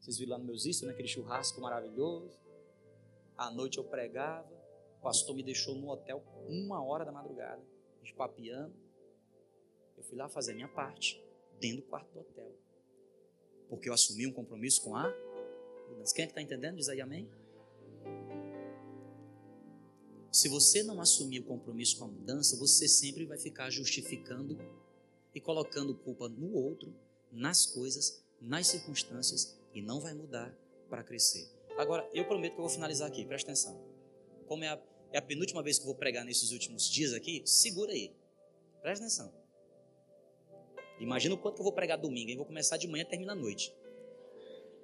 Vocês 0.00 0.18
viram 0.18 0.32
lá 0.32 0.38
nos 0.38 0.46
meus 0.46 0.66
istos, 0.66 0.86
naquele 0.86 1.08
churrasco 1.08 1.60
maravilhoso. 1.60 2.38
À 3.36 3.50
noite 3.50 3.78
eu 3.78 3.84
pregava. 3.84 4.48
O 4.98 5.02
pastor 5.02 5.36
me 5.36 5.42
deixou 5.42 5.74
no 5.74 5.88
hotel 5.88 6.22
uma 6.48 6.82
hora 6.82 7.04
da 7.04 7.12
madrugada, 7.12 7.62
papiando. 8.16 8.74
Eu 9.96 10.02
fui 10.02 10.16
lá 10.16 10.28
fazer 10.28 10.52
a 10.52 10.54
minha 10.54 10.68
parte, 10.68 11.22
dentro 11.60 11.82
do 11.82 11.88
quarto 11.88 12.12
do 12.12 12.20
hotel. 12.20 12.52
Porque 13.68 13.88
eu 13.88 13.94
assumi 13.94 14.26
um 14.26 14.32
compromisso 14.32 14.82
com 14.82 14.96
a 14.96 15.08
mudança. 15.88 16.14
Quem 16.14 16.24
é 16.24 16.26
que 16.26 16.32
está 16.32 16.42
entendendo? 16.42 16.76
Diz 16.76 16.88
aí 16.88 17.00
amém. 17.00 17.28
Se 20.32 20.48
você 20.48 20.82
não 20.82 21.00
assumir 21.00 21.40
o 21.40 21.44
compromisso 21.44 21.98
com 21.98 22.04
a 22.04 22.08
mudança, 22.08 22.56
você 22.56 22.86
sempre 22.86 23.24
vai 23.24 23.38
ficar 23.38 23.70
justificando 23.70 24.58
e 25.34 25.40
colocando 25.40 25.94
culpa 25.94 26.28
no 26.28 26.54
outro 26.54 26.94
nas 27.32 27.66
coisas, 27.66 28.22
nas 28.40 28.66
circunstâncias 28.68 29.56
e 29.74 29.82
não 29.82 30.00
vai 30.00 30.14
mudar 30.14 30.56
para 30.88 31.02
crescer. 31.02 31.48
Agora, 31.76 32.08
eu 32.12 32.24
prometo 32.24 32.54
que 32.54 32.58
eu 32.58 32.64
vou 32.64 32.70
finalizar 32.70 33.08
aqui, 33.08 33.24
presta 33.24 33.50
atenção. 33.50 33.78
Como 34.46 34.64
é 34.64 34.68
a, 34.68 34.82
é 35.12 35.18
a 35.18 35.22
penúltima 35.22 35.62
vez 35.62 35.78
que 35.78 35.82
eu 35.82 35.86
vou 35.86 35.94
pregar 35.94 36.24
nesses 36.24 36.52
últimos 36.52 36.88
dias 36.88 37.12
aqui, 37.12 37.42
segura 37.44 37.92
aí, 37.92 38.10
presta 38.80 39.04
atenção. 39.04 39.32
Imagina 40.98 41.34
o 41.34 41.38
quanto 41.38 41.56
que 41.56 41.60
eu 41.60 41.64
vou 41.64 41.72
pregar 41.72 41.98
domingo, 41.98 42.30
hein? 42.30 42.36
Vou 42.36 42.46
começar 42.46 42.78
de 42.78 42.88
manhã 42.88 43.02
e 43.02 43.06
terminar 43.06 43.32
à 43.32 43.36
noite. 43.36 43.74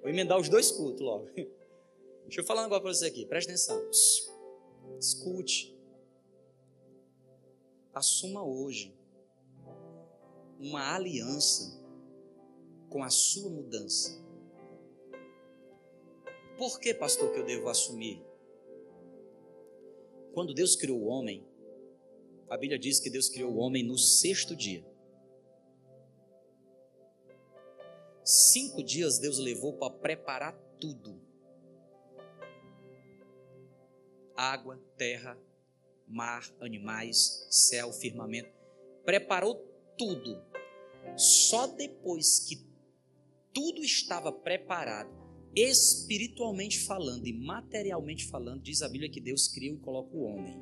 Vou 0.01 0.09
emendar 0.09 0.39
os 0.39 0.49
dois 0.49 0.71
cultos 0.71 1.01
logo. 1.01 1.27
Deixa 2.25 2.41
eu 2.41 2.45
falar 2.45 2.61
um 2.61 2.63
negócio 2.65 2.83
para 2.83 2.93
você 2.93 3.07
aqui, 3.07 3.25
presta 3.25 3.51
atenção. 3.51 3.81
Escute. 4.99 5.77
Assuma 7.93 8.43
hoje 8.43 8.95
uma 10.59 10.95
aliança 10.95 11.79
com 12.89 13.03
a 13.03 13.09
sua 13.09 13.49
mudança. 13.49 14.21
Por 16.57 16.79
que, 16.79 16.93
pastor, 16.93 17.31
que 17.31 17.39
eu 17.39 17.45
devo 17.45 17.67
assumir? 17.69 18.23
Quando 20.33 20.53
Deus 20.53 20.75
criou 20.75 20.99
o 20.99 21.05
homem, 21.05 21.45
a 22.49 22.57
Bíblia 22.57 22.79
diz 22.79 22.99
que 22.99 23.09
Deus 23.09 23.29
criou 23.29 23.51
o 23.51 23.57
homem 23.57 23.83
no 23.83 23.97
sexto 23.97 24.55
dia. 24.55 24.85
Cinco 28.23 28.81
dias 28.81 29.19
Deus 29.19 29.37
levou 29.37 29.73
para 29.73 29.93
preparar 29.93 30.57
tudo: 30.79 31.19
água, 34.35 34.77
terra, 34.97 35.37
mar, 36.07 36.43
animais, 36.59 37.47
céu, 37.49 37.91
firmamento. 37.91 38.49
Preparou 39.05 39.55
tudo. 39.97 40.41
Só 41.17 41.67
depois 41.67 42.39
que 42.39 42.65
tudo 43.53 43.83
estava 43.83 44.31
preparado, 44.31 45.11
espiritualmente 45.55 46.79
falando 46.79 47.27
e 47.27 47.33
materialmente 47.33 48.25
falando, 48.25 48.61
diz 48.61 48.81
a 48.81 48.89
Bíblia 48.89 49.09
que 49.09 49.21
Deus 49.21 49.47
criou 49.47 49.75
e 49.75 49.79
coloca 49.79 50.15
o 50.15 50.23
homem. 50.23 50.59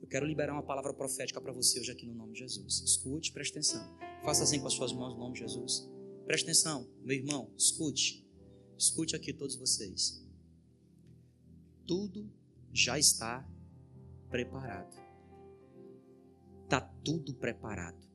Eu 0.00 0.06
quero 0.08 0.24
liberar 0.24 0.52
uma 0.52 0.62
palavra 0.62 0.94
profética 0.94 1.40
para 1.40 1.52
você 1.52 1.80
hoje 1.80 1.90
aqui 1.90 2.06
no 2.06 2.14
nome 2.14 2.32
de 2.32 2.38
Jesus. 2.38 2.80
Escute, 2.80 3.32
preste 3.32 3.52
atenção. 3.52 3.98
Faça 4.24 4.44
assim 4.44 4.60
com 4.60 4.66
as 4.66 4.72
suas 4.72 4.92
mãos 4.92 5.12
no 5.12 5.18
nome 5.18 5.34
de 5.34 5.40
Jesus. 5.40 5.88
Preste 6.24 6.44
atenção, 6.44 6.88
meu 7.02 7.16
irmão, 7.16 7.52
escute. 7.56 8.27
Escute 8.78 9.16
aqui 9.16 9.32
todos 9.32 9.56
vocês. 9.56 10.24
Tudo 11.86 12.30
já 12.72 12.98
está 12.98 13.46
preparado. 14.30 14.96
Está 16.64 16.80
tudo 16.80 17.34
preparado 17.34 18.08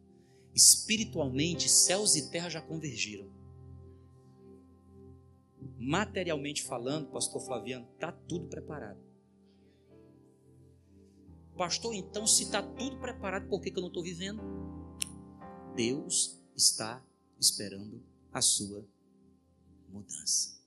espiritualmente, 0.53 1.67
céus 1.67 2.15
e 2.15 2.29
terra 2.29 2.49
já 2.49 2.61
convergiram. 2.61 3.27
Materialmente 5.77 6.63
falando, 6.63 7.09
pastor 7.09 7.41
Flaviano, 7.41 7.87
está 7.93 8.11
tudo 8.11 8.47
preparado. 8.47 8.99
Pastor, 11.57 11.93
então, 11.93 12.25
se 12.25 12.43
está 12.43 12.61
tudo 12.61 12.97
preparado, 12.99 13.47
por 13.47 13.61
que, 13.61 13.71
que 13.71 13.77
eu 13.77 13.81
não 13.81 13.89
estou 13.89 14.03
vivendo? 14.03 14.41
Deus 15.75 16.41
está 16.55 17.03
esperando 17.39 18.01
a 18.31 18.41
sua 18.41 18.87
mudança. 19.93 20.61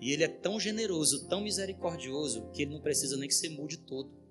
E 0.00 0.12
Ele 0.12 0.24
é 0.24 0.28
tão 0.28 0.60
generoso, 0.60 1.28
tão 1.28 1.40
misericordioso, 1.40 2.50
que 2.52 2.62
Ele 2.62 2.72
não 2.72 2.80
precisa 2.80 3.16
nem 3.16 3.28
que 3.28 3.34
você 3.34 3.48
mude 3.48 3.78
todo 3.78 4.24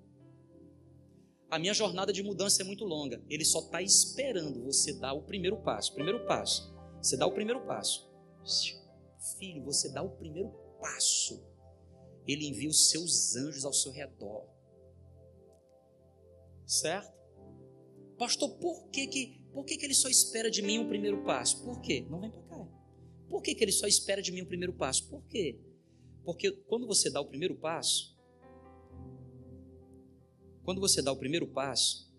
a 1.54 1.58
minha 1.58 1.72
jornada 1.72 2.12
de 2.12 2.20
mudança 2.20 2.62
é 2.62 2.64
muito 2.64 2.84
longa. 2.84 3.22
Ele 3.30 3.44
só 3.44 3.60
está 3.60 3.80
esperando 3.80 4.64
você 4.64 4.92
dar 4.92 5.12
o 5.12 5.22
primeiro 5.22 5.56
passo. 5.58 5.94
Primeiro 5.94 6.26
passo. 6.26 6.74
Você 7.00 7.16
dá 7.16 7.28
o 7.28 7.32
primeiro 7.32 7.64
passo. 7.64 8.10
Filho, 9.38 9.62
você 9.62 9.88
dá 9.92 10.02
o 10.02 10.10
primeiro 10.10 10.50
passo. 10.80 11.46
Ele 12.26 12.48
envia 12.48 12.68
os 12.68 12.90
seus 12.90 13.36
anjos 13.36 13.64
ao 13.64 13.72
seu 13.72 13.92
redor. 13.92 14.48
Certo? 16.66 17.14
Pastor, 18.18 18.56
por 18.56 18.88
que, 18.88 19.06
que, 19.06 19.40
por 19.52 19.64
que, 19.64 19.76
que 19.76 19.84
ele 19.84 19.94
só 19.94 20.08
espera 20.08 20.50
de 20.50 20.60
mim 20.60 20.78
o 20.78 20.88
primeiro 20.88 21.22
passo? 21.22 21.62
Por 21.62 21.80
quê? 21.80 22.04
Não 22.10 22.20
vem 22.20 22.32
para. 22.32 22.43
Por 23.28 23.42
que, 23.42 23.54
que 23.54 23.64
ele 23.64 23.72
só 23.72 23.86
espera 23.86 24.22
de 24.22 24.32
mim 24.32 24.42
o 24.42 24.46
primeiro 24.46 24.72
passo? 24.72 25.08
Por 25.08 25.24
quê? 25.26 25.60
Porque 26.24 26.50
quando 26.50 26.86
você 26.86 27.10
dá 27.10 27.20
o 27.20 27.26
primeiro 27.26 27.56
passo, 27.56 28.14
quando 30.62 30.80
você 30.80 31.02
dá 31.02 31.12
o 31.12 31.16
primeiro 31.16 31.46
passo, 31.46 32.12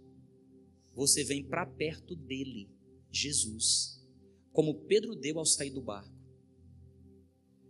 você 0.93 1.24
vem 1.24 1.43
para 1.43 1.66
perto 1.66 2.16
dele, 2.16 2.70
Jesus, 3.12 4.01
como 4.51 4.86
Pedro 4.86 5.16
deu 5.16 5.39
ao 5.39 5.45
sair 5.45 5.72
do 5.72 5.82
barco. 5.82 6.14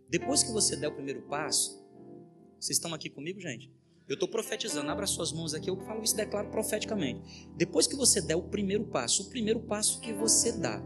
Depois 0.09 0.43
que 0.43 0.51
você 0.51 0.75
der 0.75 0.89
o 0.89 0.95
primeiro 0.95 1.23
passo, 1.23 1.83
vocês 2.59 2.77
estão 2.77 2.93
aqui 2.93 3.09
comigo, 3.09 3.39
gente? 3.39 3.73
Eu 4.07 4.13
estou 4.13 4.29
profetizando, 4.29 4.89
abra 4.91 5.07
suas 5.07 5.31
mãos 5.31 5.53
aqui, 5.53 5.69
eu 5.69 5.77
falo 5.77 6.03
isso 6.03 6.15
declaro 6.15 6.51
profeticamente. 6.51 7.47
Depois 7.55 7.87
que 7.87 7.95
você 7.95 8.21
der 8.21 8.35
o 8.35 8.49
primeiro 8.49 8.85
passo, 8.85 9.23
o 9.23 9.29
primeiro 9.29 9.61
passo 9.61 9.99
que 9.99 10.13
você 10.13 10.51
dá 10.51 10.79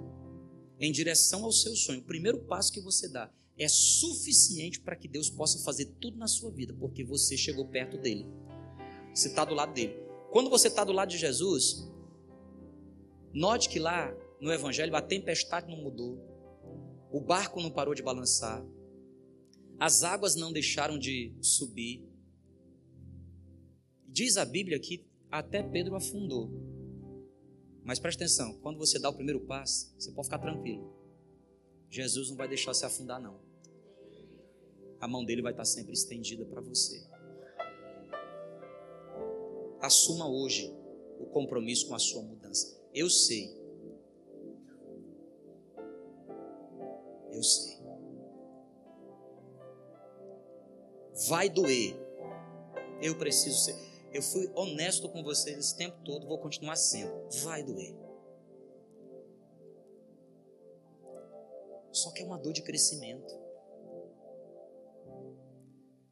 em 0.79 0.91
direção 0.91 1.43
ao 1.43 1.51
seu 1.51 1.75
sonho, 1.75 1.99
o 1.99 2.05
primeiro 2.05 2.39
passo 2.39 2.71
que 2.71 2.79
você 2.79 3.07
dá 3.09 3.31
é 3.57 3.67
suficiente 3.67 4.79
para 4.79 4.95
que 4.95 5.07
Deus 5.07 5.29
possa 5.29 5.59
fazer 5.59 5.85
tudo 5.99 6.17
na 6.17 6.27
sua 6.27 6.49
vida, 6.49 6.73
porque 6.73 7.03
você 7.03 7.35
chegou 7.35 7.67
perto 7.67 7.97
dele. 7.97 8.25
Você 9.13 9.27
está 9.27 9.43
do 9.43 9.53
lado 9.53 9.73
dele. 9.73 9.93
Quando 10.31 10.49
você 10.49 10.69
está 10.69 10.85
do 10.85 10.93
lado 10.93 11.09
de 11.09 11.17
Jesus, 11.17 11.85
note 13.33 13.67
que 13.67 13.79
lá 13.79 14.15
no 14.39 14.51
Evangelho 14.53 14.95
a 14.95 15.01
tempestade 15.01 15.67
não 15.67 15.83
mudou, 15.83 16.17
o 17.11 17.19
barco 17.19 17.61
não 17.61 17.69
parou 17.69 17.93
de 17.93 18.01
balançar, 18.01 18.65
as 19.77 20.03
águas 20.03 20.35
não 20.35 20.53
deixaram 20.53 20.97
de 20.97 21.33
subir. 21.41 22.07
Diz 24.07 24.37
a 24.37 24.45
Bíblia 24.45 24.79
que 24.79 25.05
até 25.29 25.61
Pedro 25.61 25.95
afundou. 25.95 26.68
Mas 27.89 27.97
preste 27.97 28.17
atenção, 28.17 28.53
quando 28.61 28.77
você 28.77 28.99
dá 28.99 29.09
o 29.09 29.13
primeiro 29.13 29.39
passo, 29.39 29.91
você 29.97 30.11
pode 30.11 30.27
ficar 30.27 30.37
tranquilo. 30.37 30.93
Jesus 31.89 32.29
não 32.29 32.37
vai 32.37 32.47
deixar 32.47 32.71
você 32.71 32.85
afundar, 32.85 33.19
não 33.19 33.49
a 34.99 35.07
mão 35.07 35.25
dele 35.25 35.41
vai 35.41 35.51
estar 35.51 35.65
sempre 35.65 35.93
estendida 35.93 36.45
para 36.45 36.61
você. 36.61 37.01
Assuma 39.81 40.29
hoje 40.29 40.71
o 41.19 41.25
compromisso 41.25 41.87
com 41.87 41.95
a 41.95 41.99
sua 41.99 42.21
mudança. 42.21 42.79
Eu 42.93 43.09
sei. 43.09 43.57
Eu 47.31 47.41
sei. 47.41 47.79
Vai 51.27 51.49
doer. 51.49 51.95
Eu 53.01 53.17
preciso 53.17 53.57
ser. 53.57 53.88
Eu 54.11 54.23
fui 54.23 54.49
honesto 54.55 55.07
com 55.09 55.21
vocês 55.23 55.57
esse 55.57 55.77
tempo 55.77 55.97
todo, 56.03 56.27
vou 56.27 56.39
continuar 56.39 56.75
sendo. 56.75 57.11
Vai 57.43 57.63
doer. 57.63 57.95
Só 61.91 62.11
que 62.11 62.21
é 62.21 62.25
uma 62.25 62.37
dor 62.37 62.53
de 62.53 62.63
crescimento. 62.63 63.33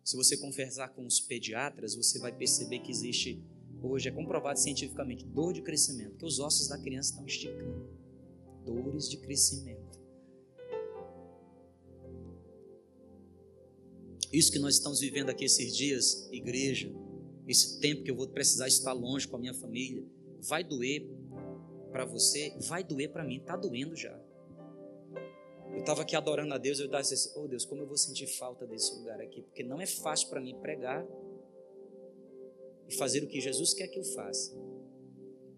Se 0.04 0.16
você 0.16 0.38
conversar 0.38 0.90
com 0.90 1.06
os 1.06 1.20
pediatras, 1.20 1.96
você 1.96 2.20
vai 2.20 2.32
perceber 2.32 2.80
que 2.80 2.92
existe, 2.92 3.44
hoje 3.82 4.08
é 4.08 4.12
comprovado 4.12 4.60
cientificamente, 4.60 5.26
dor 5.26 5.52
de 5.52 5.62
crescimento, 5.62 6.18
que 6.18 6.26
os 6.26 6.40
ossos 6.40 6.68
da 6.68 6.78
criança 6.78 7.10
estão 7.10 7.26
esticando. 7.26 7.90
Dores 8.64 9.10
de 9.10 9.18
crescimento. 9.18 10.00
Isso 14.32 14.52
que 14.52 14.60
nós 14.60 14.76
estamos 14.76 15.00
vivendo 15.00 15.30
aqui 15.30 15.46
esses 15.46 15.76
dias, 15.76 16.30
igreja, 16.32 16.90
esse 17.48 17.80
tempo 17.80 18.04
que 18.04 18.12
eu 18.12 18.16
vou 18.16 18.28
precisar 18.28 18.68
estar 18.68 18.94
longe 18.94 19.28
com 19.28 19.38
a 19.38 19.40
minha 19.40 19.54
família, 19.54 20.04
vai 20.40 20.64
doer 20.64 21.08
para 21.92 22.06
você, 22.06 22.54
vai 22.68 22.84
doer 22.84 23.12
para 23.12 23.24
mim, 23.24 23.38
está 23.38 23.56
doendo 23.56 23.96
já. 23.96 24.20
Eu 25.72 25.80
estava 25.80 26.02
aqui 26.02 26.16
adorando 26.16 26.54
a 26.54 26.58
Deus, 26.58 26.80
eu 26.80 26.86
estava 26.86 27.02
assim, 27.02 27.32
oh 27.36 27.48
Deus, 27.48 27.66
como 27.66 27.82
eu 27.82 27.88
vou 27.88 27.98
sentir 27.98 28.28
falta 28.28 28.66
desse 28.66 28.94
lugar 28.98 29.22
aqui, 29.22 29.42
porque 29.42 29.64
não 29.64 29.80
é 29.80 29.86
fácil 29.86 30.30
para 30.30 30.42
mim 30.42 30.56
pregar 30.60 31.06
e 32.88 32.96
fazer 32.96 33.24
o 33.24 33.28
que 33.28 33.40
Jesus 33.40 33.74
quer 33.74 33.88
que 33.88 34.00
eu 34.00 34.04
faça. 34.04 34.56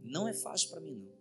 Não 0.03 0.27
é 0.27 0.33
fácil 0.33 0.69
para 0.69 0.81
mim 0.81 0.95
não. 0.95 1.19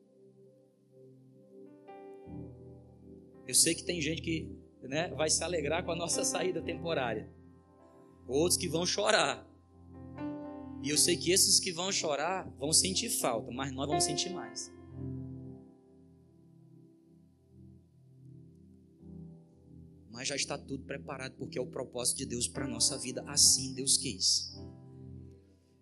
Eu 3.46 3.54
sei 3.54 3.74
que 3.74 3.82
tem 3.82 4.00
gente 4.00 4.20
que 4.20 4.54
né, 4.82 5.08
vai 5.14 5.30
se 5.30 5.42
alegrar 5.42 5.84
com 5.84 5.92
a 5.92 5.96
nossa 5.96 6.22
saída 6.24 6.60
temporária, 6.60 7.30
outros 8.26 8.58
que 8.58 8.68
vão 8.68 8.84
chorar. 8.84 9.47
E 10.82 10.90
eu 10.90 10.96
sei 10.96 11.16
que 11.16 11.30
esses 11.30 11.58
que 11.58 11.72
vão 11.72 11.90
chorar 11.90 12.48
vão 12.58 12.72
sentir 12.72 13.10
falta, 13.10 13.50
mas 13.50 13.72
nós 13.72 13.88
vamos 13.88 14.04
sentir 14.04 14.30
mais. 14.30 14.70
mas 20.18 20.26
já 20.26 20.34
está 20.34 20.58
tudo 20.58 20.82
preparado 20.82 21.36
porque 21.36 21.56
é 21.56 21.62
o 21.62 21.66
propósito 21.68 22.18
de 22.18 22.26
Deus 22.26 22.48
para 22.48 22.64
a 22.64 22.68
nossa 22.68 22.98
vida. 22.98 23.22
Assim 23.28 23.72
Deus 23.72 23.96
quis. 23.96 24.52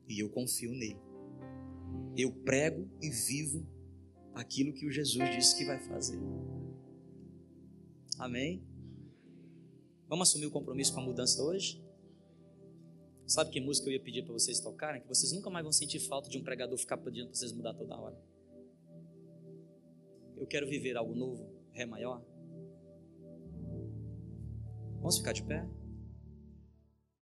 E 0.07 0.21
eu 0.21 0.29
confio 0.29 0.73
nele. 0.73 1.01
Eu 2.15 2.31
prego 2.31 2.87
e 3.01 3.09
vivo 3.09 3.67
aquilo 4.35 4.75
que 4.75 4.87
o 4.87 4.93
Jesus 4.93 5.35
disse 5.35 5.57
que 5.57 5.65
vai 5.65 5.79
fazer. 5.79 6.21
Amém? 8.19 8.63
Vamos 10.07 10.29
assumir 10.29 10.45
o 10.45 10.51
compromisso 10.51 10.93
com 10.93 11.01
a 11.01 11.05
mudança 11.05 11.43
hoje? 11.43 11.83
Sabe 13.27 13.51
que 13.51 13.61
música 13.61 13.89
eu 13.89 13.93
ia 13.93 14.01
pedir 14.01 14.23
para 14.23 14.33
vocês 14.33 14.61
tocarem? 14.61 15.03
Que 15.03 15.09
vocês 15.09 15.33
nunca 15.33 15.51
mais 15.51 15.65
vão 15.65 15.73
sentir 15.73 15.99
falta 15.99 16.29
de 16.29 16.39
um 16.39 16.45
pregador 16.45 16.79
ficar 16.79 16.97
pedindo 16.97 17.27
para 17.27 17.35
vocês 17.35 17.53
mudar 17.53 17.75
toda 17.75 17.99
hora. 17.99 18.17
Eu 20.37 20.47
quero 20.47 20.69
viver 20.69 20.97
algo 20.97 21.15
novo, 21.15 21.51
Ré 21.73 21.85
maior. 21.85 22.23
Vamos 25.01 25.19
ficar 25.19 25.33
de 25.33 25.43
pé? 25.43 25.67